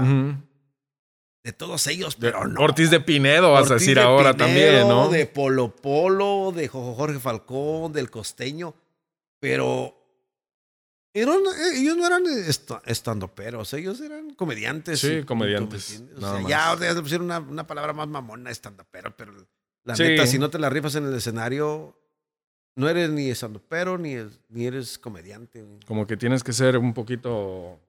De 1.43 1.53
todos 1.53 1.85
ellos, 1.87 2.17
De- 2.19 2.31
pero 2.31 2.47
no. 2.47 2.59
Ortiz 2.61 2.89
de 2.89 2.99
Pinedo, 2.99 3.51
vas 3.51 3.69
a 3.69 3.75
decir 3.75 3.95
de 3.97 4.01
ahora 4.01 4.33
Pinedo, 4.33 4.45
también, 4.47 4.87
¿no? 4.87 5.09
De 5.09 5.25
Polo 5.27 5.75
Polo, 5.75 6.51
de 6.55 6.67
Jojo 6.67 6.95
Jorge 6.95 7.19
Falcón, 7.19 7.93
del 7.93 8.09
Costeño. 8.09 8.73
Pero 9.39 9.95
eran, 11.13 11.35
eh, 11.37 11.79
ellos 11.79 11.95
no 11.97 12.07
eran 12.07 12.23
esta- 12.25 12.81
estandoperos, 12.85 13.71
ellos 13.73 14.01
eran 14.01 14.33
comediantes. 14.33 14.99
Sí, 15.01 15.23
comediantes. 15.23 16.03
O 16.17 16.19
sea, 16.19 16.41
ya 16.47 16.75
ya 16.79 17.01
pusieron 17.01 17.25
una, 17.25 17.39
una 17.39 17.67
palabra 17.67 17.93
más 17.93 18.07
mamona, 18.07 18.49
estandopero, 18.49 19.15
pero 19.15 19.33
la 19.83 19.95
Sí. 19.95 20.01
neta, 20.03 20.25
si 20.25 20.39
no 20.39 20.49
te 20.49 20.57
la 20.57 20.69
rifas 20.71 20.95
en 20.95 21.05
el 21.05 21.13
escenario, 21.13 21.95
no 22.75 22.89
eres 22.89 23.09
ni 23.09 23.29
estandopero 23.29 23.97
ni, 23.97 24.13
es- 24.13 24.39
ni 24.49 24.65
eres 24.65 24.97
comediante. 24.97 25.61
güey. 25.63 25.79
Como 25.87 26.05
que 26.07 26.17
tienes 26.17 26.43
que 26.43 26.53
ser 26.53 26.77
un 26.77 26.93
poquito 26.93 27.79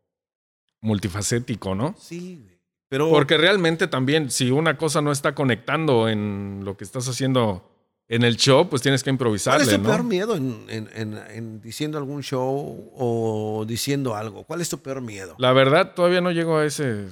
multifacético, 0.80 1.74
¿no? 1.74 1.94
Sí, 1.98 2.40
güey. 2.42 2.56
Pero 2.88 3.10
Porque 3.10 3.36
realmente 3.36 3.88
también, 3.88 4.30
si 4.30 4.50
una 4.52 4.78
cosa 4.78 5.00
no 5.00 5.10
está 5.10 5.34
conectando 5.34 6.08
en 6.08 6.60
lo 6.64 6.76
que 6.76 6.84
estás 6.84 7.08
haciendo 7.08 7.68
en 8.08 8.22
el 8.22 8.36
show, 8.36 8.68
pues 8.68 8.80
tienes 8.82 9.02
que 9.02 9.08
¿cuál 9.10 9.14
improvisarle, 9.14 9.64
es 9.64 9.70
tu 9.70 9.78
¿no? 9.78 9.88
peor 9.88 10.04
miedo 10.04 10.36
en, 10.36 10.64
en- 10.68 10.88
en- 10.94 11.18
en 11.30 11.60
diciendo 11.60 11.98
algún 11.98 12.22
show 12.22 12.92
o 12.94 13.64
diciendo 13.66 14.14
algo? 14.14 14.44
¿Cuál 14.44 14.60
es 14.60 14.68
tu 14.68 14.78
peor 14.78 15.00
miedo? 15.00 15.34
La 15.38 15.52
verdad, 15.52 15.94
todavía 15.94 16.20
no 16.20 16.30
llego 16.30 16.56
a 16.58 16.64
ese. 16.64 17.06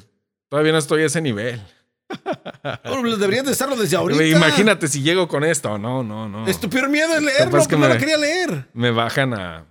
Todavía 0.48 0.70
no 0.70 0.78
estoy 0.78 1.02
a 1.02 1.06
ese 1.06 1.20
nivel. 1.20 1.60
Bueno, 2.84 3.16
deberías 3.16 3.44
de 3.46 3.52
estarlo 3.52 3.76
desde 3.76 3.96
ahorita. 3.96 4.24
Imagínate 4.24 4.88
si 4.88 5.02
llego 5.02 5.26
con 5.28 5.44
esto. 5.44 5.78
No, 5.78 6.02
no, 6.02 6.28
no. 6.28 6.46
Es 6.46 6.58
tu 6.60 6.68
peor 6.70 6.88
miedo 6.88 7.14
es 7.14 7.22
leerlo, 7.22 7.50
Capaz 7.52 7.68
que 7.68 7.76
pero 7.76 7.80
no 7.80 7.88
me- 7.88 7.94
lo 7.94 8.00
quería 8.00 8.16
leer. 8.16 8.68
Me 8.72 8.90
bajan 8.90 9.34
a, 9.34 9.66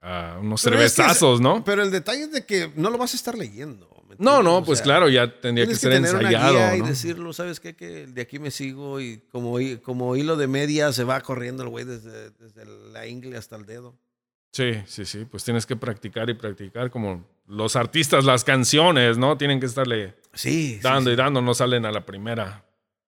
a 0.00 0.38
unos 0.40 0.62
Pero 0.62 0.76
es 0.80 0.92
que 0.94 1.02
cervezazos, 1.02 1.40
¿no? 1.40 1.64
Pero 1.64 1.82
el 1.82 1.90
detalle 1.90 2.22
es 2.24 2.32
de 2.32 2.44
que 2.46 2.72
no 2.76 2.90
lo 2.90 2.98
vas 2.98 3.12
a 3.12 3.16
estar 3.16 3.36
leyendo. 3.36 3.88
¿me 4.08 4.16
No, 4.18 4.42
no, 4.42 4.58
O 4.58 4.64
pues 4.64 4.80
claro, 4.82 5.08
ya 5.08 5.40
tendría 5.40 5.66
que 5.66 5.74
ser 5.74 5.92
tener 5.92 6.14
una 6.14 6.28
ensayado. 6.28 6.76
y 6.76 6.80
¿no? 6.80 6.86
decirlo, 6.86 7.32
¿sabes 7.32 7.60
qué? 7.60 7.74
Que 7.76 8.06
de 8.06 8.20
aquí 8.22 8.38
me 8.38 8.50
sigo 8.50 9.00
y 9.00 9.18
como, 9.32 9.58
como 9.82 10.16
hilo 10.16 10.36
de 10.36 10.46
media 10.46 10.92
se 10.92 11.04
va 11.04 11.20
corriendo 11.20 11.62
el 11.62 11.68
güey 11.68 11.84
desde, 11.84 12.30
desde 12.30 12.64
la 12.92 13.06
ingle 13.06 13.36
hasta 13.36 13.56
el 13.56 13.66
dedo. 13.66 13.96
Sí, 14.52 14.72
sí, 14.86 15.04
sí. 15.04 15.24
Pues 15.30 15.44
tienes 15.44 15.66
que 15.66 15.76
practicar 15.76 16.30
y 16.30 16.34
practicar 16.34 16.90
como 16.90 17.26
los 17.46 17.76
artistas, 17.76 18.24
las 18.24 18.44
canciones, 18.44 19.18
¿no? 19.18 19.36
Tienen 19.38 19.60
que 19.60 19.66
estarle 19.66 20.14
Sí, 20.34 20.78
dando 20.82 21.10
sí. 21.10 21.14
y 21.14 21.16
dando, 21.16 21.40
no 21.42 21.54
salen 21.54 21.86
a 21.86 21.92
la 21.92 22.04
primera. 22.04 22.64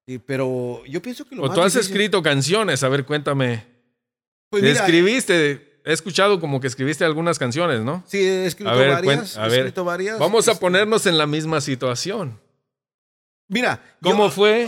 Sí, 0.07 0.19
pero 0.19 0.83
yo 0.87 1.03
pienso 1.03 1.25
que 1.27 1.35
lo 1.35 1.43
O 1.43 1.47
más 1.47 1.55
tú 1.55 1.61
has 1.63 1.75
difícil- 1.75 1.91
escrito 1.93 2.23
canciones, 2.23 2.83
a 2.83 2.89
ver, 2.89 3.05
cuéntame. 3.05 3.65
Pues 4.51 4.63
mira, 4.63 4.75
Escribiste, 4.75 5.81
he 5.85 5.93
escuchado 5.93 6.41
como 6.41 6.61
que 6.61 6.67
escribiste 6.67 7.05
algunas 7.05 7.39
canciones, 7.39 7.81
¿no? 7.83 8.03
Sí, 8.07 8.19
he 8.19 8.47
escrito 8.47 8.71
A 8.71 8.75
ver, 8.75 8.91
varias. 8.91 9.37
a 9.37 9.47
he 9.47 9.51
ver, 9.51 9.59
escrito 9.61 9.85
varias. 9.85 10.19
Vamos 10.19 10.49
a 10.49 10.53
este, 10.53 10.61
ponernos 10.61 11.05
en 11.07 11.19
la 11.19 11.27
misma 11.27 11.61
situación. 11.61 12.41
Mira. 13.49 13.83
¿Cómo 14.03 14.27
yo- 14.27 14.31
fue? 14.31 14.67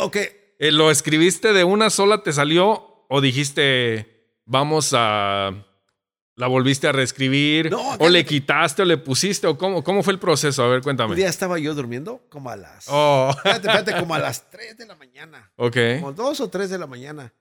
Eh, 0.58 0.72
¿Lo 0.72 0.90
escribiste 0.90 1.52
de 1.54 1.64
una 1.64 1.88
sola, 1.90 2.22
te 2.22 2.32
salió? 2.32 3.04
¿O 3.08 3.20
dijiste, 3.22 4.34
vamos 4.44 4.92
a... 4.96 5.64
la 6.40 6.46
volviste 6.48 6.88
a 6.88 6.92
reescribir? 6.92 7.70
No, 7.70 7.92
¿O 7.98 8.08
le 8.08 8.24
quitaste 8.24 8.82
o 8.82 8.84
le 8.84 8.96
pusiste? 8.96 9.46
¿O 9.46 9.56
cómo, 9.58 9.84
cómo 9.84 10.02
fue 10.02 10.12
el 10.14 10.18
proceso? 10.18 10.64
A 10.64 10.68
ver, 10.68 10.78
un 10.78 10.82
cuéntame. 10.82 11.14
día 11.14 11.28
estaba 11.28 11.58
yo 11.58 11.74
durmiendo 11.74 12.24
como 12.30 12.50
a 12.50 12.56
las... 12.56 12.86
Oh, 12.88 13.30
Espérate, 13.36 13.68
espérate, 13.68 14.00
como 14.00 14.14
a 14.14 14.18
las 14.18 14.50
3 14.50 14.76
de 14.78 14.86
la 14.86 14.94
mañana. 14.96 15.52
ok. 15.56 15.76
Como 16.00 16.12
2 16.12 16.40
o 16.40 16.48
3 16.50 16.70
de 16.70 16.78
la 16.78 16.86
mañana. 16.86 17.32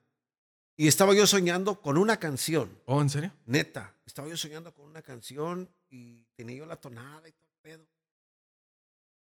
Y 0.76 0.88
estaba 0.88 1.14
yo 1.14 1.26
soñando 1.28 1.82
con 1.82 1.97
una 1.97 2.18
canción. 2.18 2.78
Oh, 2.86 3.02
¿en 3.02 3.10
serio? 3.10 3.32
Neta. 3.45 3.95
Estaba 4.06 4.28
yo 4.28 4.38
soñando 4.38 4.74
con 4.74 4.86
una 4.86 5.02
canción 5.02 5.70
y 5.89 6.26
tenía 6.36 6.58
yo 6.58 6.66
la 6.66 6.76
tonada 6.76 7.28
y 7.28 7.32
todo 7.32 7.47
el 7.50 7.62
pedo. 7.62 7.88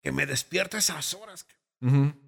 Que 0.02 0.12
me 0.12 0.26
despierta 0.26 0.78
esas 0.78 1.14
horas. 1.14 1.46
cabrón. 1.46 2.08
Ujú. 2.10 2.20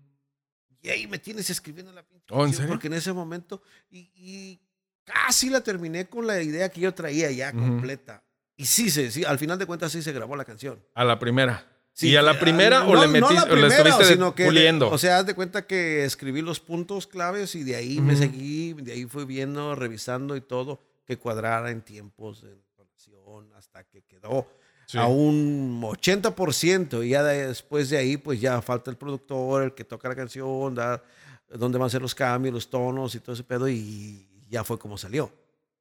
Y 0.82 0.90
ahí 0.90 1.08
me 1.08 1.18
tienes 1.20 1.50
escribiendo 1.50 1.92
la 1.92 2.04
pinche 2.04 2.26
Oh, 2.30 2.46
¿en 2.46 2.54
serio? 2.54 2.70
Porque 2.70 2.88
en 2.88 2.94
ese 2.94 3.12
momento. 3.14 3.62
Y, 3.90 4.12
y 4.16 4.62
casi 5.06 5.50
la 5.50 5.62
terminé 5.62 6.06
con 6.08 6.28
la 6.28 6.42
idea 6.42 6.68
que 6.70 6.82
yo 6.82 6.94
traía 6.94 7.32
ya 7.32 7.52
Ujú. 7.52 7.60
completa. 7.60 8.22
Y 8.58 8.66
sí, 8.66 8.90
se, 8.90 9.12
sí, 9.12 9.24
al 9.24 9.38
final 9.40 9.58
de 9.60 9.66
cuentas 9.66 9.92
sí 9.92 10.02
se 10.02 10.12
grabó 10.12 10.36
la 10.36 10.44
canción. 10.46 10.84
A 10.94 11.04
la 11.06 11.18
primera. 11.20 11.66
Sí, 11.94 12.10
¿Y 12.10 12.16
a 12.18 12.22
la 12.22 12.38
primera 12.38 12.84
o 12.84 12.94
no- 12.94 13.02
le 13.02 13.08
no 13.08 13.12
metiste 13.28 13.34
la 13.36 13.44
o 13.44 13.46
le 13.46 13.52
primera, 13.68 13.90
estuviste 13.90 14.14
sino 14.14 14.36
que, 14.36 14.46
puliendo? 14.46 14.90
O 14.90 14.98
sea, 14.98 15.20
haz 15.20 15.26
de 15.26 15.34
cuenta 15.34 15.66
que 15.66 16.04
escribí 16.04 16.42
los 16.42 16.60
puntos 16.60 17.08
claves 17.08 17.56
y 17.56 17.64
de 17.64 17.76
ahí 17.78 18.02
me 18.02 18.14
Ujú. 18.14 18.22
seguí, 18.24 18.74
de 18.74 18.92
ahí 18.92 19.06
fui 19.06 19.24
viendo, 19.24 19.76
revisando 19.76 20.36
y 20.36 20.42
todo, 20.42 20.82
que 21.06 21.18
cuadrara 21.18 21.72
en 21.72 21.82
tiempos 21.82 22.42
de 22.42 22.52
entonación 22.52 23.54
hasta 23.56 23.84
que 23.86 24.02
quedó 24.04 24.46
Sí. 24.88 24.98
a 24.98 25.06
un 25.08 25.82
80% 25.84 27.02
y 27.04 27.10
ya 27.10 27.24
de- 27.24 27.48
después 27.48 27.90
de 27.90 27.98
ahí 27.98 28.18
pues 28.18 28.40
ya 28.42 28.62
falta 28.62 28.92
el 28.92 28.98
productor, 28.98 29.64
el 29.64 29.74
que 29.74 29.84
toca 29.84 30.10
la 30.10 30.16
canción, 30.16 30.76
da, 30.76 31.02
dónde 31.50 31.78
van 31.78 31.88
a 31.88 31.90
ser 31.90 32.02
los 32.02 32.14
cambios, 32.16 32.54
los 32.54 32.70
tonos 32.70 33.16
y 33.16 33.20
todo 33.20 33.34
ese 33.34 33.44
pedo 33.44 33.68
y 33.70 34.28
ya 34.56 34.64
fue 34.64 34.80
como 34.80 34.98
salió. 34.98 35.32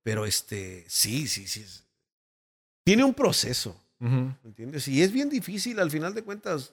Pero 0.02 0.26
este, 0.26 0.84
sí, 0.88 1.26
sí, 1.28 1.46
sí. 1.46 1.64
Tiene 2.84 3.04
un 3.04 3.14
proceso. 3.14 3.70
Ujú. 4.00 4.10
¿Me 4.42 4.48
entiendes? 4.50 4.88
Y 4.88 5.00
es 5.02 5.12
bien 5.12 5.30
difícil 5.30 5.78
al 5.78 5.90
final 5.90 6.12
de 6.12 6.22
cuentas. 6.22 6.72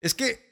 Es 0.00 0.14
que 0.14 0.50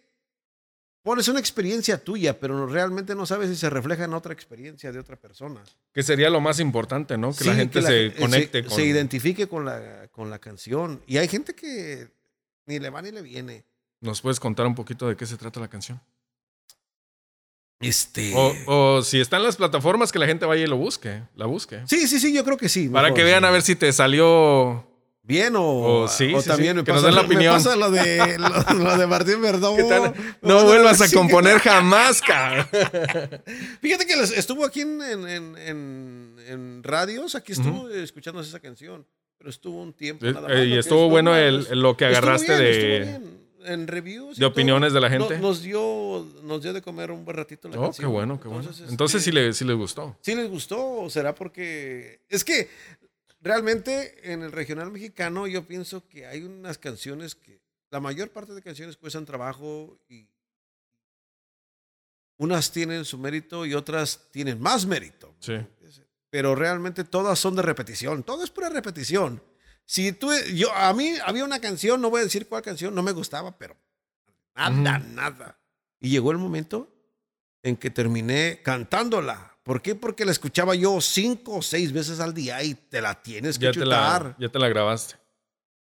pones 1.03 1.27
una 1.29 1.41
experiencia 1.41 1.97
tuya, 2.05 2.39
pero 2.39 2.67
realmente 2.67 3.15
no 3.15 3.25
sabes 3.25 3.49
si 3.49 3.57
se 3.57 3.71
refleja 3.71 4.05
en 4.05 4.13
otra 4.13 4.33
experiencia 4.35 4.93
de 4.93 4.99
otra 4.99 5.17
persona. 5.17 5.65
Que 5.95 6.03
sería 6.03 6.29
lo 6.29 6.41
más 6.41 6.61
importante, 6.61 7.17
¿no? 7.17 7.33
Que 7.35 7.45
la 7.45 7.53
Sí, 7.53 7.59
gente 7.59 7.79
que 7.79 7.83
la- 7.83 7.89
se 7.89 8.07
eh, 8.07 8.15
conecte 8.15 8.63
se, 8.63 8.69
con... 8.69 8.77
se 8.77 8.85
identifique 8.85 9.49
con 9.49 9.65
la, 9.65 10.09
con 10.13 10.29
la 10.31 10.39
canción. 10.39 11.03
Y 11.07 11.17
hay 11.17 11.29
gente 11.29 11.55
que 11.55 12.11
ni 12.67 12.79
le 12.79 12.91
va 12.91 13.01
ni 13.01 13.11
le 13.11 13.23
viene. 13.23 13.65
¿Nos 14.01 14.21
puedes 14.21 14.39
contar 14.39 14.67
un 14.67 14.75
poquito 14.75 15.09
de 15.09 15.17
qué 15.17 15.25
se 15.27 15.37
trata 15.39 15.59
la 15.61 15.69
canción? 15.69 15.99
Este. 17.81 18.33
O, 18.35 18.55
o 18.67 19.03
si 19.03 19.21
está 19.21 19.37
en 19.37 19.45
las 19.45 19.57
plataformas, 19.57 20.11
que 20.11 20.19
la 20.19 20.27
gente 20.27 20.45
vaya 20.47 20.65
y 20.65 20.67
lo 20.67 20.77
busque, 20.77 21.23
la 21.37 21.47
busque. 21.47 21.81
Sí, 21.87 22.07
sí, 22.09 22.19
sí, 22.19 22.33
yo 22.35 22.45
creo 22.45 22.57
que 22.57 22.69
sí. 22.69 22.89
Para 22.89 23.05
mejor, 23.09 23.17
que 23.19 23.25
vean 23.25 23.43
sí. 23.43 23.47
a 23.47 23.51
ver 23.51 23.63
si 23.63 23.77
te 23.77 23.93
salió... 23.93 24.85
Bien 25.23 25.55
o, 25.57 25.63
o 26.05 26.09
sí, 26.09 26.33
o 26.35 26.41
sí, 26.41 26.49
también 26.49 26.73
sí, 26.73 26.77
me 26.79 26.85
que 26.85 26.91
nos 26.93 27.03
pasa- 27.03 27.07
den 27.09 27.17
la 27.17 27.23
me 27.23 27.27
opinión. 27.27 27.55
pasa 27.55 27.77
lo 27.77 27.91
de, 27.91 28.39
lo, 28.39 28.49
lo 28.83 28.97
de 28.97 29.07
Martín. 29.07 29.41
Me 29.43 29.53
No 29.53 30.65
vuelvas 30.65 31.03
a 31.03 31.13
componer 31.13 31.59
jamás, 31.59 32.23
cabrón. 32.23 32.67
Fíjate 33.83 34.07
que 34.07 34.15
estuvo 34.23 34.65
aquí 34.65 34.81
en, 34.81 35.03
en, 35.03 35.59
en, 36.49 36.81
radios, 36.83 37.35
aquí 37.35 37.53
estuvo 37.53 37.91
escuchando 37.91 38.41
esa 38.41 38.59
canción. 38.59 39.05
pero 39.37 39.51
estuvo 39.51 39.83
un 39.83 39.93
tiempo 39.93 40.25
Eh, 40.25 40.33
nada 40.33 40.49
eh, 40.49 40.55
más. 40.57 40.65
y 40.65 40.69
lo 40.69 40.75
que 40.77 40.81
estuvo 40.81 41.05
es 41.05 41.11
bueno 41.11 41.37
el- 41.37 41.67
lo 41.79 41.95
que 41.97 42.07
agarraste 42.07 42.59
bien, 42.59 43.23
de-. 43.23 43.38
En 43.65 43.87
reviews. 43.87 44.37
de 44.39 44.47
opiniones 44.47 44.93
de 44.93 45.01
la 45.01 45.11
gente. 45.11 45.37
No- 45.37 45.49
nos, 45.49 45.63
dio, 45.63 46.27
nos 46.43 46.63
dio 46.63 46.73
de 46.73 46.81
comer 46.83 47.11
un 47.11 47.25
buen 47.25 47.37
ratito 47.37 47.69
la 47.69 47.79
Oh, 47.81 47.93
qué 47.93 48.07
bueno, 48.07 48.41
qué 48.41 48.49
bueno. 48.49 48.61
Entonces, 48.63 48.91
Entonces 48.91 49.23
sí, 49.23 49.31
este, 49.31 49.41
le, 49.43 49.53
sí 49.53 49.65
les 49.65 49.77
gustó. 49.77 50.17
¿Sí 50.21 50.35
les 50.35 50.49
gustó 50.49 51.01
o 51.03 51.11
será 51.11 51.35
porque... 51.35 52.21
Es 52.29 52.45
que 52.45 52.69
realmente 53.41 54.33
en 54.33 54.43
el 54.43 54.53
regional 54.53 54.91
mexicano 54.91 55.47
yo 55.47 55.67
pienso 55.67 56.07
que 56.09 56.27
hay 56.27 56.43
unas 56.43 56.79
canciones 56.79 57.35
que... 57.35 57.61
La 57.91 58.01
mayor 58.01 58.31
parte 58.31 58.53
de 58.53 58.63
canciones 58.63 58.97
cuestan 58.97 59.25
trabajo 59.25 59.99
y 60.09 60.29
unas 62.37 62.71
tienen 62.71 63.05
su 63.05 63.19
mérito 63.19 63.67
y 63.67 63.75
otras 63.75 64.29
tienen 64.31 64.61
más 64.61 64.87
mérito. 64.87 65.35
Sí. 65.41 65.55
Pero 66.31 66.55
realmente 66.55 67.05
todas 67.05 67.39
son 67.39 67.57
de 67.57 67.63
repetición. 67.63 68.23
Todo 68.23 68.45
es 68.45 68.51
pura 68.51 68.69
repetición. 68.69 69.43
Si 69.91 70.13
tú, 70.13 70.31
yo, 70.55 70.71
a 70.75 70.93
mí 70.93 71.15
había 71.25 71.45
una 71.47 71.61
canción, 71.61 72.03
no 72.03 72.11
voy 72.11 72.21
a 72.21 72.25
decir 72.25 72.47
cuál 72.47 72.61
canción, 72.61 72.95
no 72.95 73.03
me 73.03 73.13
gustaba, 73.13 73.57
pero 73.57 73.75
nada, 74.55 74.99
nada. 74.99 75.59
Y 75.99 76.11
llegó 76.11 76.31
el 76.31 76.37
momento 76.37 76.93
en 77.63 77.75
que 77.75 77.89
terminé 77.89 78.61
cantándola. 78.63 79.57
¿Por 79.63 79.81
qué? 79.81 79.95
Porque 79.95 80.27
la 80.27 80.33
escuchaba 80.33 80.75
yo 80.75 81.01
cinco 81.01 81.57
o 81.57 81.63
seis 81.63 81.91
veces 81.93 82.21
al 82.21 82.35
día 82.35 82.63
y 82.63 82.75
te 82.75 83.01
la 83.01 83.23
tienes 83.23 83.59
que 83.59 83.65
Ya 83.65 83.73
te, 83.73 83.87
la, 83.87 84.37
ya 84.39 84.51
te 84.51 84.59
la 84.59 84.69
grabaste. 84.69 85.15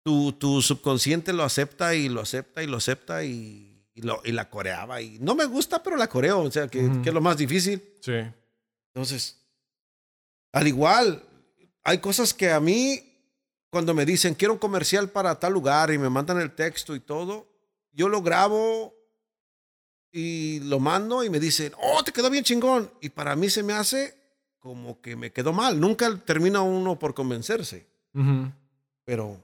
Tu, 0.03 0.31
tu 0.33 0.63
subconsciente 0.63 1.31
lo 1.31 1.43
acepta 1.43 1.93
y 1.93 2.09
lo 2.09 2.21
acepta 2.21 2.63
y 2.63 2.67
lo 2.67 2.77
acepta 2.77 3.23
y, 3.23 3.85
y 3.93 4.01
lo, 4.01 4.19
y 4.25 4.31
la 4.31 4.49
coreaba. 4.49 4.99
Y 4.99 5.19
no 5.19 5.35
me 5.35 5.45
gusta, 5.45 5.83
pero 5.83 5.95
la 5.95 6.09
coreo. 6.09 6.39
O 6.41 6.51
sea, 6.51 6.67
que, 6.67 6.83
Ujú. 6.83 7.03
que 7.03 7.09
es 7.09 7.13
lo 7.13 7.21
más 7.21 7.37
difícil. 7.37 7.83
Sí. 8.01 8.13
Entonces, 8.95 9.37
al 10.53 10.67
igual, 10.67 11.23
hay 11.83 11.99
cosas 11.99 12.33
que 12.33 12.51
a 12.51 12.59
mí, 12.59 13.10
cuando 13.71 13.93
me 13.95 14.05
dicen, 14.05 14.35
quiero 14.35 14.53
un 14.53 14.59
comercial 14.59 15.09
para 15.09 15.39
tal 15.39 15.53
lugar 15.53 15.91
y 15.91 15.97
me 15.97 16.09
mandan 16.09 16.39
el 16.39 16.51
texto 16.51 16.93
y 16.93 16.99
todo, 16.99 17.47
yo 17.93 18.07
lo 18.09 18.21
grabo 18.21 18.93
y 20.11 20.59
lo 20.65 20.79
mando 20.79 21.23
y 21.23 21.29
me 21.29 21.39
dicen, 21.39 21.73
oh, 21.81 22.03
te 22.03 22.11
quedó 22.11 22.29
bien 22.29 22.43
chingón. 22.43 22.91
Y 23.01 23.09
para 23.09 23.35
mí 23.35 23.49
se 23.49 23.63
me 23.63 23.73
hace 23.73 24.13
como 24.59 25.01
que 25.01 25.15
me 25.15 25.31
quedó 25.31 25.53
mal. 25.53 25.79
Nunca 25.79 26.13
termina 26.17 26.61
uno 26.61 26.99
por 26.99 27.13
convencerse, 27.13 27.87
Ujú. 28.13 28.51
pero 29.05 29.41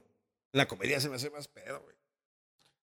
la 0.52 0.68
comedia 0.68 1.00
se 1.00 1.08
me 1.08 1.16
hace 1.16 1.30
más 1.30 1.48
pedo, 1.48 1.80
güey. 1.80 1.96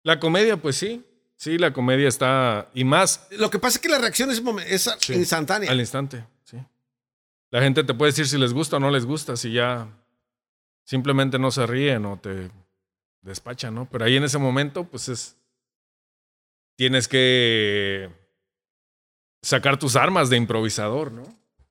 La 0.03 0.19
comedia, 0.19 0.57
pues 0.57 0.75
sí. 0.75 1.05
Sí, 1.35 1.59
la 1.59 1.71
comedia 1.71 2.07
está. 2.07 2.67
Y 2.73 2.83
más 2.83 3.27
Lo 3.29 3.51
que 3.51 3.59
pasa 3.59 3.77
es 3.77 3.81
que 3.81 3.89
la 3.89 3.99
reacción 3.99 4.31
es, 4.31 4.41
es 4.65 4.89
Sí. 4.99 5.13
instantánea. 5.13 5.69
al 5.69 5.79
instante. 5.79 6.25
Sí. 6.45 6.57
La 7.51 7.61
gente 7.61 7.83
te 7.83 7.93
puede 7.93 8.11
decir 8.11 8.27
si 8.27 8.39
les 8.39 8.53
gusta 8.53 8.77
o 8.77 8.79
no 8.79 8.89
les 8.89 9.05
gusta, 9.05 9.37
si 9.37 9.51
ya 9.53 9.87
simplemente 10.87 11.37
no 11.37 11.51
se 11.51 11.67
ríen 11.67 12.05
o 12.05 12.17
te 12.17 12.49
despachan, 13.21 13.75
¿no? 13.75 13.87
Pero 13.89 14.05
ahí 14.05 14.15
en 14.15 14.23
ese 14.23 14.37
momento, 14.37 14.85
pues 14.85 15.09
es. 15.09 15.35
Tienes 16.77 17.07
que 17.07 18.09
sacar 19.41 19.77
tus 19.77 19.95
armas 19.95 20.29
de 20.29 20.37
improvisador, 20.37 21.11
¿no? 21.11 21.23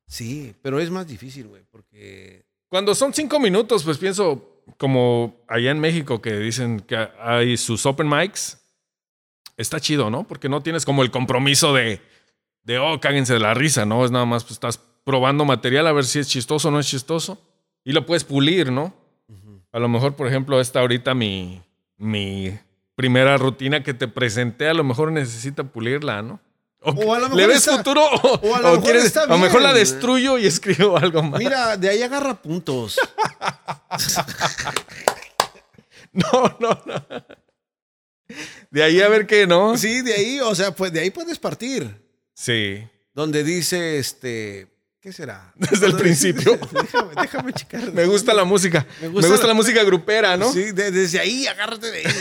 Sí, 0.07 0.55
pero 0.63 0.81
es 0.81 0.91
más 0.91 1.07
difícil, 1.07 1.49
güey, 1.49 1.63
porque 1.71 2.45
Cuando 2.69 2.95
son 2.95 3.15
cinco 3.15 3.41
minutos, 3.41 3.85
pues 3.85 3.99
pienso 3.99 4.63
como 4.77 5.41
allá 5.49 5.71
en 5.71 5.81
México 5.81 6.21
que 6.21 6.37
dicen 6.37 6.81
que 6.81 7.09
hay 7.21 7.57
sus 7.57 7.87
open 7.87 8.09
mics. 8.09 8.61
Está 9.57 9.81
chido, 9.81 10.11
¿no? 10.11 10.25
Porque 10.25 10.49
no 10.49 10.63
tienes 10.63 10.85
como 10.85 11.03
el 11.03 11.11
compromiso 11.11 11.73
de, 11.73 12.03
de 12.65 12.79
oh, 12.79 13.01
cáguense 13.01 13.33
de 13.33 13.41
la 13.41 13.55
risa, 13.55 13.87
¿no? 13.87 14.05
Es 14.05 14.11
nada 14.11 14.27
más, 14.27 14.43
pues 14.43 14.55
estás 14.55 14.79
probando 15.05 15.45
material 15.45 15.87
a 15.87 15.93
ver 15.93 16.05
si 16.05 16.19
es 16.19 16.29
chistoso 16.29 16.69
o 16.69 16.71
no 16.71 16.81
es 16.81 16.89
chistoso. 16.89 17.41
Y 17.85 17.93
lo 17.93 18.05
puedes 18.05 18.25
pulir, 18.25 18.71
¿no? 18.73 19.06
A 19.77 19.79
lo 19.79 19.89
mejor, 19.91 20.17
por 20.17 20.27
ejemplo, 20.27 20.59
esta 20.59 20.81
ahorita 20.81 21.13
mi, 21.13 21.63
mi 21.99 22.59
primera 22.95 23.37
rutina 23.37 23.83
que 23.83 23.93
te 23.93 24.09
presenté, 24.09 24.69
a 24.69 24.73
lo 24.73 24.83
mejor 24.85 25.13
necesita 25.13 25.65
pulirla, 25.65 26.23
¿no? 26.23 26.41
O, 26.81 26.93
O 26.93 27.13
a 27.15 27.19
lo 27.19 27.29
¿Le 27.29 27.35
mejor 27.35 27.49
ves 27.49 27.59
está- 27.59 27.77
futuro 27.77 28.03
o, 28.07 28.41
o 28.49 28.55
a 28.55 28.61
lo 28.61 28.69
o 28.69 28.71
mejor 28.77 28.85
quieres- 28.85 29.05
está 29.05 29.25
a 29.25 29.27
lo 29.27 29.37
mejor 29.37 29.61
la 29.61 29.75
destruyo 29.75 30.39
y 30.39 30.47
escribo 30.47 30.97
algo 31.05 31.23
más? 31.23 31.39
Mira, 31.39 31.77
de 31.77 31.91
ahí 31.91 32.03
agarra 32.03 32.41
puntos. 32.41 32.99
No, 36.13 36.57
no, 36.61 36.71
no. 36.87 37.05
De 38.71 38.83
ahí 38.83 39.03
a 39.03 39.09
ver 39.11 39.27
qué, 39.27 39.47
¿no? 39.47 39.77
Sí, 39.77 40.01
de 40.01 40.15
ahí, 40.15 40.41
o 40.41 40.55
sea, 40.55 40.71
pues 40.75 40.91
de 40.91 41.01
ahí 41.01 41.11
puedes 41.11 41.39
partir. 41.39 41.95
Sí. 42.33 42.83
Donde 43.13 43.45
dice, 43.45 43.99
este, 43.99 44.67
¿qué 45.07 45.13
será? 45.13 45.53
Desde 45.57 45.87
el 45.87 45.95
principio. 45.97 46.59
déjame, 46.73 47.13
déjame 47.23 47.53
checar. 47.53 47.93
Me 47.93 48.07
gusta 48.07 48.35
la 48.35 48.43
música. 48.43 48.85
Me 49.01 49.09
Me 49.09 49.15
gusta 49.15 49.39
la- 49.43 49.47
la... 49.47 49.55
música 49.55 49.85
grupera, 49.85 50.37
¿no? 50.37 50.53
Sí, 50.53 50.73
de- 50.73 50.91
desde 50.91 51.21
ahí, 51.21 51.47
agárrate 51.47 51.93
de 51.93 51.99
ahí. 51.99 52.05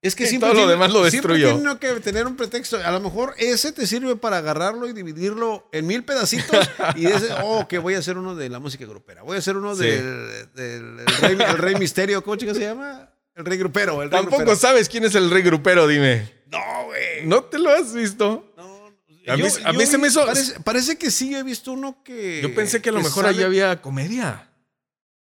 Es 0.00 0.14
que 0.14 0.26
siempre 0.26 0.48
todo 0.50 0.54
lo 0.54 0.60
tiene- 0.66 0.72
demás 0.72 0.92
lo 0.92 1.10
siempre 1.10 1.32
destruyó. 1.34 1.46
tiene 1.54 1.60
uno 1.62 1.78
que 1.80 1.88
tener 2.00 2.26
un 2.26 2.36
pretexto. 2.36 2.76
A 2.82 2.90
lo 2.90 3.00
mejor 3.00 3.34
ese 3.38 3.72
te 3.72 3.86
sirve 3.86 4.16
para 4.16 4.36
agarrarlo 4.38 4.86
y 4.86 4.92
dividirlo 4.92 5.66
en 5.72 5.86
mil 5.86 6.04
pedacitos 6.04 6.68
y 6.96 7.06
ese, 7.06 7.28
oh, 7.42 7.66
que 7.68 7.78
voy 7.78 7.94
a 7.94 8.00
hacer 8.00 8.18
uno 8.18 8.34
de 8.34 8.50
la 8.50 8.58
música 8.58 8.84
grupera. 8.84 9.22
Voy 9.22 9.36
a 9.36 9.38
hacer 9.38 9.56
uno 9.56 9.74
Sí. 9.74 9.84
del, 9.86 10.52
del 10.54 10.98
el 11.00 11.06
rey, 11.38 11.38
el 11.48 11.56
Rey 11.58 11.74
Misterio. 11.76 12.22
¿Cómo 12.22 12.36
chica 12.36 12.52
se 12.52 12.60
llama? 12.60 13.10
El 13.34 13.44
Rey 13.46 13.56
Grupero. 13.58 14.02
El 14.02 14.10
Rey 14.10 14.18
Tampoco 14.20 14.36
Grupero. 14.42 14.56
sabes 14.58 14.90
quién 14.90 15.04
es 15.04 15.14
el 15.14 15.30
rey 15.30 15.42
grupero, 15.42 15.86
dime. 15.88 16.30
No, 16.52 16.84
güey. 16.84 17.24
¿No 17.26 17.44
te 17.44 17.58
lo 17.58 17.70
has 17.70 17.94
visto? 17.94 18.52
A 19.26 19.36
mí- 19.36 19.42
a 19.64 19.72
mí 19.72 19.86
se 19.86 19.98
me 19.98 20.08
hizo- 20.08 20.24
Parece, 20.26 20.60
parece 20.60 20.98
que 20.98 21.10
sí, 21.10 21.34
he 21.34 21.42
visto 21.42 21.72
uno 21.72 22.02
que. 22.02 22.40
Yo 22.42 22.54
pensé 22.54 22.82
que 22.82 22.90
a 22.90 22.92
lo 22.92 23.00
mejor 23.00 23.24
sale- 23.24 23.36
allí 23.36 23.42
había 23.44 23.80
comedia. 23.80 24.50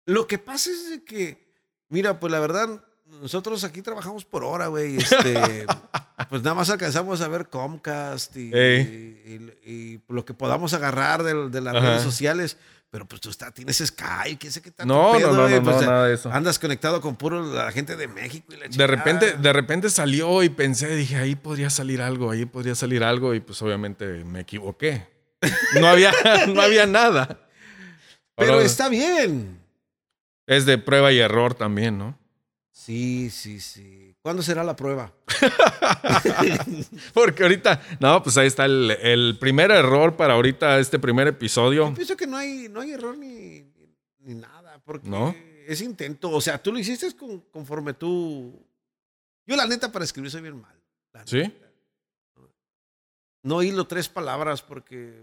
Lo 0.06 0.26
que 0.26 0.38
pasa 0.38 0.70
es 0.70 0.90
de 0.90 1.04
que, 1.04 1.46
mira, 1.88 2.18
pues 2.18 2.32
la 2.32 2.40
verdad, 2.40 2.84
nosotros 3.20 3.62
aquí 3.64 3.82
trabajamos 3.82 4.24
por 4.24 4.42
hora, 4.44 4.66
güey. 4.68 4.96
Este, 4.96 5.66
pues 6.30 6.42
nada 6.42 6.54
más 6.54 6.70
alcanzamos 6.70 7.20
a 7.20 7.28
ver 7.28 7.48
Comcast 7.48 8.36
y, 8.36 8.50
Ey. 8.52 9.52
y- 9.64 9.70
y 9.72 10.00
lo 10.08 10.24
que 10.24 10.34
podamos 10.34 10.72
agarrar 10.74 11.22
de, 11.22 11.48
de 11.50 11.60
las 11.60 11.76
Ajá. 11.76 11.86
redes 11.90 12.02
sociales. 12.02 12.56
Pero 12.92 13.06
pues 13.06 13.22
tú 13.22 13.30
está, 13.30 13.50
tienes 13.50 13.78
Skype, 13.78 14.36
quién 14.36 14.52
sé 14.52 14.60
qué 14.60 14.70
tanto 14.70 14.92
No, 14.92 15.12
pedo, 15.16 15.32
no, 15.32 15.48
no, 15.48 15.56
no, 15.56 15.62
pues, 15.62 15.76
no, 15.76 15.82
nada 15.82 16.06
de 16.08 16.14
eso. 16.14 16.30
Andas 16.30 16.58
conectado 16.58 17.00
con 17.00 17.16
puro 17.16 17.42
la 17.42 17.72
gente 17.72 17.96
de 17.96 18.06
México 18.06 18.52
y 18.52 18.56
la 18.58 18.64
De 18.64 18.68
chingada. 18.68 18.86
repente, 18.86 19.32
de 19.32 19.52
repente 19.54 19.88
salió 19.88 20.42
y 20.42 20.50
pensé, 20.50 20.94
dije, 20.94 21.16
ahí 21.16 21.34
podría 21.34 21.70
salir 21.70 22.02
algo, 22.02 22.30
ahí 22.30 22.44
podría 22.44 22.74
salir 22.74 23.02
algo, 23.02 23.32
y 23.32 23.40
pues 23.40 23.62
obviamente 23.62 24.04
me 24.26 24.40
equivoqué. 24.40 25.08
No 25.80 25.88
había, 25.88 26.12
no 26.48 26.60
había 26.60 26.84
nada. 26.84 27.48
Pero 28.36 28.52
Ahora 28.52 28.66
está 28.66 28.90
bien. 28.90 29.58
Es 30.46 30.66
de 30.66 30.76
prueba 30.76 31.12
y 31.12 31.18
error 31.18 31.54
también, 31.54 31.96
¿no? 31.96 32.18
Sí, 32.72 33.30
sí, 33.30 33.58
sí. 33.58 34.01
¿Cuándo 34.22 34.42
será 34.42 34.62
la 34.62 34.76
prueba? 34.76 35.12
Porque 37.14 37.42
ahorita, 37.42 37.82
no, 38.00 38.22
pues 38.22 38.36
ahí 38.36 38.46
está 38.46 38.64
el, 38.66 38.90
el 39.02 39.36
primer 39.40 39.70
error 39.72 40.16
para 40.16 40.34
ahorita 40.34 40.78
este 40.78 40.98
primer 40.98 41.26
Yo 41.26 41.30
episodio. 41.30 41.92
pienso 41.94 42.16
que 42.16 42.26
no 42.26 42.36
hay, 42.36 42.68
no 42.68 42.80
hay 42.80 42.92
error 42.92 43.16
ni, 43.18 43.64
ni 44.20 44.34
nada, 44.34 44.80
porque 44.84 45.08
¿No? 45.08 45.34
es 45.66 45.80
intento. 45.80 46.30
O 46.30 46.40
sea, 46.40 46.62
tú 46.62 46.72
lo 46.72 46.78
hiciste 46.78 47.12
con- 47.16 47.40
conforme 47.50 47.94
tú. 47.94 48.64
Yo, 49.44 49.56
la 49.56 49.66
neta, 49.66 49.90
para 49.90 50.04
escribir 50.04 50.30
soy 50.30 50.42
bien 50.42 50.60
mal. 50.60 50.80
¿Sí? 51.26 51.42
No 53.42 53.62
hilo 53.62 53.86
tres 53.86 54.08
palabras 54.08 54.62
porque. 54.62 55.20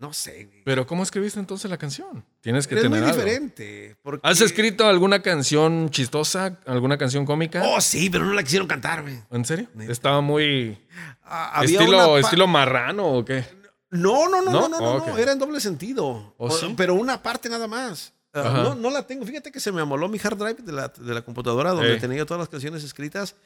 No 0.00 0.12
sé. 0.12 0.46
güey. 0.46 0.62
Pero 0.64 0.86
¿cómo 0.86 1.02
escribiste 1.02 1.38
entonces 1.38 1.70
la 1.70 1.76
canción? 1.76 2.24
Tienes 2.40 2.66
que 2.66 2.74
es 2.74 2.80
muy 2.82 2.90
tener 2.90 3.04
algo. 3.04 3.16
diferente. 3.16 3.96
Porque... 4.02 4.26
¿Has 4.26 4.40
escrito 4.40 4.86
alguna 4.88 5.20
canción 5.22 5.90
chistosa, 5.90 6.58
alguna 6.66 6.96
canción 6.98 7.26
cómica? 7.26 7.62
Oh, 7.64 7.80
sí, 7.80 8.08
pero 8.10 8.24
no 8.24 8.32
la 8.32 8.42
quisieron 8.42 8.66
cantar, 8.66 9.02
güey. 9.02 9.18
¿En 9.30 9.44
serio? 9.44 9.68
Neta. 9.74 9.92
Estaba 9.92 10.20
muy 10.22 10.78
Ah, 11.22 11.60
estilo, 11.64 12.18
estilo 12.18 12.46
marrano 12.46 13.06
o 13.06 13.24
qué? 13.24 13.44
No, 13.90 14.28
no, 14.28 14.40
no, 14.42 14.50
no, 14.52 14.68
¿No? 14.68 14.80
no, 14.80 15.06
no, 15.06 15.18
era 15.18 15.32
en 15.32 15.38
doble 15.38 15.60
sentido. 15.60 16.34
¿Oh, 16.38 16.50
sí? 16.50 16.72
Pero 16.76 16.94
una 16.94 17.22
parte 17.22 17.48
nada 17.48 17.66
más. 17.68 18.12
Ah, 18.32 18.62
no, 18.64 18.74
no 18.76 18.90
la 18.90 19.06
tengo. 19.06 19.26
Fíjate 19.26 19.50
que 19.52 19.60
se 19.60 19.70
me 19.72 19.80
amoló 19.82 20.08
mi 20.08 20.18
hard 20.22 20.38
drive 20.38 20.62
de 20.62 20.72
la, 20.72 20.88
de 20.88 21.12
la 21.14 21.22
computadora 21.22 21.70
donde 21.72 21.98
tenía 21.98 22.24
todas 22.24 22.38
las 22.38 22.48
canciones 22.48 22.84
escritas. 22.84 23.36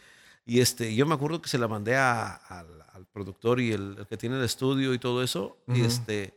Y 0.46 0.60
este, 0.60 0.94
yo 0.94 1.06
me 1.06 1.14
acuerdo 1.14 1.40
que 1.42 1.48
se 1.48 1.56
la 1.58 1.66
mandé 1.66 1.96
a- 1.96 2.34
al, 2.34 2.66
al 2.92 3.06
productor 3.06 3.60
y 3.60 3.72
el, 3.72 3.96
el 3.98 4.06
que 4.06 4.18
tiene 4.18 4.36
el 4.36 4.44
estudio 4.44 4.92
y 4.94 4.98
todo 4.98 5.22
eso. 5.22 5.56
Y 5.66 5.80
este. 5.82 6.34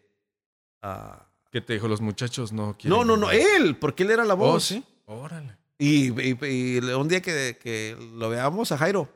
Ah, 0.82 1.23
¿Qué 1.51 1.61
te 1.61 1.73
dijo? 1.73 1.88
Los 1.88 2.01
muchachos 2.01 2.51
no 2.51 2.78
quieren. 2.78 2.97
no, 2.97 3.05
no, 3.05 3.17
no, 3.17 3.32
él, 3.32 3.78
porque 3.78 4.03
él 4.03 4.11
era 4.11 4.25
la 4.25 4.34
Oh, 4.34 4.38
voz. 4.38 4.65
sí. 4.65 4.84
Órale. 5.05 5.55
Y, 5.80 6.09
y- 6.21 6.38
y 6.45 6.78
un 6.80 7.07
día 7.07 7.21
que, 7.21 7.57
que 7.61 7.95
lo 8.15 8.30
veamos 8.30 8.71
a 8.71 8.78
Jairo, 8.78 9.07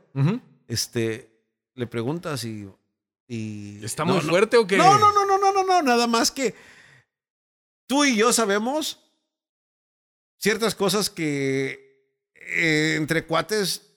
este, 0.67 1.29
le 1.75 1.87
preguntas 1.87 2.43
y. 2.45 2.69
y 3.27 3.83
¿Está 3.83 4.05
No, 4.05 4.13
muy 4.15 4.23
no, 4.23 4.29
fuerte 4.29 4.57
o 4.57 4.65
qué? 4.67 4.77
No, 4.77 4.97
no, 4.99 5.11
no, 5.11 5.25
no, 5.25 5.37
no, 5.37 5.51
no, 5.51 5.63
no, 5.63 5.81
nada 5.81 6.07
más 6.07 6.31
que 6.31 6.55
tú 7.87 8.05
y 8.05 8.15
yo 8.15 8.31
sabemos 8.31 8.99
ciertas 10.37 10.75
cosas 10.75 11.09
que 11.09 12.09
eh, 12.35 12.95
entre 12.97 13.25
cuates 13.25 13.87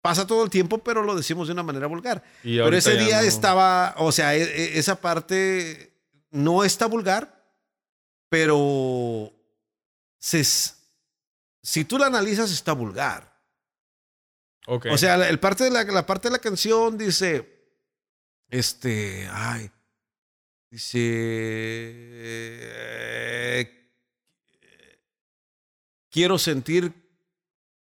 pasa 0.00 0.26
todo 0.26 0.42
el 0.44 0.50
tiempo, 0.50 0.78
pero 0.78 1.02
lo 1.02 1.14
decimos 1.14 1.46
de 1.46 1.52
una 1.52 1.62
manera 1.62 1.86
vulgar. 1.86 2.24
Y 2.42 2.56
Pero 2.58 2.76
ese 2.76 2.96
día 2.96 3.20
no. 3.22 3.28
estaba, 3.28 3.94
o 3.98 4.10
sea, 4.10 4.34
e- 4.34 4.42
e- 4.42 4.78
esa 4.78 5.00
parte 5.00 5.91
no 6.32 6.64
está 6.64 6.86
vulgar, 6.86 7.40
pero 8.28 9.32
se, 10.18 10.42
si 11.62 11.84
tú 11.84 11.98
la 11.98 12.06
analizas, 12.06 12.50
está 12.50 12.72
vulgar. 12.72 13.30
O 14.66 14.98
sea, 14.98 15.28
el 15.28 15.38
parte 15.38 15.64
de 15.64 15.70
la, 15.70 15.84
la 15.84 16.06
parte 16.06 16.28
de 16.28 16.32
la 16.32 16.38
canción 16.38 16.96
dice, 16.96 17.52
este, 18.48 19.28
ay, 19.30 19.70
dice, 20.70 20.98
eh, 23.44 23.90
quiero 26.10 26.38
sentir 26.38 26.92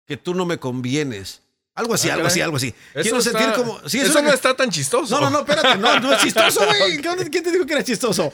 que 0.06 0.16
tú 0.16 0.34
no 0.34 0.46
me 0.46 0.58
convienes. 0.58 1.42
Algo 1.78 1.94
así, 1.94 2.10
Ah, 2.10 2.14
algo 2.14 2.26
así, 2.26 2.40
algo 2.40 2.56
así. 2.56 2.74
Quiero 2.92 3.18
está- 3.18 3.30
sentir 3.38 3.54
como... 3.54 3.80
Sí, 3.88 4.00
es 4.00 4.08
eso 4.08 4.20
no 4.20 4.32
está 4.32 4.56
tan 4.56 4.68
chistoso. 4.68 5.14
no, 5.14 5.20
no, 5.22 5.30
no, 5.30 5.38
espérate, 5.40 5.78
no, 5.78 6.00
no 6.00 6.12
es 6.12 6.20
chistoso, 6.22 6.60
güey. 6.78 6.98
¿Quién 7.30 7.44
te 7.44 7.52
dijo 7.52 7.64
que 7.64 7.72
era 7.74 7.84
chistoso? 7.84 8.32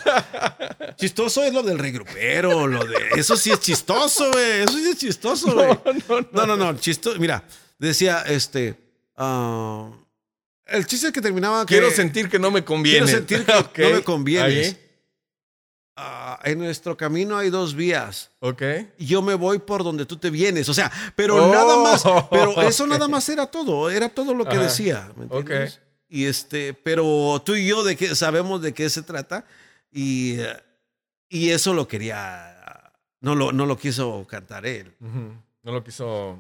Chistoso 0.96 1.42
es 1.44 1.52
lo 1.52 1.62
del 1.62 1.78
regrupero, 1.78 2.66
lo 2.66 2.84
de. 2.84 2.96
Eso 3.16 3.36
sí 3.36 3.50
es 3.50 3.60
chistoso, 3.60 4.30
güey. 4.32 4.62
Eso 4.62 4.72
sí 4.78 4.88
es 4.90 4.96
chistoso, 4.96 5.52
güey. 5.52 5.78
No, 6.32 6.46
no, 6.46 6.56
no, 6.56 6.76
chistoso. 6.78 7.18
Mira, 7.18 7.44
decía 7.78 8.22
este. 8.26 8.76
ah, 9.16 9.90
el 10.66 10.86
chiste 10.86 11.12
que 11.12 11.20
terminaba 11.20 11.66
que. 11.66 11.74
Quiero 11.74 11.90
sentir 11.90 12.28
que 12.30 12.38
no 12.38 12.50
me 12.50 12.64
conviene. 12.64 13.04
Quiero 13.04 13.18
sentir 13.18 13.44
que 13.74 13.82
no 13.90 13.96
me 13.96 14.02
convienes. 14.02 14.76
Ah, 15.96 16.40
en 16.42 16.58
nuestro 16.58 16.96
camino 16.96 17.36
hay 17.36 17.50
dos 17.50 17.74
vías. 17.74 18.30
Ok. 18.40 18.62
Yo 18.98 19.22
me 19.22 19.34
voy 19.34 19.60
por 19.60 19.84
donde 19.84 20.04
tú 20.06 20.16
te 20.16 20.28
vienes. 20.30 20.68
O 20.68 20.74
sea, 20.74 20.90
pero 21.14 21.36
Oh, 21.36 21.52
nada 21.52 21.76
más. 21.76 22.02
Pero 22.30 22.60
eso 22.62 22.86
nada 22.86 23.06
más 23.06 23.28
era 23.28 23.46
todo. 23.46 23.88
Era 23.90 24.08
todo 24.08 24.34
lo 24.34 24.44
que 24.44 24.56
Ajá. 24.56 24.62
decía. 24.64 25.12
¿me 25.16 25.26
Ok. 25.26 25.40
entiendes? 25.40 25.80
Y 26.08 26.26
este, 26.26 26.74
pero 26.74 27.42
tú 27.44 27.54
y 27.56 27.66
yo 27.66 27.82
de 27.82 27.96
qué 27.96 28.14
sabemos 28.14 28.60
de 28.62 28.72
qué 28.74 28.88
se 28.90 29.02
trata. 29.02 29.44
Y, 29.92 30.36
y 31.28 31.50
eso 31.50 31.72
lo 31.74 31.86
quería. 31.88 32.92
No 33.20 33.34
lo, 33.34 33.52
no 33.52 33.64
lo 33.66 33.78
quiso 33.78 34.26
cantar 34.28 34.66
él. 34.66 34.92
No 35.00 35.72
lo 35.72 35.82
quiso. 35.82 36.38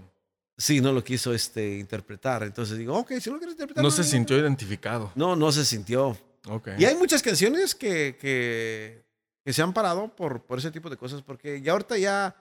Sí, 0.56 0.80
no 0.80 0.92
lo 0.92 1.02
quiso 1.02 1.32
este, 1.32 1.78
interpretar. 1.78 2.42
Entonces 2.42 2.76
digo, 2.78 2.96
ok, 2.98 3.12
si 3.20 3.30
lo 3.30 3.38
quieres 3.38 3.54
interpretar. 3.54 3.82
No 3.82 3.90
se 3.90 4.02
no, 4.02 4.08
sintió 4.08 4.38
identificado. 4.38 5.12
No, 5.14 5.34
no 5.34 5.50
se 5.50 5.64
sintió. 5.64 6.16
Ok. 6.48 6.68
Y 6.78 6.84
hay 6.84 6.94
muchas 6.96 7.22
canciones 7.22 7.74
que, 7.74 8.16
que, 8.20 9.03
que 9.44 9.52
se 9.52 9.62
han 9.62 9.72
parado 9.74 10.08
por, 10.14 10.42
por 10.42 10.58
ese 10.58 10.70
tipo 10.70 10.88
de 10.90 10.96
cosas, 10.96 11.22
porque 11.22 11.60
ya 11.60 11.72
ahorita 11.72 11.98
ya, 11.98 12.34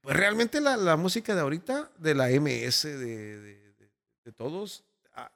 pues 0.00 0.16
realmente 0.16 0.60
la, 0.60 0.76
la 0.76 0.96
música 0.96 1.34
de 1.34 1.40
ahorita, 1.42 1.90
de 1.98 2.14
la 2.14 2.28
MS, 2.30 2.82
de, 2.84 2.96
de, 2.96 3.72
de- 3.72 3.90
de 4.24 4.32
todos, 4.32 4.84
ah, 5.14 5.30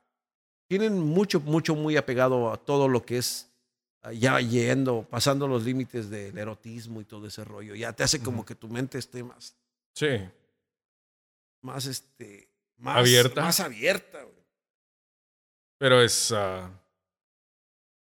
tienen 0.67 0.99
mucho, 0.99 1.41
mucho 1.41 1.75
muy 1.75 1.97
apegado 1.97 2.51
a 2.51 2.57
todo 2.57 2.89
lo 2.89 3.05
que 3.05 3.19
es 3.19 3.49
ah, 4.03 4.13
ya 4.13 4.41
yendo, 4.41 5.07
pasando 5.09 5.47
los 5.47 5.65
límites 5.65 6.09
del 6.11 6.37
erotismo 6.39 7.01
y 7.01 7.05
todo 7.05 7.27
ese 7.27 7.45
rollo. 7.45 7.75
Ya 7.75 7.93
te 7.93 8.03
hace 8.03 8.23
como 8.23 8.45
que 8.45 8.55
tu 8.55 8.69
mente 8.69 8.99
esté 8.99 9.23
más, 9.23 9.55
Sí. 9.93 10.09
más, 11.61 11.87
este, 11.87 12.49
más 12.79 12.97
Abierta. 12.97 13.43
Más 13.43 13.61
abierta. 13.61 14.23
güey. 14.23 14.35
Pero 15.79 16.03
es. 16.03 16.33
ah, 16.33 16.71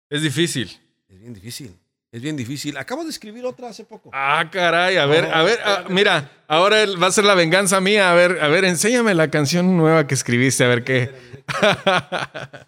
es 0.10 0.22
difícil. 0.22 0.70
Es 1.08 1.20
bien 1.20 1.34
difícil. 1.34 1.78
Es 2.18 2.24
bien 2.24 2.36
difícil. 2.36 2.76
Acabo 2.78 3.04
de 3.04 3.12
escribir 3.12 3.46
otra 3.46 3.70
hace 3.70 3.86
poco. 3.86 4.10
Ah, 4.12 4.50
caray. 4.52 4.98
A 4.98 5.06
ver, 5.06 5.28
No, 5.28 5.36
a 5.36 5.44
ver. 5.44 5.60
ah, 5.64 5.84
mira, 5.88 6.32
ahora 6.48 6.78
va 7.00 7.06
a 7.08 7.12
ser 7.12 7.26
la 7.26 7.36
venganza 7.36 7.80
mía. 7.80 8.10
A 8.10 8.16
ver, 8.16 8.40
a 8.42 8.48
ver, 8.48 8.66
enséñame 8.66 9.14
la 9.14 9.30
canción 9.30 9.78
nueva 9.78 10.08
que 10.08 10.16
escribiste. 10.16 10.64
A 10.64 10.68
ver 10.68 10.84
qué. 10.84 11.12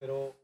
Pero 0.00 0.36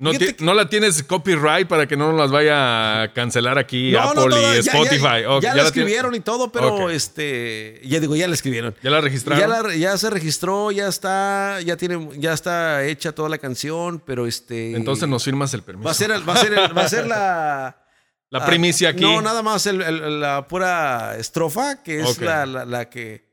No, 0.00 0.10
Fíjate 0.10 0.26
ti- 0.26 0.34
que- 0.34 0.44
no 0.44 0.54
la 0.54 0.68
tienes 0.68 1.02
copyright 1.02 1.66
para 1.66 1.88
que 1.88 1.96
no 1.96 2.12
nos 2.12 2.20
las 2.20 2.30
vaya 2.30 3.02
a 3.02 3.12
cancelar 3.12 3.58
aquí 3.58 3.96
Apple 3.96 4.26
y 4.54 4.58
Spotify. 4.60 5.22
Ya, 5.22 5.30
Ok, 5.30 5.42
ya 5.42 5.48
ya 5.50 5.54
la 5.56 5.62
la 5.64 5.70
tiene- 5.72 5.86
escribieron 5.86 6.14
y 6.14 6.20
todo, 6.20 6.52
pero 6.52 6.88
este, 6.88 7.80
ya 7.84 7.98
digo, 7.98 8.14
ya 8.14 8.28
la 8.28 8.34
escribieron. 8.34 8.76
¿Ya 8.80 8.90
la 8.90 9.00
registraron? 9.00 9.40
Ya, 9.40 9.48
la- 9.62 9.74
ya 9.74 9.98
se 9.98 10.08
registró, 10.10 10.70
ya 10.70 10.86
está, 10.86 11.60
ya 11.62 11.76
tiene, 11.76 12.10
ya 12.16 12.32
está 12.32 12.84
hecha 12.84 13.10
toda 13.10 13.28
la 13.28 13.38
canción, 13.38 14.00
pero 14.06 14.26
este. 14.28 14.76
Entonces 14.76 15.08
nos 15.08 15.24
firmas 15.24 15.52
el 15.54 15.62
permiso. 15.62 15.86
va 15.86 15.90
a 15.90 15.94
ser, 15.94 16.12
el- 16.12 16.28
va 16.28 16.34
a 16.34 16.36
ser, 16.36 16.52
el- 16.52 16.78
va 16.78 16.82
a 16.84 16.88
ser 16.88 17.06
la. 17.08 17.76
la 18.30 18.38
ah, 18.38 18.46
primicia 18.46 18.90
aquí. 18.90 19.00
No, 19.02 19.20
nada 19.20 19.42
más 19.42 19.66
el- 19.66 19.82
el- 19.82 20.20
la 20.20 20.46
pura 20.46 21.16
estrofa, 21.18 21.82
que 21.82 22.02
es 22.02 22.20
la, 22.20 22.46
la 22.46 22.88
que, 22.88 23.26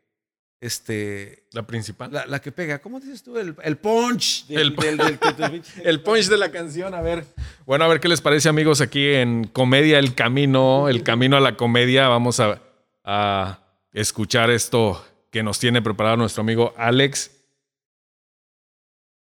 este, 0.66 1.46
La 1.52 1.66
principal. 1.66 2.12
la, 2.12 2.26
la 2.26 2.42
que 2.42 2.52
pega. 2.52 2.80
¿Cómo 2.80 3.00
dices 3.00 3.24
tú? 3.24 3.38
El, 3.38 3.56
el 3.64 3.78
punch. 3.78 4.48
del- 4.48 4.60
El- 4.60 4.76
del- 4.76 4.98
del- 4.98 5.20
del- 5.38 5.64
El 5.84 6.02
punch 6.02 6.28
de 6.28 6.38
la 6.38 6.52
canción, 6.52 6.94
a 6.94 7.02
ver. 7.02 7.26
Bueno, 7.66 7.86
a 7.86 7.88
ver 7.88 8.00
qué 8.00 8.08
les 8.08 8.22
parece, 8.22 8.50
amigos, 8.50 8.82
aquí 8.82 9.06
en 9.14 9.46
Comedia 9.48 10.00
El 10.00 10.16
Camino, 10.16 10.90
El 10.90 11.04
Camino 11.04 11.38
a 11.38 11.40
la 11.40 11.56
Comedia. 11.58 12.08
Vamos 12.08 12.40
a, 12.40 12.62
a 13.04 13.60
escuchar 13.94 14.50
esto 14.50 15.04
que 15.32 15.44
nos 15.44 15.60
tiene 15.60 15.82
preparado 15.82 16.18
nuestro 16.18 16.42
amigo 16.42 16.74
Alex. 16.78 17.32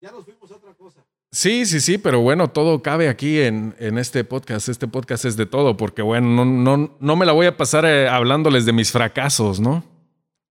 ya 0.01 0.11
nos 0.11 0.25
fuimos 0.25 0.51
a 0.51 0.55
otra 0.55 0.73
cosa. 0.73 1.03
Sí, 1.31 1.65
sí, 1.65 1.81
sí, 1.81 1.97
pero 1.97 2.21
bueno, 2.21 2.49
todo 2.49 2.81
cabe 2.81 3.09
aquí 3.09 3.41
en, 3.41 3.75
en 3.79 3.97
este 3.97 4.23
podcast. 4.23 4.69
Este 4.69 4.87
podcast 4.87 5.25
es 5.25 5.35
de 5.35 5.45
todo, 5.45 5.75
porque 5.75 6.01
bueno, 6.01 6.27
no, 6.27 6.45
no, 6.45 6.95
no 6.99 7.15
me 7.15 7.25
la 7.25 7.33
voy 7.33 7.45
a 7.47 7.57
pasar 7.57 7.85
eh, 7.85 8.07
hablándoles 8.07 8.65
de 8.65 8.71
mis 8.73 8.91
fracasos, 8.91 9.59
¿no? 9.59 9.83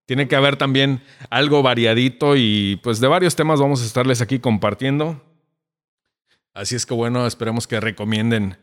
Tiene 0.06 0.28
que 0.28 0.36
haber 0.36 0.56
también 0.56 1.02
algo 1.30 1.62
variadito 1.62 2.36
y 2.36 2.80
pues 2.82 3.00
de 3.00 3.08
varios 3.08 3.34
temas 3.36 3.60
vamos 3.60 3.82
a 3.82 3.86
estarles 3.86 4.20
aquí 4.20 4.38
compartiendo. 4.38 5.22
Así 6.54 6.74
es 6.74 6.86
que 6.86 6.94
bueno, 6.94 7.26
esperemos 7.26 7.66
que 7.66 7.80
recomienden, 7.80 8.56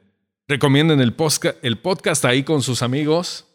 recomienden 0.48 1.00
el, 1.02 1.16
posca- 1.16 1.56
el 1.62 1.78
podcast 1.78 2.26
ahí 2.26 2.44
con 2.44 2.62
sus 2.64 2.82
amigos. 2.82 3.46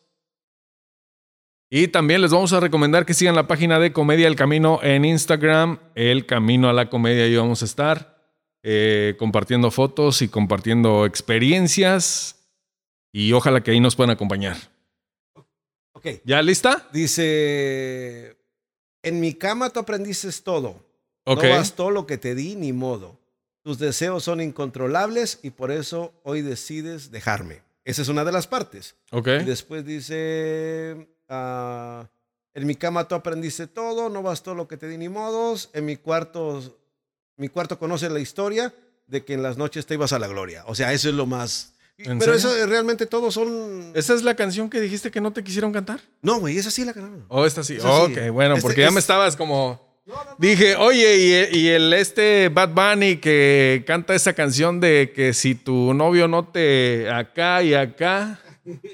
Y 1.71 1.89
también 1.89 2.23
les 2.23 2.31
vamos 2.31 2.53
a 2.53 2.61
recomendar 2.61 3.05
que 3.05 3.15
sigan 3.15 3.35
la 3.35 3.47
página 3.47 3.79
de 3.79 3.93
Comedia 3.93 4.27
El 4.27 4.37
Camino 4.37 4.81
en 4.83 5.05
Instagram, 5.05 5.79
El 5.95 6.25
Camino 6.25 6.69
a 6.69 6.73
la 6.73 6.89
Comedia, 6.89 7.25
ahí 7.25 7.37
vamos 7.37 7.63
a 7.63 7.65
estar 7.67 8.17
eh, 8.63 9.17
compartiendo 9.19 9.71
fotos 9.71 10.23
y 10.23 10.29
compartiendo 10.29 11.05
experiencias 11.05 12.37
y 13.13 13.33
ojalá 13.33 13.63
que 13.63 13.71
ahí 13.73 13.81
nos 13.81 13.97
puedan 13.97 14.11
acompañar. 14.11 14.57
Ok. 15.99 16.21
¿Ya 16.25 16.41
lista? 16.43 16.89
Dice, 16.93 18.37
en 19.03 19.21
mi 19.21 19.35
cama 19.35 19.71
tú 19.71 19.81
aprendiste 19.81 20.31
todo. 20.43 20.87
Ok. 21.25 21.43
No 21.43 21.51
bastó 21.51 21.91
lo 21.91 22.07
que 22.07 22.19
te 22.19 22.35
di 22.35 22.55
ni 22.55 22.73
modo. 22.73 23.19
Tus 23.63 23.79
deseos 23.79 24.23
son 24.23 24.41
incontrolables 24.41 25.41
y 25.43 25.51
por 25.51 25.71
eso 25.71 26.15
hoy 26.23 26.43
decides 26.43 27.11
dejarme. 27.11 27.63
Esa 27.85 28.03
es 28.03 28.09
una 28.09 28.25
de 28.25 28.33
las 28.33 28.47
partes. 28.47 28.95
Ok. 29.11 29.29
Y 29.41 29.45
después 29.45 29.85
dice, 29.85 31.09
ah, 31.29 32.09
en 32.55 32.67
mi 32.67 32.77
cama 32.77 33.09
tú 33.09 33.15
aprendiste 33.15 33.67
todo, 33.67 34.09
no 34.09 34.23
bastó 34.23 34.55
lo 34.55 34.69
que 34.69 34.77
te 34.77 34.89
di 34.89 34.99
ni 34.99 35.09
modos. 35.09 35.71
En 35.73 35.85
mi 35.85 35.97
cuarto, 35.97 36.81
mi 37.37 37.49
cuarto 37.49 37.79
conoce 37.79 38.09
la 38.09 38.21
historia 38.21 38.73
de 39.07 39.25
que 39.25 39.35
en 39.35 39.43
las 39.43 39.57
noches 39.57 39.87
te 39.87 39.95
ibas 39.95 40.13
a 40.13 40.19
la 40.19 40.29
gloria. 40.29 40.65
O 40.67 40.75
sea, 40.75 40.93
eso 40.93 41.09
es 41.09 41.15
lo 41.15 41.27
más... 41.27 41.75
¿En 41.99 42.19
Pero 42.19 42.39
serio? 42.39 42.51
eso 42.55 42.57
eh, 42.57 42.67
realmente 42.67 43.07
todos 43.07 43.35
son... 43.35 43.93
¿Esa 43.95 44.15
es 44.15 44.23
la 44.23 44.35
canción 44.37 44.71
que 44.71 44.81
dijiste 44.81 45.11
que 45.11 45.21
no 45.21 45.33
te 45.33 45.43
quisieron 45.43 45.73
cantar? 45.73 46.01
No, 46.23 46.39
güey, 46.39 46.57
esa 46.57 46.71
sí 46.71 46.85
la 46.85 46.93
ganaron. 46.93 47.25
Oh, 47.29 47.45
esta 47.45 47.65
sí. 47.65 47.75
Esa 47.75 48.07
sí. 48.07 48.13
Ok, 48.13 48.31
bueno, 48.33 48.55
Este 48.55 48.63
porque 48.63 48.81
ya 48.83 48.91
me 48.91 49.01
estabas 49.01 49.37
como... 49.37 49.87
Dije, 50.39 50.75
oye, 50.77 51.51
y, 51.53 51.59
y 51.59 51.69
el 51.69 51.93
este 51.93 52.49
Bad 52.49 52.71
Bunny 52.71 53.17
que 53.19 53.85
canta 53.87 54.15
esa 54.15 54.33
canción 54.33 54.81
de 54.81 55.13
que 55.15 55.35
si 55.35 55.55
tu 55.55 55.93
novio 55.93 56.27
no 56.29 56.47
te 56.49 57.11
acá 57.11 57.63
y 57.63 57.75
acá. 57.75 58.41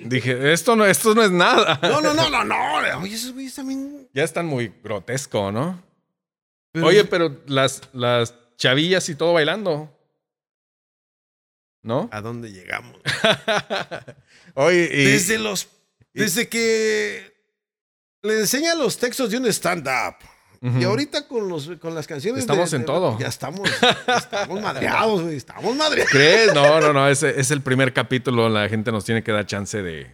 Dije, 0.01 0.53
esto 0.53 0.75
no, 0.75 0.85
esto 0.85 1.15
no 1.15 1.23
es 1.23 1.31
nada. 1.31 1.79
No, 1.83 2.01
no, 2.01 2.15
no, 2.15 2.29
no, 2.31 2.43
no. 2.43 2.57
Oye, 3.01 3.15
esos 3.15 3.33
güeyes 3.33 3.55
también... 3.55 4.09
Ya 4.13 4.25
están 4.25 4.47
muy 4.47 4.73
grotesco, 4.83 5.53
¿no? 5.53 5.81
Pero- 6.73 6.87
Oye, 6.87 7.05
pero 7.05 7.37
las, 7.47 7.83
las 7.93 8.35
chavillas 8.57 9.09
y 9.09 9.15
todo 9.15 9.35
bailando. 9.35 9.91
¿No? 11.85 12.09
¿A 12.13 12.21
dónde 12.21 12.51
llegamos? 12.51 12.99
Oye, 14.55 14.91
y, 14.93 15.05
Desde 15.05 15.39
los. 15.39 15.69
Desde 16.13 16.49
que 16.49 17.33
le 18.23 18.41
enseña 18.41 18.75
los 18.75 18.99
textos 18.99 19.31
de 19.31 19.37
un 19.39 19.47
stand-up. 19.47 20.17
Y 20.81 20.83
ahorita 20.85 21.29
con, 21.29 21.47
los, 21.47 21.71
con 21.79 21.95
las 21.95 22.07
canciones. 22.07 22.37
de- 22.37 22.41
Estamos 22.53 22.73
en 22.73 22.81
de- 22.81 22.87
todo. 22.87 23.19
Ya 23.19 23.27
estamos. 23.29 23.69
Estamos 24.17 24.63
madreados, 24.63 25.23
güey. 25.23 25.37
Estamos 25.37 25.77
madreados. 25.77 26.11
¿Crees? 26.11 26.55
No, 26.55 26.81
no, 26.81 26.95
no. 26.95 27.07
Ese 27.07 27.39
es 27.39 27.51
el 27.51 27.61
primer 27.61 27.93
capítulo. 27.93 28.49
La 28.49 28.67
gente 28.71 28.91
nos 28.91 29.05
tiene 29.05 29.23
que 29.23 29.31
dar 29.31 29.45
chance 29.45 29.83
de. 29.83 30.11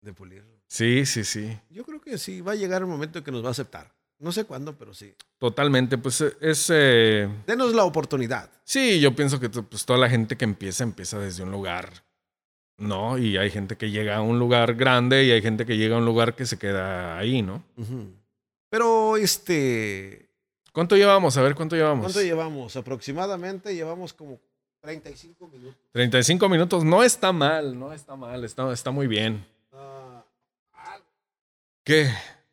De 0.00 0.12
pulirlo. 0.12 0.60
Sí, 0.68 1.04
sí, 1.06 1.24
sí. 1.24 1.58
Yo 1.70 1.84
creo 1.84 2.00
que 2.00 2.18
sí, 2.18 2.40
va 2.40 2.52
a 2.52 2.54
llegar 2.54 2.82
el 2.82 2.86
momento 2.86 3.18
en 3.18 3.24
que 3.24 3.32
nos 3.32 3.42
va 3.42 3.48
a 3.48 3.50
aceptar. 3.50 3.92
No 4.20 4.32
sé 4.32 4.44
cuándo, 4.44 4.76
pero 4.76 4.92
sí. 4.94 5.14
Totalmente. 5.38 5.96
Pues 5.98 6.20
eh, 6.20 6.36
es. 6.40 6.70
eh, 6.72 7.28
Denos 7.46 7.74
la 7.74 7.84
oportunidad. 7.84 8.50
Sí, 8.64 9.00
yo 9.00 9.16
pienso 9.16 9.40
que 9.40 9.48
pues, 9.48 9.84
toda 9.86 9.98
la 9.98 10.08
gente 10.10 10.36
que 10.36 10.44
empieza, 10.44 10.84
empieza 10.84 11.18
desde 11.18 11.42
un 11.42 11.50
lugar. 11.50 12.04
¿No? 12.76 13.18
Y 13.18 13.36
hay 13.36 13.50
gente 13.50 13.76
que 13.76 13.90
llega 13.90 14.16
a 14.16 14.22
un 14.22 14.38
lugar 14.38 14.74
grande 14.74 15.24
y 15.24 15.30
hay 15.32 15.42
gente 15.42 15.66
que 15.66 15.76
llega 15.76 15.96
a 15.96 15.98
un 15.98 16.04
lugar 16.06 16.34
que 16.34 16.46
se 16.46 16.58
queda 16.58 17.18
ahí, 17.18 17.42
¿no? 17.42 17.62
Pero 18.70 19.16
este. 19.18 20.30
¿Cuánto 20.72 20.96
llevamos? 20.96 21.36
A 21.36 21.42
ver, 21.42 21.54
¿cuánto 21.54 21.76
llevamos? 21.76 22.04
¿Cuánto 22.04 22.22
llevamos? 22.22 22.76
Aproximadamente 22.76 23.74
llevamos 23.74 24.14
como 24.14 24.40
35 24.80 25.48
minutos. 25.48 25.76
35 25.92 26.48
minutos 26.48 26.84
no 26.84 27.02
está 27.02 27.32
mal, 27.32 27.78
no 27.78 27.92
está 27.92 28.16
mal, 28.16 28.44
está, 28.44 28.72
está 28.72 28.90
muy 28.90 29.06
bien. 29.06 29.44
Ah, 29.72 30.24
¿Qué? 31.84 32.10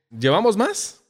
¿Llevamos 0.10 0.58
más? 0.58 1.04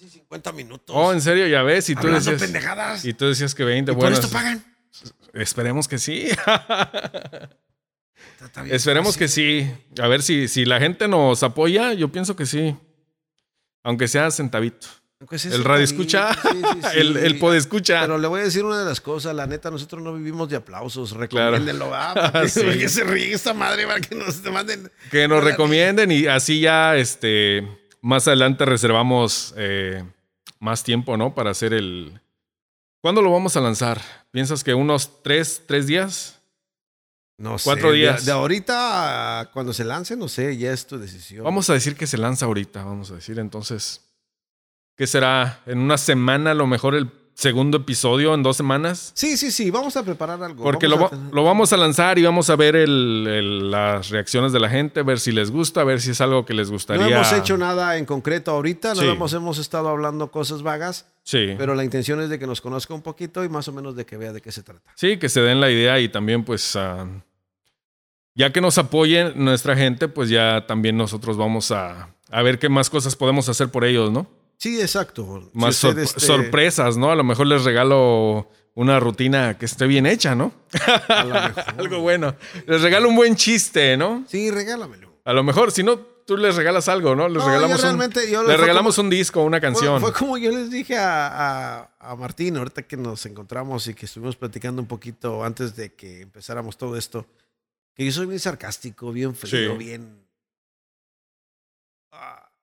Ya 0.00 0.06
casi 0.06 0.18
50 0.18 0.52
minutos. 0.52 0.94
Oh, 0.96 1.12
en 1.12 1.20
serio, 1.20 1.46
ya 1.46 1.62
ves. 1.62 1.88
Y 1.90 1.94
tú 1.94 2.00
Hablando 2.00 2.18
decías, 2.30 2.40
pendejadas. 2.40 3.04
y 3.04 3.12
tú 3.14 3.26
decías 3.28 3.54
que 3.54 3.64
20. 3.64 3.92
¿Y 3.92 3.94
bueno, 3.94 4.14
esto 4.14 4.26
es- 4.26 4.32
pagan? 4.32 4.64
esperemos 5.34 5.86
que 5.88 5.98
sí. 5.98 6.26
Esperemos 8.68 9.16
que 9.16 9.28
sí. 9.28 9.70
A 10.00 10.08
ver 10.08 10.22
si, 10.22 10.48
si 10.48 10.64
la 10.64 10.78
gente 10.80 11.08
nos 11.08 11.42
apoya, 11.42 11.92
yo 11.92 12.10
pienso 12.10 12.36
que 12.36 12.46
sí. 12.46 12.76
Aunque 13.82 14.08
sea 14.08 14.30
centavito. 14.30 14.86
Aunque 15.20 15.38
sea 15.38 15.54
El 15.54 15.64
radio 15.64 15.84
escucha, 15.84 16.32
sí, 16.34 16.48
sí, 16.50 16.80
sí. 16.92 16.98
el, 16.98 17.16
el 17.18 17.38
podescucha. 17.38 18.00
Pero 18.00 18.16
le 18.18 18.26
voy 18.26 18.40
a 18.40 18.44
decir 18.44 18.64
una 18.64 18.78
de 18.78 18.86
las 18.86 19.00
cosas, 19.02 19.34
la 19.34 19.46
neta, 19.46 19.70
nosotros 19.70 20.02
no 20.02 20.14
vivimos 20.14 20.48
de 20.48 20.56
aplausos, 20.56 21.10
recomiéndenlo, 21.12 21.94
¿ah? 21.94 22.14
Para 22.32 22.42
que, 22.42 22.48
se 22.88 23.04
ríe 23.04 23.32
esta 23.34 23.52
madre, 23.52 23.86
para 23.86 24.00
que 24.00 24.14
nos 24.14 24.42
manden. 24.44 24.90
Que 25.10 25.28
nos 25.28 25.44
recomienden 25.44 26.10
y 26.10 26.26
así 26.26 26.60
ya 26.60 26.96
este 26.96 27.68
más 28.02 28.26
adelante 28.28 28.64
reservamos 28.64 29.54
eh, 29.56 30.04
más 30.58 30.82
tiempo, 30.82 31.16
¿no? 31.16 31.34
Para 31.34 31.50
hacer 31.50 31.72
el. 31.74 32.20
¿Cuándo 33.02 33.22
lo 33.22 33.32
vamos 33.32 33.56
a 33.56 33.60
lanzar? 33.60 34.00
¿Piensas 34.30 34.62
que 34.62 34.74
unos 34.74 35.22
tres, 35.22 35.62
tres 35.66 35.86
días? 35.86 36.38
No 37.38 37.56
sé. 37.58 37.64
Cuatro 37.64 37.90
de- 37.92 37.96
días. 37.98 38.26
De, 38.26 38.32
ahorita, 38.32 39.40
a 39.40 39.50
cuando 39.50 39.72
se 39.72 39.84
lance, 39.84 40.16
no 40.16 40.28
sé, 40.28 40.56
ya 40.58 40.72
es 40.72 40.86
tu 40.86 40.98
decisión. 40.98 41.44
Vamos 41.44 41.70
a 41.70 41.72
decir 41.72 41.96
que 41.96 42.06
se 42.06 42.18
lanza 42.18 42.44
ahorita, 42.46 42.84
vamos 42.84 43.10
a 43.10 43.14
decir. 43.14 43.38
Entonces, 43.38 44.02
¿qué 44.96 45.06
será? 45.06 45.60
¿En 45.66 45.78
una 45.78 45.96
semana 45.96 46.50
a 46.50 46.54
lo 46.54 46.66
mejor 46.66 46.94
el 46.94 47.10
segundo 47.40 47.78
episodio? 47.78 48.34
¿En 48.34 48.42
dos 48.42 48.56
semanas? 48.56 49.12
Sí, 49.14 49.36
sí, 49.38 49.50
sí, 49.50 49.70
vamos 49.70 49.96
a 49.96 50.02
preparar 50.04 50.42
algo. 50.42 50.62
Porque 50.62 50.86
lo, 50.88 50.98
va- 50.98 51.10
lo 51.32 51.42
vamos 51.42 51.72
a 51.72 51.78
lanzar 51.78 52.18
y 52.18 52.22
vamos 52.22 52.50
a 52.50 52.56
ver 52.56 52.76
el- 52.76 53.26
el- 53.26 53.70
las 53.70 54.10
reacciones 54.10 54.52
de 54.52 54.60
la 54.60 54.68
gente, 54.68 55.02
ver 55.02 55.18
si 55.18 55.32
les 55.32 55.50
gusta, 55.50 55.82
ver 55.82 56.00
si 56.02 56.10
es 56.10 56.20
algo 56.20 56.44
que 56.44 56.52
les 56.52 56.70
gustaría. 56.70 57.02
No 57.04 57.10
hemos 57.10 57.32
hecho 57.32 57.56
nada 57.56 57.96
en 57.96 58.04
concreto 58.04 58.50
ahorita, 58.50 58.94
Sí. 58.94 59.00
nada 59.00 59.14
más 59.14 59.32
hemos 59.32 59.56
estado 59.58 59.88
hablando 59.88 60.30
cosas 60.30 60.62
vagas, 60.62 61.06
Sí. 61.22 61.54
pero 61.56 61.74
la 61.74 61.82
intención 61.82 62.20
es 62.20 62.28
de 62.28 62.38
que 62.38 62.46
nos 62.46 62.60
conozca 62.60 62.92
un 62.92 63.02
poquito 63.02 63.42
y 63.42 63.48
más 63.48 63.66
o 63.68 63.72
menos 63.72 63.96
de 63.96 64.04
que 64.04 64.18
vea 64.18 64.32
de 64.34 64.42
qué 64.42 64.52
se 64.52 64.62
trata. 64.62 64.92
Sí, 64.94 65.16
que 65.16 65.28
se 65.30 65.40
den 65.40 65.60
la 65.60 65.70
idea 65.70 65.98
y 65.98 66.10
también 66.10 66.44
pues 66.44 66.76
ah, 66.76 67.06
ya 68.34 68.52
que 68.52 68.60
nos 68.60 68.76
apoyen 68.78 69.32
nuestra 69.36 69.74
gente, 69.76 70.08
pues 70.08 70.28
ya 70.28 70.66
también 70.66 70.96
nosotros 70.96 71.36
vamos 71.38 71.70
a, 71.72 72.10
a 72.30 72.42
ver 72.42 72.58
qué 72.58 72.68
más 72.68 72.90
cosas 72.90 73.16
podemos 73.16 73.48
hacer 73.48 73.70
por 73.70 73.84
ellos, 73.84 74.10
¿no? 74.12 74.26
Sí, 74.60 74.80
exacto. 74.80 75.50
Más 75.54 75.74
sor- 75.76 75.98
este, 75.98 76.20
sorpresas, 76.20 76.96
¿no? 76.98 77.10
A 77.10 77.14
lo 77.16 77.24
mejor 77.24 77.46
les 77.46 77.64
regalo 77.64 78.48
una 78.74 79.00
rutina 79.00 79.56
que 79.58 79.64
esté 79.64 79.86
bien 79.86 80.04
hecha, 80.06 80.34
¿no? 80.34 80.52
a 81.08 81.24
lo 81.24 81.34
mejor. 81.48 81.64
Algo 81.78 82.00
bueno. 82.00 82.36
Les 82.66 82.82
regalo 82.82 83.08
un 83.08 83.16
buen 83.16 83.36
chiste, 83.36 83.96
¿no? 83.96 84.24
Sí, 84.28 84.50
regálamelo. 84.50 85.10
A 85.24 85.32
lo 85.32 85.42
mejor, 85.42 85.72
si 85.72 85.82
no, 85.82 85.98
tú 85.98 86.36
les 86.36 86.56
regalas 86.56 86.88
algo, 86.88 87.14
¿no? 87.16 87.26
Les 87.28 87.38
No, 87.42 87.48
regalamos, 87.48 87.78
yo 87.78 87.82
realmente- 87.84 88.36
un, 88.38 88.46
les 88.46 88.60
regalamos 88.60 88.98
un 88.98 89.08
disco, 89.10 89.42
una 89.42 89.56
Fue, 89.58 89.60
canción. 89.62 90.00
fue 90.00 90.12
como 90.12 90.36
yo 90.36 90.50
les 90.50 90.70
dije 90.70 90.96
a, 90.98 91.78
a- 91.80 91.90
a 91.98 92.14
Martín, 92.16 92.56
ahorita 92.58 92.82
que 92.82 92.96
nos 92.98 93.24
encontramos 93.26 93.86
y 93.88 93.94
que 93.94 94.04
estuvimos 94.06 94.36
platicando 94.36 94.82
un 94.82 94.88
poquito 94.88 95.42
antes 95.42 95.74
de 95.74 95.94
que 95.94 96.20
empezáramos 96.20 96.76
todo 96.76 96.96
esto, 96.98 97.26
que 97.94 98.04
yo 98.04 98.12
soy 98.12 98.26
bien 98.26 98.38
sarcástico, 98.38 99.10
bien 99.10 99.34
frío, 99.34 99.72
Sí. 99.72 99.78
bien... 99.78 100.19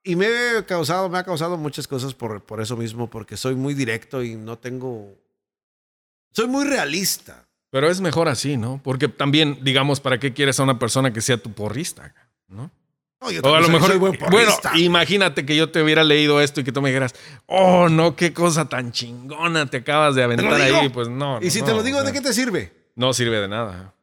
Y 0.08 0.16
me 0.16 0.26
he 0.26 0.66
causado, 0.66 1.10
me 1.10 1.18
ha 1.18 1.24
causado 1.26 1.58
muchas 1.58 1.86
cosas 1.86 2.14
por, 2.14 2.42
por 2.42 2.62
eso 2.62 2.78
mismo, 2.78 3.10
porque 3.10 3.36
soy 3.36 3.56
muy 3.56 3.74
directo 3.74 4.24
y 4.24 4.36
no 4.36 4.58
tengo... 4.58 5.14
Soy 6.32 6.48
muy 6.48 6.64
realista. 6.64 7.46
Pero 7.72 7.90
es 7.90 8.00
mejor 8.00 8.30
así, 8.30 8.56
¿no? 8.56 8.80
Porque 8.82 9.10
también, 9.10 9.60
digamos, 9.64 10.00
¿para 10.00 10.18
qué 10.18 10.32
quieres 10.32 10.62
a 10.62 10.64
una 10.64 10.80
persona 10.80 11.12
que 11.12 11.20
sea 11.20 11.36
tu 11.36 11.52
porrista? 11.52 12.16
¿No? 12.48 12.72
No, 13.20 13.32
yo 13.32 13.42
O 13.44 13.54
a 13.54 13.60
lo 13.60 13.68
mejor, 13.68 13.90
soy 13.90 13.98
buen 13.98 14.18
bueno, 14.32 14.54
imagínate 14.76 15.46
que 15.46 15.58
yo 15.58 15.72
te 15.72 15.84
hubiera 15.84 16.06
leído 16.06 16.40
esto 16.40 16.62
y 16.62 16.64
que 16.64 16.72
tú 16.72 16.82
me 16.82 16.88
dijeras, 16.88 17.14
oh, 17.46 17.90
no, 17.90 18.16
qué 18.16 18.32
cosa 18.32 18.70
tan 18.70 18.94
chingona 18.94 19.66
te 19.66 19.76
acabas 19.76 20.16
de 20.16 20.24
aventar 20.24 20.54
ahí. 20.54 20.88
Pues 20.88 21.10
no. 21.10 21.42
y 21.42 21.50
si 21.50 21.60
no, 21.60 21.66
te 21.66 21.72
lo 21.74 21.80
o 21.80 21.84
digo, 21.84 21.98
sea, 21.98 22.08
¿de 22.08 22.14
qué 22.14 22.22
te 22.22 22.32
sirve? 22.32 22.72
No 22.96 23.12
sirve 23.12 23.42
de 23.42 23.50
nada. 23.50 23.94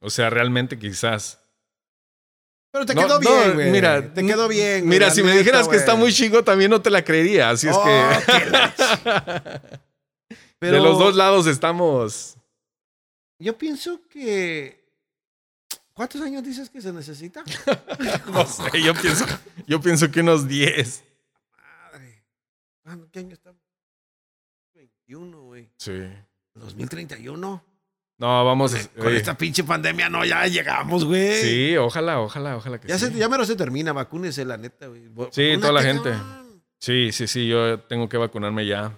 O 0.00 0.10
sea, 0.10 0.28
realmente 0.28 0.78
quizás. 0.78 1.39
Pero 2.72 2.86
te 2.86 2.94
quedó 2.94 3.08
no, 3.08 3.18
bien, 3.18 3.54
güey. 3.54 3.70
Mira, 3.72 4.14
te 4.14 4.24
quedó 4.24 4.46
bien. 4.48 4.86
Mira, 4.88 5.10
si 5.10 5.22
me 5.22 5.28
neta, 5.30 5.38
dijeras 5.38 5.68
que 5.68 5.76
está 5.76 5.96
muy 5.96 6.12
chingo, 6.12 6.44
también 6.44 6.70
no 6.70 6.80
te 6.80 6.88
la 6.90 7.02
creería. 7.04 7.50
Así 7.50 7.68
es 7.68 7.74
Oh, 7.76 7.82
que 7.84 7.90
Pero 10.58 10.76
de 10.76 10.80
los 10.80 10.98
dos 10.98 11.16
lados 11.16 11.46
estamos. 11.46 12.36
Yo 13.38 13.56
pienso 13.58 14.00
que. 14.08 14.78
¿Cuántos 15.94 16.20
años 16.22 16.42
dices 16.44 16.70
que 16.70 16.80
se 16.80 16.92
necesita? 16.92 17.42
No 18.32 18.46
sé, 18.46 18.80
yo 18.82 18.94
pienso, 18.94 19.26
yo 19.66 19.80
pienso 19.80 20.10
que 20.10 20.20
unos 20.20 20.46
10. 20.48 21.04
Madre. 21.92 22.22
¿Cuándo- 22.82 23.08
¿Qué 23.10 23.18
año 23.18 23.34
estamos? 23.34 23.60
21, 24.74 25.42
güey. 25.42 25.68
Sí. 25.76 25.92
2031. 26.54 27.64
No, 28.20 28.44
vamos. 28.44 28.76
Con 28.98 29.14
esta 29.14 29.34
pinche 29.34 29.64
pandemia 29.64 30.10
no, 30.10 30.22
ya 30.26 30.46
llegamos, 30.46 31.06
güey. 31.06 31.40
Sí, 31.40 31.76
ojalá, 31.78 32.20
ojalá, 32.20 32.54
ojalá 32.58 32.78
que 32.78 32.86
Ya, 32.86 32.98
sí. 32.98 33.06
se, 33.06 33.14
ya 33.14 33.30
mero 33.30 33.46
se 33.46 33.56
termina, 33.56 33.94
vacúnese 33.94 34.44
la 34.44 34.58
neta, 34.58 34.88
güey. 34.88 35.08
Sí, 35.30 35.54
toda 35.58 35.72
la 35.72 35.82
gente. 35.82 36.12
Sí, 36.78 37.12
sí, 37.12 37.26
sí, 37.26 37.48
yo 37.48 37.80
tengo 37.80 38.10
que 38.10 38.18
vacunarme 38.18 38.66
ya. 38.66 38.92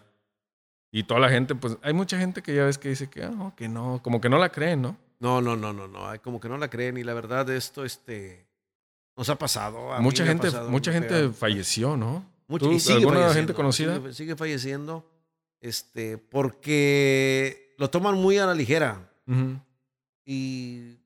Y 0.90 1.04
toda 1.04 1.20
la 1.20 1.28
gente, 1.28 1.54
pues 1.54 1.78
hay 1.82 1.92
mucha 1.92 2.18
gente 2.18 2.42
que 2.42 2.52
ya 2.52 2.64
ves 2.64 2.78
que 2.78 2.88
dice 2.88 3.08
que, 3.08 3.22
ah, 3.22 3.30
no, 3.30 3.54
que 3.54 3.68
no, 3.68 4.00
como 4.02 4.20
que 4.20 4.28
no 4.28 4.38
la 4.38 4.50
creen, 4.50 4.82
¿no? 4.82 4.96
No, 5.20 5.40
no, 5.40 5.54
no, 5.54 5.72
no, 5.72 5.86
no. 5.86 6.00
Como 6.20 6.40
que 6.40 6.48
no 6.48 6.58
la 6.58 6.68
creen 6.68 6.96
y 6.96 7.04
la 7.04 7.14
verdad 7.14 7.48
esto, 7.48 7.84
este, 7.84 8.44
nos 9.16 9.28
ha 9.28 9.38
pasado. 9.38 9.92
a 9.92 10.00
mucha 10.00 10.26
gente, 10.26 10.48
pasado 10.48 10.68
mucha 10.68 10.92
gente 10.92 11.28
falleció, 11.28 11.96
¿no? 11.96 12.26
Mucho, 12.48 12.66
¿Tú, 12.66 12.72
y 12.72 12.80
sigue 12.80 12.98
¿Alguna 12.98 13.32
gente 13.32 13.54
conocida? 13.54 13.98
Sigue, 13.98 14.14
sigue 14.14 14.36
falleciendo, 14.36 15.08
este, 15.60 16.18
porque 16.18 17.72
lo 17.78 17.88
toman 17.88 18.16
muy 18.16 18.36
a 18.38 18.46
la 18.46 18.54
ligera 18.54 19.11
Y 20.24 20.96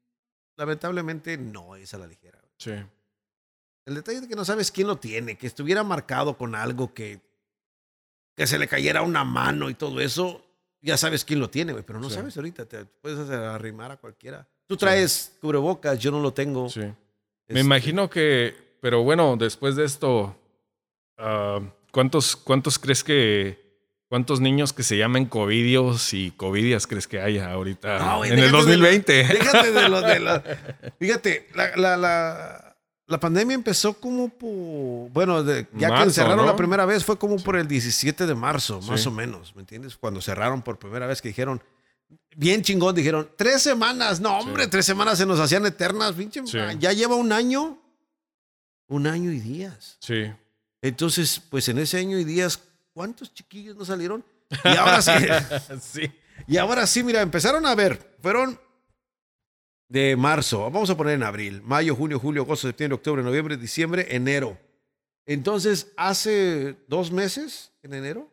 lamentablemente 0.57 1.37
no 1.39 1.77
es 1.77 1.93
a 1.95 1.99
la 1.99 2.07
ligera. 2.07 2.41
Sí. 2.59 2.73
El 3.85 3.95
detalle 3.95 4.19
es 4.19 4.27
que 4.27 4.35
no 4.35 4.45
sabes 4.45 4.71
quién 4.73 4.87
lo 4.89 4.97
tiene, 4.97 5.37
que 5.37 5.47
estuviera 5.47 5.83
marcado 5.85 6.37
con 6.37 6.55
algo 6.55 6.93
que, 6.93 7.21
que 8.35 8.47
se 8.47 8.59
le 8.59 8.67
cayera 8.67 9.03
una 9.03 9.25
mano 9.25 9.71
y 9.71 9.75
todo 9.75 10.01
eso, 10.01 10.45
ya 10.81 10.97
sabes 10.97 11.25
quién 11.25 11.41
lo 11.41 11.49
tiene, 11.51 11.73
güey, 11.73 11.85
pero 11.85 12.01
no 12.01 12.09
Sí. 12.09 12.17
sabes 12.17 12.37
ahorita, 12.37 12.67
te 12.67 12.85
puedes 12.85 13.19
hacer 13.19 13.39
arrimar 13.39 13.93
a 13.93 13.97
cualquiera. 13.97 14.47
Tú 14.67 14.77
traes 14.77 15.37
cubrebocas, 15.41 15.99
yo 16.01 16.11
no 16.11 16.21
lo 16.21 16.33
tengo. 16.35 16.69
Sí. 16.69 16.81
Me 16.81 16.95
Este, 17.47 17.61
imagino 17.61 18.11
que, 18.11 18.77
pero 18.81 19.05
bueno, 19.05 19.37
después 19.37 19.77
de 19.77 19.85
esto, 19.85 20.37
ah, 21.19 21.61
¿cuántos, 21.93 22.35
¿cuántos 22.35 22.79
crees 22.81 23.05
que, 23.05 23.66
cuántos 24.09 24.41
niños 24.41 24.73
que 24.73 24.83
se 24.83 24.97
llamen 24.97 25.27
covidios 25.27 26.13
y 26.15 26.31
covidias 26.33 26.87
crees 26.87 27.07
que 27.09 27.21
haya 27.21 27.51
ahorita 27.53 27.99
No, 27.99 28.25
en 28.25 28.33
el 28.33 28.37
déjate 28.37 28.53
de- 28.53 28.59
2020? 28.59 29.13
Déjate 29.25 29.73
de 29.73 29.89
lo 29.89 30.01
de 30.03 30.21
la. 30.21 30.43
Fíjate, 30.99 31.49
la, 31.55 31.77
la, 31.77 31.97
la, 31.97 32.77
la 33.07 33.21
pandemia 33.21 33.55
empezó 33.55 33.95
como 33.95 34.29
por. 34.29 35.11
Bueno, 35.11 35.43
de- 35.43 35.67
ya 35.75 35.95
que 35.97 36.03
encerraron 36.03 36.39
¿no? 36.39 36.47
la 36.47 36.57
primera 36.57 36.85
vez 36.87 37.05
fue 37.05 37.19
como 37.19 37.37
por 37.37 37.57
el 37.57 37.67
17 37.69 38.27
de 38.27 38.35
marzo, 38.35 38.81
más 38.83 39.01
Sí. 39.03 39.09
o 39.09 39.11
menos, 39.11 39.55
¿me 39.55 39.61
entiendes? 39.63 39.97
Cuando 39.97 40.21
cerraron 40.21 40.63
por 40.63 40.79
primera 40.79 41.07
vez 41.07 41.21
que 41.23 41.29
dijeron. 41.29 41.63
Bien 42.37 42.63
chingón, 42.63 42.95
dijeron, 42.95 43.29
tres 43.37 43.63
semanas. 43.63 44.21
No, 44.21 44.39
hombre, 44.39 44.65
Sí. 44.65 44.71
tres 44.71 44.87
semanas 44.87 45.19
se 45.19 45.27
nos 45.27 45.41
hacían 45.41 45.65
eternas, 45.67 46.13
pinche. 46.13 46.41
Ya 46.79 46.93
lleva 46.93 47.17
un 47.17 47.33
año. 47.33 47.79
Un 48.89 49.07
año 49.09 49.33
y 49.33 49.41
días. 49.41 49.97
Sí. 50.01 50.31
Entonces, 50.83 51.41
pues 51.51 51.69
en 51.69 51.79
ese 51.79 51.99
año 51.99 52.19
y 52.19 52.25
días, 52.25 52.61
¿cuántos 52.97 53.35
chiquillos 53.35 53.77
no 53.77 53.85
salieron? 53.85 54.25
Y 54.65 54.69
ahora 54.69 55.03
sí. 55.03 55.13
sí. 55.83 56.11
Y 56.47 56.57
ahora 56.57 56.87
sí, 56.87 57.05
mira, 57.05 57.21
empezaron 57.21 57.67
a 57.67 57.75
ver, 57.75 58.17
fueron 58.23 58.59
de 59.87 60.17
marzo, 60.17 60.63
vamos 60.71 60.89
a 60.89 60.97
poner 60.97 61.13
en 61.13 61.23
abril, 61.23 61.61
mayo, 61.63 61.95
junio, 61.95 62.19
julio, 62.19 62.43
agosto, 62.43 62.69
septiembre, 62.69 62.95
octubre, 62.95 63.23
noviembre, 63.23 63.59
diciembre, 63.59 64.07
enero. 64.17 64.59
Entonces, 65.27 65.93
hace 65.99 66.79
dos 66.89 67.13
meses, 67.13 67.73
en 67.83 67.93
enero, 67.93 68.31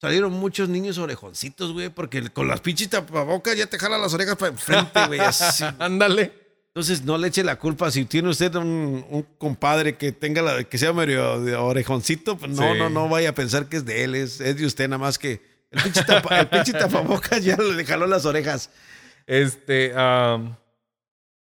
salieron 0.00 0.32
muchos 0.32 0.68
niños 0.68 0.98
orejoncitos, 0.98 1.72
güey, 1.72 1.88
porque 1.88 2.30
con 2.30 2.46
las 2.46 2.60
pinches 2.60 2.88
tapabocas 2.90 3.56
ya 3.56 3.66
te 3.66 3.80
jalan 3.80 4.00
las 4.00 4.14
orejas 4.14 4.36
para 4.36 4.52
enfrente, 4.52 5.06
güey, 5.08 5.18
así. 5.18 5.64
Ándale. 5.80 6.47
Entonces, 6.78 7.04
no 7.04 7.18
le 7.18 7.26
eche 7.26 7.42
la 7.42 7.56
culpa. 7.58 7.90
Si 7.90 8.04
tiene 8.04 8.28
usted 8.28 8.54
un, 8.54 9.04
un 9.10 9.22
compadre 9.36 9.96
que 9.96 10.12
tenga 10.12 10.42
la, 10.42 10.62
que 10.62 10.78
sea 10.78 10.92
medio 10.92 11.40
de 11.40 11.56
orejoncito, 11.56 12.38
pues 12.38 12.52
no, 12.52 12.72
Sí. 12.72 12.78
no, 12.78 12.88
no 12.88 13.08
vaya 13.08 13.30
a 13.30 13.34
pensar 13.34 13.68
que 13.68 13.78
es 13.78 13.84
de 13.84 14.04
él, 14.04 14.14
es, 14.14 14.40
es 14.40 14.56
de 14.56 14.64
usted, 14.64 14.88
nada 14.88 14.98
más 14.98 15.18
que 15.18 15.42
el 15.72 15.82
pinche, 15.82 16.04
tapa- 16.04 16.38
el 16.38 16.46
pinche 16.48 16.72
tapabocas 16.72 17.42
ya 17.44 17.56
le 17.56 17.84
jaló 17.84 18.06
las 18.06 18.24
orejas. 18.26 18.70
Este, 19.26 19.92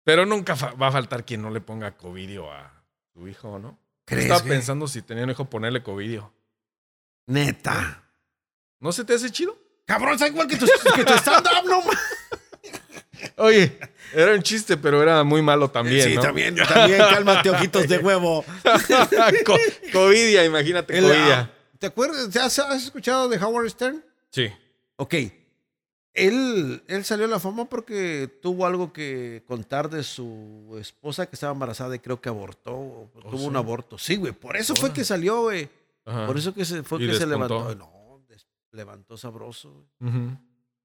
pero 0.06 0.26
nunca 0.26 0.56
va 0.56 0.88
a 0.88 0.92
faltar 0.92 1.26
quien 1.26 1.42
no 1.42 1.50
le 1.52 1.60
ponga 1.62 1.98
covidio 1.98 2.50
a 2.52 2.72
tu 3.14 3.28
hijo, 3.28 3.60
¿no? 3.60 3.78
¿Crees, 4.06 4.24
Estaba 4.26 4.44
pensando 4.44 4.88
si 4.88 5.02
tenía 5.02 5.26
un 5.26 5.32
hijo 5.32 5.50
ponerle 5.50 5.84
covidio. 5.84 6.32
Neta. 7.28 8.04
¿No 8.80 8.92
se 8.94 9.04
te 9.04 9.14
hace 9.16 9.30
chido? 9.32 9.58
Cabrón, 9.86 10.14
está 10.14 10.28
igual 10.28 10.48
que 10.48 10.56
tu, 10.56 10.66
que 10.96 11.04
tu 11.04 11.14
stand-up, 11.14 11.66
no 11.68 11.82
Oye, 13.40 13.78
era 14.14 14.34
un 14.34 14.42
chiste, 14.44 14.78
pero 14.78 15.02
era 15.02 15.24
muy 15.24 15.42
malo 15.42 15.70
también, 15.70 16.08
Sí, 16.10 16.16
¿no? 16.16 16.22
también, 16.22 16.56
también, 16.56 17.00
cálmate, 17.00 17.50
ojitos 17.50 17.88
de 17.88 17.98
huevo. 18.00 18.44
Co- 19.46 19.58
Covidia, 19.94 20.44
imagínate, 20.46 20.98
El- 20.98 21.06
Covidia. 21.06 21.52
¿Te 21.80 21.88
acuerdas? 21.88 22.36
¿Has, 22.36 22.60
has 22.60 22.84
escuchado 22.84 23.30
de 23.30 23.38
Howard 23.38 23.70
Stern? 23.70 24.04
Sí. 24.30 24.48
Ok. 24.98 25.16
Él, 26.14 26.84
él 26.88 27.06
salió 27.06 27.26
a 27.26 27.30
la 27.30 27.40
fama 27.40 27.66
porque 27.66 28.30
tuvo 28.42 28.66
algo 28.66 28.92
que 28.92 29.44
contar 29.48 29.90
de 29.90 30.04
su 30.04 30.76
esposa 30.80 31.28
que 31.28 31.36
estaba 31.36 31.54
embarazada 31.54 31.96
y 31.96 32.00
creo 32.00 32.20
que 32.20 32.28
abortó. 32.28 32.74
o 32.76 33.10
tuvo 33.22 33.38
sí? 33.40 33.46
un 33.46 33.56
aborto. 33.56 33.98
Sí, 33.98 34.18
güey. 34.18 34.34
Por 34.34 34.58
eso 34.58 34.76
fue 34.76 34.92
que 34.92 35.06
salió, 35.06 35.44
güey. 35.44 35.70
Ajá. 36.06 36.26
Por 36.28 36.38
eso 36.38 36.54
que 36.54 36.66
se, 36.66 36.84
fue 36.84 37.00
que 37.00 37.14
se 37.14 37.26
levantó. 37.26 37.74
No, 37.76 38.20
levantó 38.72 39.16
sabroso. 39.18 39.86
güey. 40.00 40.12
Ujú. 40.14 40.38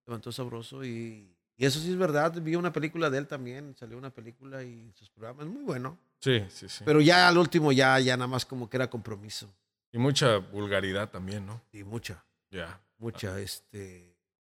Levantó 0.07 0.30
sabroso 0.30 0.84
y, 0.84 1.34
y 1.57 1.64
eso 1.66 1.78
sí 1.80 1.90
es 1.90 1.96
verdad. 1.96 2.32
Vi 2.42 2.57
una 2.57 2.72
película 2.72 3.11
de 3.11 3.18
él 3.18 3.26
también. 3.26 3.74
Salió 3.78 3.96
una 3.98 4.11
película 4.11 4.62
y 4.62 4.90
sus 4.94 5.09
programas. 5.11 5.46
Muy 5.46 5.62
bueno. 5.62 5.98
Sí, 6.20 6.42
sí, 6.48 6.68
sí. 6.68 6.82
Pero 6.84 7.00
ya 7.00 7.28
al 7.28 7.38
último, 7.38 7.70
ya, 7.72 7.98
ya 8.00 8.16
nada 8.16 8.26
más 8.28 8.44
como 8.46 8.68
que 8.68 8.76
era 8.76 8.88
compromiso. 8.88 9.52
Y 9.92 9.98
mucha 9.98 10.38
vulgaridad 10.38 11.09
también, 11.11 11.46
¿no? 11.46 11.61
Y 11.72 11.84
mucha, 11.84 12.24
Ya. 12.50 12.80
mucha, 12.98 13.38
este... 13.40 14.12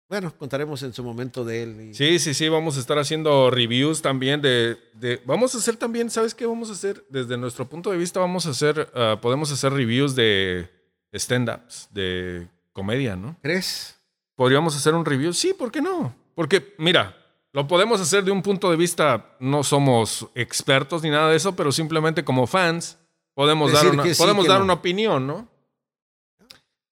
Bueno, 0.09 0.33
contaremos 0.37 0.83
en 0.83 0.93
su 0.93 1.03
momento 1.03 1.45
de 1.45 1.63
él. 1.63 1.81
y- 1.91 1.95
Sí, 1.95 2.19
sí, 2.19 2.35
sí, 2.35 2.49
vamos 2.49 2.77
a 2.77 2.81
estar 2.81 2.99
haciendo 2.99 3.51
reviews 3.51 4.01
también 4.03 4.41
de, 4.43 4.79
de- 4.93 5.21
Vamos 5.25 5.55
a 5.55 5.59
hacer 5.59 5.77
también, 5.77 6.11
¿sabes 6.11 6.35
qué 6.35 6.45
vamos 6.47 6.69
a 6.69 6.75
hacer? 6.75 7.05
Desde 7.09 7.37
nuestro 7.39 7.67
punto 7.69 7.91
de 7.91 7.97
vista 7.97 8.21
vamos 8.21 8.47
a 8.47 8.51
hacer, 8.51 8.89
ah, 8.95 9.19
podemos 9.21 9.51
hacer 9.51 9.73
reviews 9.73 10.15
de 10.15 10.71
stand-ups, 11.13 11.89
de 11.91 12.47
comedia, 12.73 13.17
¿no? 13.17 13.37
¿Crees? 13.43 13.99
¿Podríamos 14.37 14.77
hacer 14.77 14.95
un 14.95 15.05
review? 15.05 15.33
Sí, 15.33 15.55
¿por 15.55 15.73
qué 15.73 15.81
no? 15.81 16.15
Porque, 16.35 16.75
mira, 16.79 17.17
lo 17.53 17.67
podemos 17.69 18.01
hacer 18.01 18.25
de 18.25 18.31
un 18.31 18.43
punto 18.43 18.71
de 18.71 18.77
vista, 18.77 19.37
no 19.41 19.63
somos 19.63 20.27
expertos 20.35 21.03
ni 21.03 21.11
nada 21.11 21.31
de 21.31 21.37
eso, 21.37 21.55
pero 21.55 21.71
simplemente 21.73 22.25
como 22.25 22.47
fans 22.47 22.99
podemos 23.35 23.73
dar, 23.73 23.87
una, 23.89 24.03
sí, 24.05 24.15
podemos 24.17 24.47
dar 24.47 24.59
no. 24.59 24.65
una 24.65 24.73
opinión, 24.75 25.27
¿no? 25.27 25.49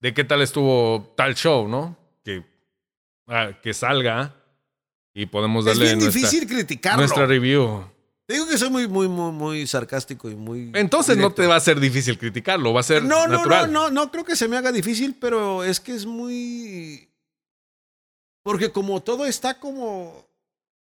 De 0.00 0.12
qué 0.14 0.24
tal 0.24 0.42
estuvo 0.42 1.12
tal 1.16 1.34
show, 1.34 1.68
¿no? 1.68 1.96
Que, 2.24 2.44
ah, 3.28 3.50
que 3.62 3.72
salga 3.74 4.34
y 5.14 5.26
podemos 5.26 5.64
Es 5.66 5.72
darle 5.72 5.84
bien 5.86 5.98
nuestra, 6.00 6.20
difícil 6.20 6.48
criticarlo. 6.48 6.98
nuestra 7.00 7.26
review. 7.26 7.84
Te 8.26 8.34
digo 8.34 8.46
que 8.48 8.56
soy 8.56 8.70
muy, 8.70 8.88
muy, 8.88 9.08
muy, 9.08 9.32
muy 9.32 9.66
sarcástico 9.66 10.30
y 10.30 10.34
muy. 10.36 10.70
Entonces 10.74 11.16
no 11.16 11.32
te 11.32 11.46
va 11.46 11.56
a 11.56 11.60
ser 11.60 11.78
difícil 11.80 12.18
criticarlo, 12.18 12.72
va 12.72 12.80
a 12.80 12.84
ser 12.84 13.02
No, 13.04 13.26
no, 13.26 13.38
natural. 13.38 13.72
no, 13.72 13.90
no, 13.90 14.04
no 14.04 14.10
creo 14.10 14.24
que 14.24 14.36
se 14.36 14.48
me 14.48 14.56
haga 14.56 14.72
difícil, 14.72 15.16
pero 15.20 15.64
es 15.64 15.80
que 15.80 15.92
es 15.94 16.06
muy. 16.06 17.08
Porque 18.42 18.70
como 18.70 19.00
todo 19.02 19.26
está 19.26 19.58
como. 19.58 20.30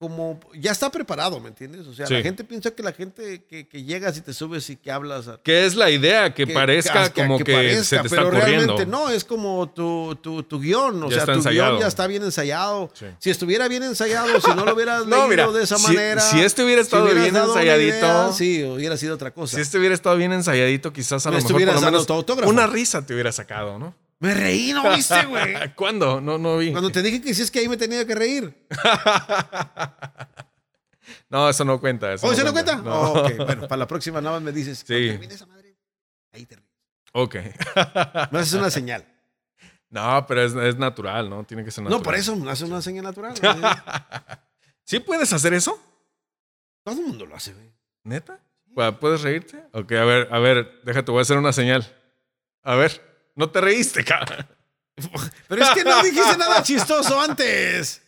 Como 0.01 0.39
ya 0.53 0.71
está 0.71 0.89
preparado, 0.89 1.41
¿me 1.41 1.49
entiendes? 1.49 1.85
O 1.85 1.93
sea, 1.93 2.07
Sí. 2.07 2.13
la 2.13 2.21
gente 2.21 2.45
piensa 2.45 2.71
que 2.71 2.81
la 2.81 2.93
gente 2.93 3.43
que, 3.43 3.67
que 3.67 3.83
llegas 3.83 4.15
y 4.17 4.21
te 4.21 4.33
subes 4.33 4.69
y 4.69 4.77
que 4.77 4.89
hablas. 4.93 5.25
Que 5.43 5.65
es 5.65 5.75
la 5.75 5.89
idea, 5.91 6.33
que, 6.33 6.47
parezca 6.47 7.09
que- 7.11 7.21
como 7.21 7.37
que, 7.37 7.51
parezca, 7.51 7.83
se 7.83 7.95
te 7.97 8.03
está 8.03 8.15
pero 8.15 8.27
ocurriendo. 8.29 8.77
realmente 8.77 8.85
no, 8.85 9.09
es 9.09 9.25
como 9.25 9.69
tu, 9.71 10.17
tu, 10.21 10.43
tu 10.43 10.57
guion. 10.61 11.03
O 11.03 11.09
Ya 11.09 11.17
sea, 11.17 11.25
tu 11.25 11.31
ensayado. 11.33 11.71
guion 11.71 11.81
ya 11.81 11.87
está 11.89 12.07
bien 12.07 12.23
ensayado. 12.23 12.89
Sí. 12.93 13.07
Si 13.19 13.29
estuviera 13.29 13.67
bien 13.67 13.83
ensayado, 13.83 14.39
si 14.39 14.47
no 14.55 14.63
lo 14.63 14.73
hubieras 14.73 15.01
No, 15.05 15.17
leído 15.17 15.27
mira, 15.27 15.51
de 15.51 15.63
esa 15.65 15.77
si- 15.77 15.83
manera. 15.87 16.21
si 16.21 16.39
este 16.39 16.63
hubiera 16.63 16.81
estado 16.81 17.03
bien 17.13 17.35
ensayadito, 17.35 17.97
idea, 17.97 18.31
sí, 18.31 18.63
hubiera 18.63 18.95
sido 18.95 19.15
otra 19.15 19.31
cosa. 19.31 19.57
Si 19.57 19.61
este 19.61 19.79
hubiera 19.79 19.95
estado 19.95 20.15
bien 20.15 20.31
ensayadito, 20.31 20.93
quizás 20.93 21.25
a 21.25 21.29
lo 21.29 21.35
mejor 21.35 21.51
por 21.51 21.61
lo 21.61 22.35
menos 22.37 22.49
una 22.49 22.67
risa 22.67 23.05
te 23.05 23.13
hubiera 23.15 23.33
sacado, 23.33 23.77
¿no? 23.77 23.93
Me 24.19 24.33
reí, 24.33 24.73
¿no 24.73 24.93
viste, 24.93 25.25
güey? 25.25 25.73
¿Cuándo? 25.75 26.19
No, 26.19 26.37
no 26.37 26.57
vi. 26.57 26.71
Cuando 26.71 26.91
te 26.91 27.01
dije 27.01 27.21
que 27.21 27.31
es 27.31 27.49
que 27.49 27.59
ahí 27.59 27.69
me 27.69 27.77
tenía 27.77 28.05
que 28.05 28.15
reír. 28.15 28.67
No, 31.27 31.47
eso 31.47 31.63
no 31.63 31.79
cuenta. 31.79 32.13
Eso 32.13 32.27
¿Oh, 32.27 32.33
¿se 32.33 32.43
no 32.43 32.51
cuenta? 32.51 32.75
No. 32.77 32.91
Oh, 32.91 33.25
ok, 33.25 33.37
bueno, 33.37 33.67
para 33.67 33.77
la 33.77 33.87
próxima 33.87 34.19
nada 34.19 34.35
más 34.35 34.43
me 34.43 34.51
dices. 34.51 34.83
Sí. 34.85 35.07
esa 35.29 35.45
madre, 35.45 35.75
ahí 36.31 36.45
te 36.45 36.55
ríes. 36.55 36.69
Ok. 37.13 37.35
Me 38.31 38.39
haces 38.39 38.53
una 38.53 38.69
señal. 38.69 39.05
No, 39.91 40.23
pero 40.27 40.43
es, 40.43 40.53
es 40.53 40.77
natural, 40.77 41.31
¿no? 41.31 41.43
Tiene 41.45 41.65
que 41.65 41.71
ser 41.71 41.83
natural. 41.83 41.99
No, 41.99 42.03
por 42.03 42.13
eso 42.13 42.35
me 42.35 42.51
haces 42.51 42.69
una 42.69 42.79
señal 42.79 43.05
natural. 43.05 43.33
¿Sí 44.83 44.99
puedes 44.99 45.33
hacer 45.33 45.51
eso? 45.55 45.81
Todo 46.83 46.99
el 46.99 47.07
mundo 47.07 47.25
lo 47.25 47.35
hace, 47.35 47.55
güey. 47.55 47.71
¿Neta? 48.03 48.39
¿Puedes 48.99 49.23
reírte? 49.23 49.63
Ok, 49.71 49.91
a 49.93 50.05
ver, 50.05 50.27
a 50.31 50.37
ver, 50.37 50.79
déjate, 50.83 51.09
voy 51.09 51.17
a 51.17 51.21
hacer 51.23 51.39
una 51.39 51.53
señal. 51.53 51.91
A 52.61 52.75
ver, 52.75 53.01
no 53.39 53.49
te 53.49 53.61
reíste, 53.61 54.03
cabrón. 54.03 54.45
Pero 55.47 55.63
es 55.63 55.69
que 55.69 55.83
no 55.85 56.03
dijiste 56.03 56.37
nada 56.37 56.61
chistoso 56.63 57.19
antes. 57.21 58.01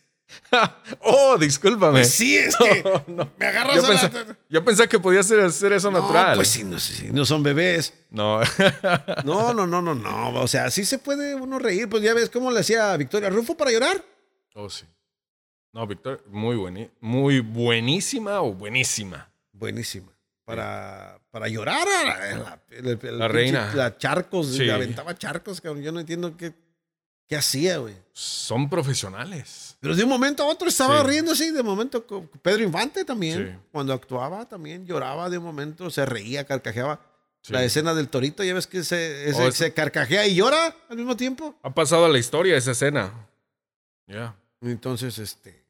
oh, 1.00 1.36
discúlpame. 1.38 1.92
Pues 2.00 2.10
sí, 2.14 2.36
es 2.36 2.56
que 2.56 2.82
No, 2.82 3.04
no. 3.06 3.32
me 3.38 3.46
agarras 3.46 3.76
Yo 3.76 3.84
a 3.84 3.86
pensé, 3.88 4.10
la... 4.12 4.36
yo 4.48 4.64
pensé 4.64 4.88
que 4.88 4.98
podías 4.98 5.26
hacer, 5.26 5.40
hacer 5.40 5.72
eso 5.72 5.90
No, 5.90 6.00
natural. 6.00 6.36
pues 6.36 6.48
sí, 6.48 6.64
no, 6.64 6.78
sí, 6.78 7.08
no 7.10 7.24
son 7.24 7.42
bebés. 7.42 7.94
No. 8.10 8.40
No, 9.24 9.52
no, 9.54 9.66
no, 9.66 9.80
no, 9.82 9.94
no. 9.94 10.34
O 10.40 10.46
sea, 10.48 10.70
sí 10.70 10.84
se 10.84 10.98
puede 10.98 11.34
uno 11.34 11.58
reír. 11.58 11.88
Pues 11.88 12.02
ya 12.02 12.12
ves 12.14 12.28
cómo 12.30 12.50
le 12.50 12.60
hacía 12.60 12.94
Victoria 12.96 13.30
Rufo 13.30 13.56
para 13.56 13.70
llorar. 13.72 14.04
oh, 14.54 14.68
sí. 14.70 14.84
No, 15.72 15.86
Víctor, 15.86 16.22
muy, 16.28 16.56
bueni- 16.56 16.90
muy 17.00 17.40
buenísima 17.40 18.42
o 18.42 18.52
buenísima. 18.52 19.30
Buenísima. 19.52 20.11
Para, 20.44 21.20
para 21.30 21.48
llorar 21.48 21.86
a 21.86 22.04
la, 22.04 22.36
la- 22.36 22.62
el- 22.70 22.86
el- 22.88 22.98
el 23.02 23.18
La 23.18 23.26
pinche- 23.28 23.32
reina. 23.32 23.74
La 23.74 23.96
charcos, 23.96 24.48
Sí. 24.48 24.64
le 24.64 24.72
aventaba 24.72 25.16
charcos, 25.16 25.60
cabrón. 25.60 25.82
Yo 25.84 25.92
no 25.92 26.00
entiendo 26.00 26.36
qué, 26.36 26.52
qué 27.28 27.36
hacía, 27.36 27.78
güey. 27.78 27.94
Son 28.12 28.68
profesionales. 28.68 29.76
Pero 29.80 29.94
de 29.94 30.02
un 30.02 30.08
momento 30.08 30.42
a 30.42 30.46
otro 30.46 30.68
estaba 30.68 31.00
Sí. 31.02 31.06
riéndose 31.08 31.46
y 31.46 31.50
de 31.52 31.62
momento 31.62 32.04
Pedro 32.42 32.62
Infante 32.64 33.04
también, 33.04 33.52
Sí. 33.60 33.66
cuando 33.70 33.92
actuaba 33.92 34.44
también 34.48 34.84
lloraba 34.84 35.30
de 35.30 35.38
un 35.38 35.44
momento, 35.44 35.90
se 35.90 36.04
reía, 36.04 36.44
carcajeaba. 36.44 37.00
La 37.48 37.64
escena 37.64 37.92
del 37.94 38.08
torito, 38.08 38.44
ya 38.44 38.54
ves 38.54 38.66
que 38.68 38.84
se, 38.84 39.28
ese- 39.30 39.42
Oh, 39.42 39.48
es- 39.48 39.56
se 39.56 39.72
carcajea 39.72 40.26
y 40.28 40.34
llora 40.36 40.76
al 40.88 40.96
mismo 40.96 41.16
tiempo. 41.16 41.56
Ha 41.62 41.74
pasado 41.74 42.04
a 42.04 42.08
la 42.08 42.18
historia 42.18 42.56
esa 42.56 42.70
escena. 42.72 43.12
Ya, 44.06 44.34
Entonces, 44.60 45.18
este, 45.18 45.64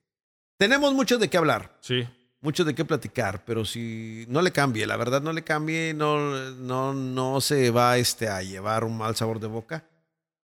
tenemos 0.59 0.93
mucho 0.95 1.17
de 1.19 1.29
qué 1.29 1.37
hablar. 1.39 1.77
sí. 1.81 2.07
Mucho 2.43 2.65
de 2.65 2.75
qué 2.75 2.85
platicar, 2.85 3.45
pero 3.45 3.65
si 3.65 4.27
no 4.29 4.43
le 4.43 4.53
cambie, 4.53 4.87
la 4.87 4.97
verdad 4.97 5.23
no 5.23 5.33
le 5.33 5.43
cambie, 5.43 5.95
no, 5.95 6.51
no, 6.51 6.93
no 6.93 7.41
se 7.41 7.71
va 7.71 7.97
este, 7.97 8.29
a 8.29 8.43
llevar 8.43 8.85
un 8.85 8.99
mal 8.99 9.17
sabor 9.17 9.41
de 9.41 9.47
boca. 9.47 9.85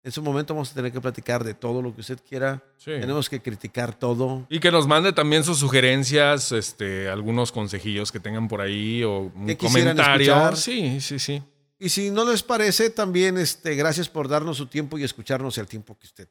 En 0.03 0.11
su 0.11 0.20
momento 0.20 0.53
vamos 0.53 0.72
a 0.72 0.74
tener 0.74 0.90
que 0.90 1.01
platicar 1.01 1.45
de 1.45 1.55
todo 1.55 1.80
lo 1.80 1.95
que 1.95 2.01
usted 2.01 2.18
quiera. 2.28 2.61
Sí. 2.76 2.90
Tenemos 2.90 3.30
que 3.30 3.40
criticar 3.40 3.97
todo. 3.97 4.47
Y 4.49 4.59
que 4.59 4.72
nos 4.72 4.88
mande 4.88 5.12
también 5.12 5.45
sus 5.45 5.59
sugerencias, 5.59 6.51
este, 6.51 7.09
algunos 7.09 7.53
consejillos 7.53 8.11
que 8.11 8.18
tengan 8.18 8.49
por 8.49 8.61
ahí 8.61 9.05
o 9.05 9.30
un 9.32 9.55
comentario. 9.55 10.32
escuchar. 10.32 10.57
Sí, 10.57 11.01
sí, 11.01 11.20
sí. 11.20 11.40
Y 11.78 11.88
si 11.88 12.11
no 12.11 12.28
les 12.28 12.43
parece, 12.43 12.90
también 12.90 13.38
este, 13.38 13.76
gracias 13.76 14.09
por 14.09 14.26
darnos 14.26 14.57
su 14.57 14.66
tiempo 14.66 14.99
y 14.99 15.05
escucharnos 15.05 15.57
el 15.59 15.68
tiempo 15.68 15.97
que 15.97 16.07
usted 16.07 16.28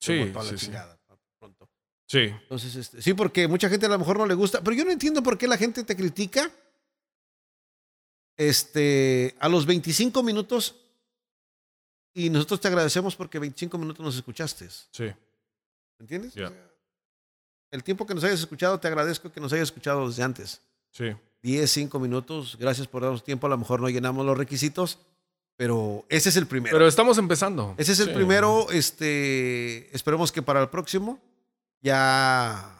Sí, 0.00 0.32
sí, 0.48 0.58
sí. 0.58 0.70
Sí. 2.08 2.20
Entonces, 2.20 2.74
este, 2.74 3.02
sí, 3.02 3.12
porque 3.12 3.46
mucha 3.46 3.68
gente 3.68 3.84
a 3.84 3.90
lo 3.90 3.98
mejor 3.98 4.16
no 4.18 4.24
le 4.26 4.32
gusta, 4.34 4.62
pero 4.62 4.74
yo 4.74 4.84
no 4.84 4.90
entiendo 4.90 5.22
por 5.22 5.36
qué 5.36 5.46
la 5.46 5.58
gente 5.58 5.84
te 5.84 5.94
critica. 5.94 6.50
Este, 8.36 9.34
a 9.40 9.48
los 9.48 9.66
25 9.66 10.22
minutos 10.22 10.76
y 12.14 12.30
nosotros 12.30 12.60
te 12.60 12.68
agradecemos 12.68 13.16
porque 13.16 13.38
25 13.38 13.76
minutos 13.78 14.04
nos 14.04 14.16
escuchaste. 14.16 14.68
Sí. 14.92 15.04
¿Me 15.04 15.14
entiendes? 16.00 16.32
O 16.32 16.34
sea, 16.38 16.52
el 17.72 17.82
tiempo 17.84 18.06
que 18.06 18.14
nos 18.14 18.22
hayas 18.24 18.40
escuchado, 18.40 18.78
te 18.78 18.86
agradezco 18.88 19.30
que 19.32 19.40
nos 19.40 19.52
hayas 19.52 19.68
escuchado 19.68 20.08
desde 20.08 20.22
antes. 20.22 20.60
Sí. 20.92 21.14
10, 21.42 21.70
5 21.70 21.98
minutos, 21.98 22.56
gracias 22.58 22.86
por 22.86 23.02
darnos 23.02 23.22
tiempo. 23.24 23.46
A 23.46 23.50
lo 23.50 23.58
mejor 23.58 23.80
no 23.80 23.88
llenamos 23.88 24.24
los 24.24 24.38
requisitos, 24.38 24.98
pero 25.56 26.04
ese 26.08 26.28
es 26.28 26.36
el 26.36 26.46
primero. 26.46 26.74
Pero 26.76 26.86
estamos 26.88 27.18
empezando. 27.18 27.74
ese 27.76 27.92
es 27.92 28.00
el 28.00 28.08
Sí. 28.08 28.14
primero. 28.14 28.70
Este, 28.70 29.94
esperemos 29.94 30.30
que 30.32 30.42
para 30.42 30.62
el 30.62 30.68
próximo 30.68 31.20
ya 31.80 32.74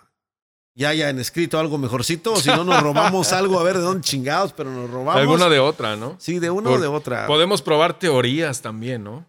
ya 0.74 0.90
hayan 0.90 1.18
escrito 1.18 1.58
algo 1.58 1.76
mejorcito, 1.76 2.34
o 2.34 2.36
si 2.40 2.48
no 2.50 2.62
nos 2.62 2.80
robamos 2.82 3.32
algo, 3.32 3.58
a 3.58 3.62
ver 3.64 3.76
de 3.76 3.82
dónde 3.82 4.02
chingados, 4.02 4.52
pero 4.52 4.70
nos 4.70 4.88
robamos. 4.88 5.20
Alguna 5.20 5.48
de 5.48 5.58
otra, 5.58 5.96
¿no? 5.96 6.14
Sí, 6.20 6.38
de 6.38 6.50
una 6.50 6.70
Por- 6.70 6.78
o 6.78 6.82
de 6.82 6.86
otra. 6.86 7.26
Podemos 7.26 7.62
probar 7.62 7.98
teorías 7.98 8.62
también, 8.62 9.02
¿no? 9.02 9.26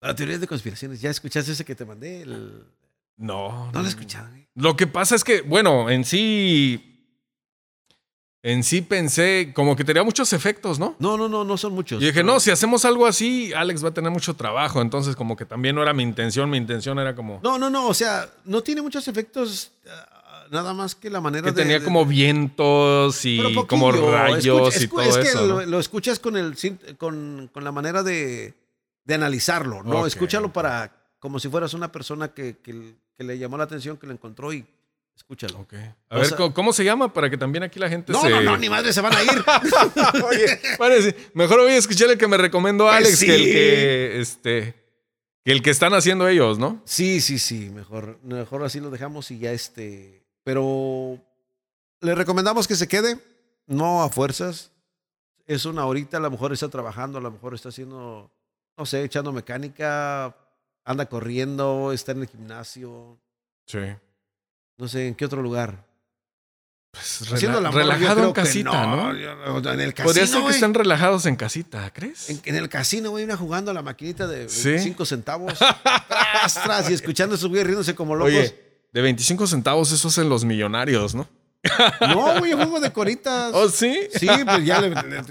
La 0.00 0.14
teoría 0.16 0.38
de 0.38 0.46
conspiraciones. 0.48 1.00
¿Ya 1.00 1.10
escuchaste 1.10 1.52
ese 1.52 1.64
que 1.64 1.74
te 1.76 1.84
mandé? 1.84 2.22
El- 2.22 2.64
No. 3.16 3.70
No 3.72 3.80
lo 3.80 3.86
he 3.86 3.88
escuchado. 3.88 4.28
güey. 4.30 4.48
Lo 4.56 4.76
que 4.76 4.86
pasa 4.88 5.14
es 5.14 5.22
que, 5.22 5.42
bueno, 5.42 5.90
en 5.90 6.04
sí. 6.04 6.89
En 8.42 8.62
sí 8.64 8.80
pensé 8.80 9.52
como 9.54 9.76
que 9.76 9.84
tenía 9.84 10.02
muchos 10.02 10.32
efectos, 10.32 10.78
¿no? 10.78 10.96
No, 10.98 11.18
no, 11.18 11.28
no, 11.28 11.44
no 11.44 11.56
son 11.58 11.74
muchos. 11.74 12.02
Y 12.02 12.06
dije, 12.06 12.24
no, 12.24 12.40
si 12.40 12.50
hacemos 12.50 12.86
algo 12.86 13.06
así, 13.06 13.52
Alex 13.52 13.84
va 13.84 13.90
a 13.90 13.94
tener 13.94 14.10
mucho 14.10 14.34
trabajo. 14.34 14.80
Entonces, 14.80 15.14
como 15.14 15.36
que 15.36 15.44
también 15.44 15.74
no 15.76 15.82
era 15.82 15.92
mi 15.92 16.02
intención. 16.02 16.48
Mi 16.48 16.56
intención 16.56 16.98
era 16.98 17.14
como. 17.14 17.38
No, 17.42 17.58
no, 17.58 17.68
no, 17.68 17.86
o 17.86 17.92
sea, 17.92 18.30
no 18.46 18.62
tiene 18.62 18.80
muchos 18.80 19.06
efectos, 19.08 19.72
ah, 19.86 20.46
nada 20.50 20.72
más 20.72 20.94
que 20.94 21.10
la 21.10 21.20
manera 21.20 21.44
que 21.44 21.52
de... 21.52 21.62
tenía 21.62 21.78
de- 21.80 21.84
como 21.84 22.06
vientos 22.06 23.24
y 23.26 23.38
como 23.66 23.92
rayos 23.92 24.74
escucha- 24.74 24.84
y 24.84 24.88
todo 24.88 25.02
es 25.02 25.16
que 25.18 25.28
eso. 25.28 25.46
lo, 25.46 25.60
¿no? 25.60 25.66
lo 25.66 25.78
escuchas 25.78 26.18
con, 26.18 26.36
el, 26.38 26.56
con, 26.96 27.50
con 27.52 27.62
la 27.62 27.72
manera 27.72 28.02
de, 28.02 28.54
de 29.04 29.14
analizarlo, 29.14 29.82
¿no? 29.82 30.06
Escúchalo 30.06 30.50
para 30.52 30.96
como 31.18 31.38
si 31.38 31.50
fueras 31.50 31.74
una 31.74 31.92
persona 31.92 32.28
que, 32.28 32.56
que- 32.62 32.94
que 33.18 33.24
le 33.24 33.38
llamó 33.38 33.58
la 33.58 33.64
atención, 33.64 33.98
que 33.98 34.06
lo 34.06 34.14
encontró 34.14 34.50
y 34.54 34.64
escúchalo. 35.20 35.60
Ok. 35.60 35.74
A 36.08 36.18
ver, 36.18 36.34
¿cómo, 36.54 36.72
se 36.72 36.82
llama? 36.82 37.12
Para 37.12 37.28
que 37.28 37.36
también 37.36 37.62
aquí 37.62 37.78
la 37.78 37.88
gente 37.88 38.12
No, 38.12 38.22
se... 38.22 38.30
no, 38.30 38.40
no, 38.40 38.56
ni 38.56 38.68
madre, 38.68 38.92
se 38.92 39.00
van 39.02 39.14
a 39.14 39.22
ir. 39.22 39.30
Oye, 40.24 40.60
parece- 40.78 41.14
mejor 41.34 41.60
voy 41.60 41.72
a 41.72 41.76
escuchar 41.76 42.10
el 42.10 42.18
que 42.18 42.26
me 42.26 42.36
recomendó 42.36 42.84
Pues 42.86 42.96
Alex 42.96 43.20
que 43.20 43.34
el 43.34 43.44
que, 43.44 44.20
este, 44.20 44.74
que 45.44 45.52
el 45.52 45.62
que 45.62 45.70
están 45.70 45.92
haciendo 45.94 46.26
ellos, 46.26 46.58
¿no? 46.58 46.80
Sí, 46.84 47.20
sí, 47.20 47.38
sí, 47.38 47.70
mejor, 47.70 48.18
mejor 48.22 48.64
así 48.64 48.80
lo 48.80 48.90
dejamos 48.90 49.30
y 49.30 49.38
ya 49.38 49.52
este. 49.52 50.24
Pero 50.42 51.18
le 52.00 52.14
recomendamos 52.14 52.66
que 52.66 52.74
se 52.74 52.88
quede, 52.88 53.18
no 53.66 54.02
a 54.02 54.08
fuerzas. 54.08 54.72
Es 55.46 55.64
una 55.66 55.84
horita, 55.84 56.16
a 56.16 56.20
lo 56.20 56.30
mejor 56.30 56.52
está 56.52 56.68
trabajando, 56.68 57.18
a 57.18 57.20
lo 57.20 57.30
mejor 57.30 57.54
está 57.54 57.68
haciendo, 57.68 58.30
no 58.76 58.86
sé, 58.86 59.04
echando 59.04 59.32
mecánica, 59.32 60.34
anda 60.84 61.06
corriendo, 61.06 61.92
está 61.92 62.12
en 62.12 62.22
el 62.22 62.28
gimnasio, 62.28 63.18
Sí. 63.66 63.78
No 64.80 64.88
sé, 64.88 65.06
¿en 65.08 65.14
qué 65.14 65.24
otro 65.26 65.42
lugar? 65.42 65.84
Pues 66.92 67.22
Haciendo 67.32 67.60
relajado 67.70 68.24
en 68.24 68.32
casita, 68.32 68.84
¿no? 68.86 69.12
no, 69.12 69.72
En 69.72 69.80
el 69.80 69.94
casino, 69.94 70.06
Podría 70.08 70.26
ser 70.26 70.36
que 70.38 70.42
güey. 70.42 70.54
estén 70.56 70.74
relajados 70.74 71.24
en 71.26 71.36
casita, 71.36 71.88
¿crees? 71.92 72.30
En, 72.30 72.40
en 72.44 72.56
el 72.56 72.68
casino, 72.68 73.10
güey, 73.10 73.22
una 73.22 73.36
jugando 73.36 73.70
a 73.70 73.74
la 73.74 73.82
maquinita 73.82 74.26
de 74.26 74.48
¿Sí? 74.48 74.70
25 74.70 75.04
centavos. 75.06 75.54
tras, 75.56 76.54
tras, 76.64 76.90
y 76.90 76.94
escuchando 76.94 77.34
a 77.34 77.38
esos 77.38 77.48
güeyes 77.48 77.66
riéndose 77.66 77.94
como 77.94 78.16
locos. 78.16 78.32
Oye, 78.34 78.60
de 78.92 79.02
25 79.02 79.46
centavos 79.46 79.92
eso 79.92 80.08
hacen 80.08 80.28
los 80.28 80.44
millonarios, 80.44 81.14
¿no? 81.14 81.28
No, 82.00 82.38
güey, 82.40 82.54
juego 82.54 82.80
de 82.80 82.92
coritas. 82.92 83.52
¿Oh, 83.54 83.68
sí? 83.68 84.08
Sí, 84.18 84.26
pues 84.44 84.64
ya 84.64 84.80
le. 84.80 84.90
le- 84.90 85.22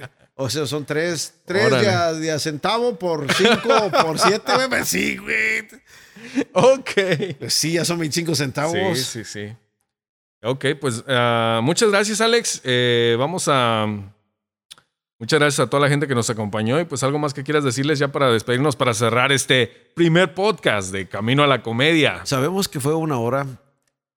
o 0.41 0.49
sea, 0.49 0.65
son 0.65 0.85
tres, 0.85 1.33
tres 1.43 1.69
de 1.69 1.89
a, 1.89 2.13
de 2.13 2.31
a 2.31 2.39
centavo 2.39 2.97
por 2.97 3.27
cinco 3.33 3.91
por 4.01 4.17
siete, 4.17 4.53
güey. 4.55 4.69
Pues 4.69 4.87
sí, 4.87 5.17
güey. 5.17 5.67
Ok. 6.53 6.91
Pues 7.39 7.53
sí, 7.53 7.73
ya 7.73 7.85
son 7.85 7.99
25 7.99 8.35
centavos. 8.35 8.97
Sí, 8.97 9.23
sí, 9.23 9.23
sí. 9.23 9.55
Ok, 10.41 10.65
pues 10.79 11.03
ah, 11.07 11.59
muchas 11.63 11.89
gracias, 11.89 12.21
Alex. 12.21 12.61
Eh, 12.63 13.15
vamos 13.19 13.47
a. 13.47 13.85
Muchas 15.17 15.37
gracias 15.39 15.59
a 15.59 15.69
toda 15.69 15.81
la 15.83 15.89
gente 15.89 16.07
que 16.07 16.15
nos 16.15 16.29
acompañó 16.29 16.79
y 16.79 16.85
pues 16.85 17.03
algo 17.03 17.19
más 17.19 17.33
que 17.33 17.43
quieras 17.43 17.65
decirles 17.65 17.99
ya 17.99 18.09
para 18.09 18.31
despedirnos, 18.31 18.77
para 18.77 18.93
cerrar 18.93 19.33
este 19.33 19.67
primer 19.93 20.33
podcast 20.33 20.93
de 20.93 21.09
Camino 21.09 21.43
a 21.43 21.47
la 21.47 21.61
Comedia. 21.61 22.21
Sabemos 22.25 22.69
que 22.69 22.79
fue 22.79 22.95
una 22.95 23.19
hora 23.19 23.45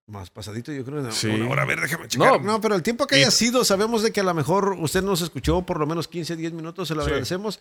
más 0.06 0.30
pasadito, 0.30 0.70
yo 0.70 0.84
creo. 0.84 1.10
Sí. 1.10 1.26
Una 1.26 1.48
hora, 1.50 1.62
a 1.62 1.66
ver, 1.66 1.80
déjame 1.80 2.06
checar. 2.06 2.40
No. 2.40 2.52
No, 2.52 2.60
pero 2.60 2.76
el 2.76 2.84
tiempo 2.84 3.08
que 3.08 3.16
haya 3.16 3.32
sido, 3.32 3.64
sabemos 3.64 4.04
de 4.04 4.12
que 4.12 4.20
a 4.20 4.24
lo 4.24 4.32
mejor 4.32 4.76
usted 4.78 5.02
nos 5.02 5.22
escuchó 5.22 5.62
por 5.62 5.80
lo 5.80 5.86
menos 5.88 6.06
15, 6.06 6.36
10 6.36 6.52
minutos, 6.52 6.86
se 6.86 6.94
lo 6.94 7.02
Sí. 7.02 7.06
agradecemos. 7.08 7.58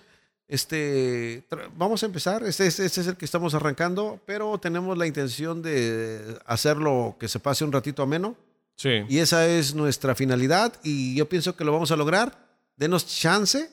Este, 0.51 1.45
vamos 1.77 2.03
a 2.03 2.07
empezar. 2.07 2.43
Este, 2.43 2.67
este, 2.67 2.85
este 2.85 2.99
es 2.99 3.07
el 3.07 3.15
que 3.15 3.23
estamos 3.23 3.53
arrancando, 3.53 4.19
pero 4.25 4.57
tenemos 4.57 4.97
la 4.97 5.07
intención 5.07 5.61
de 5.61 6.37
hacerlo 6.45 7.15
que 7.17 7.29
se 7.29 7.39
pase 7.39 7.63
un 7.63 7.71
ratito 7.71 8.03
ameno. 8.03 8.35
Sí. 8.75 9.05
Y 9.07 9.19
esa 9.19 9.47
es 9.47 9.73
nuestra 9.75 10.13
finalidad 10.13 10.73
y 10.83 11.15
yo 11.15 11.29
pienso 11.29 11.55
que 11.55 11.63
lo 11.63 11.71
vamos 11.71 11.91
a 11.91 11.95
lograr. 11.95 12.37
Denos 12.75 13.07
chance 13.07 13.69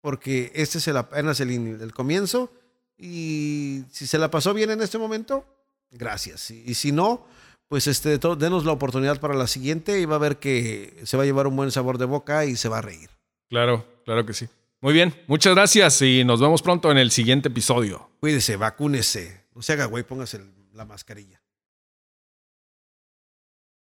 porque 0.00 0.50
este 0.52 0.78
es 0.78 0.88
el, 0.88 0.96
apenas 0.96 1.38
el, 1.38 1.50
el 1.80 1.94
comienzo 1.94 2.52
y 2.98 3.84
si 3.92 4.08
se 4.08 4.18
la 4.18 4.32
pasó 4.32 4.52
bien 4.52 4.72
en 4.72 4.82
este 4.82 4.98
momento, 4.98 5.44
gracias. 5.92 6.50
Y, 6.50 6.64
y 6.66 6.74
si 6.74 6.90
no, 6.90 7.24
pues 7.68 7.86
este, 7.86 8.18
todo, 8.18 8.34
denos 8.34 8.64
la 8.64 8.72
oportunidad 8.72 9.20
para 9.20 9.34
la 9.34 9.46
siguiente 9.46 10.00
y 10.00 10.06
va 10.06 10.16
a 10.16 10.18
ver 10.18 10.38
que 10.38 10.92
se 11.04 11.16
va 11.16 11.22
a 11.22 11.26
llevar 11.26 11.46
un 11.46 11.54
buen 11.54 11.70
sabor 11.70 11.98
de 11.98 12.06
boca 12.06 12.46
y 12.46 12.56
se 12.56 12.68
va 12.68 12.78
a 12.78 12.82
reír. 12.82 13.10
Claro, 13.48 13.86
claro 14.04 14.26
que 14.26 14.34
sí. 14.34 14.48
Muy 14.82 14.94
bien, 14.94 15.14
muchas 15.26 15.54
gracias 15.54 16.00
y 16.00 16.24
nos 16.24 16.40
vemos 16.40 16.62
pronto 16.62 16.90
en 16.90 16.96
el 16.96 17.10
siguiente 17.10 17.48
episodio. 17.48 18.10
Cuídese, 18.18 18.56
vacúnese. 18.56 19.44
No 19.54 19.60
se 19.60 19.74
haga 19.74 19.84
güey, 19.84 20.04
póngase 20.04 20.40
la 20.72 20.86
mascarilla. 20.86 21.39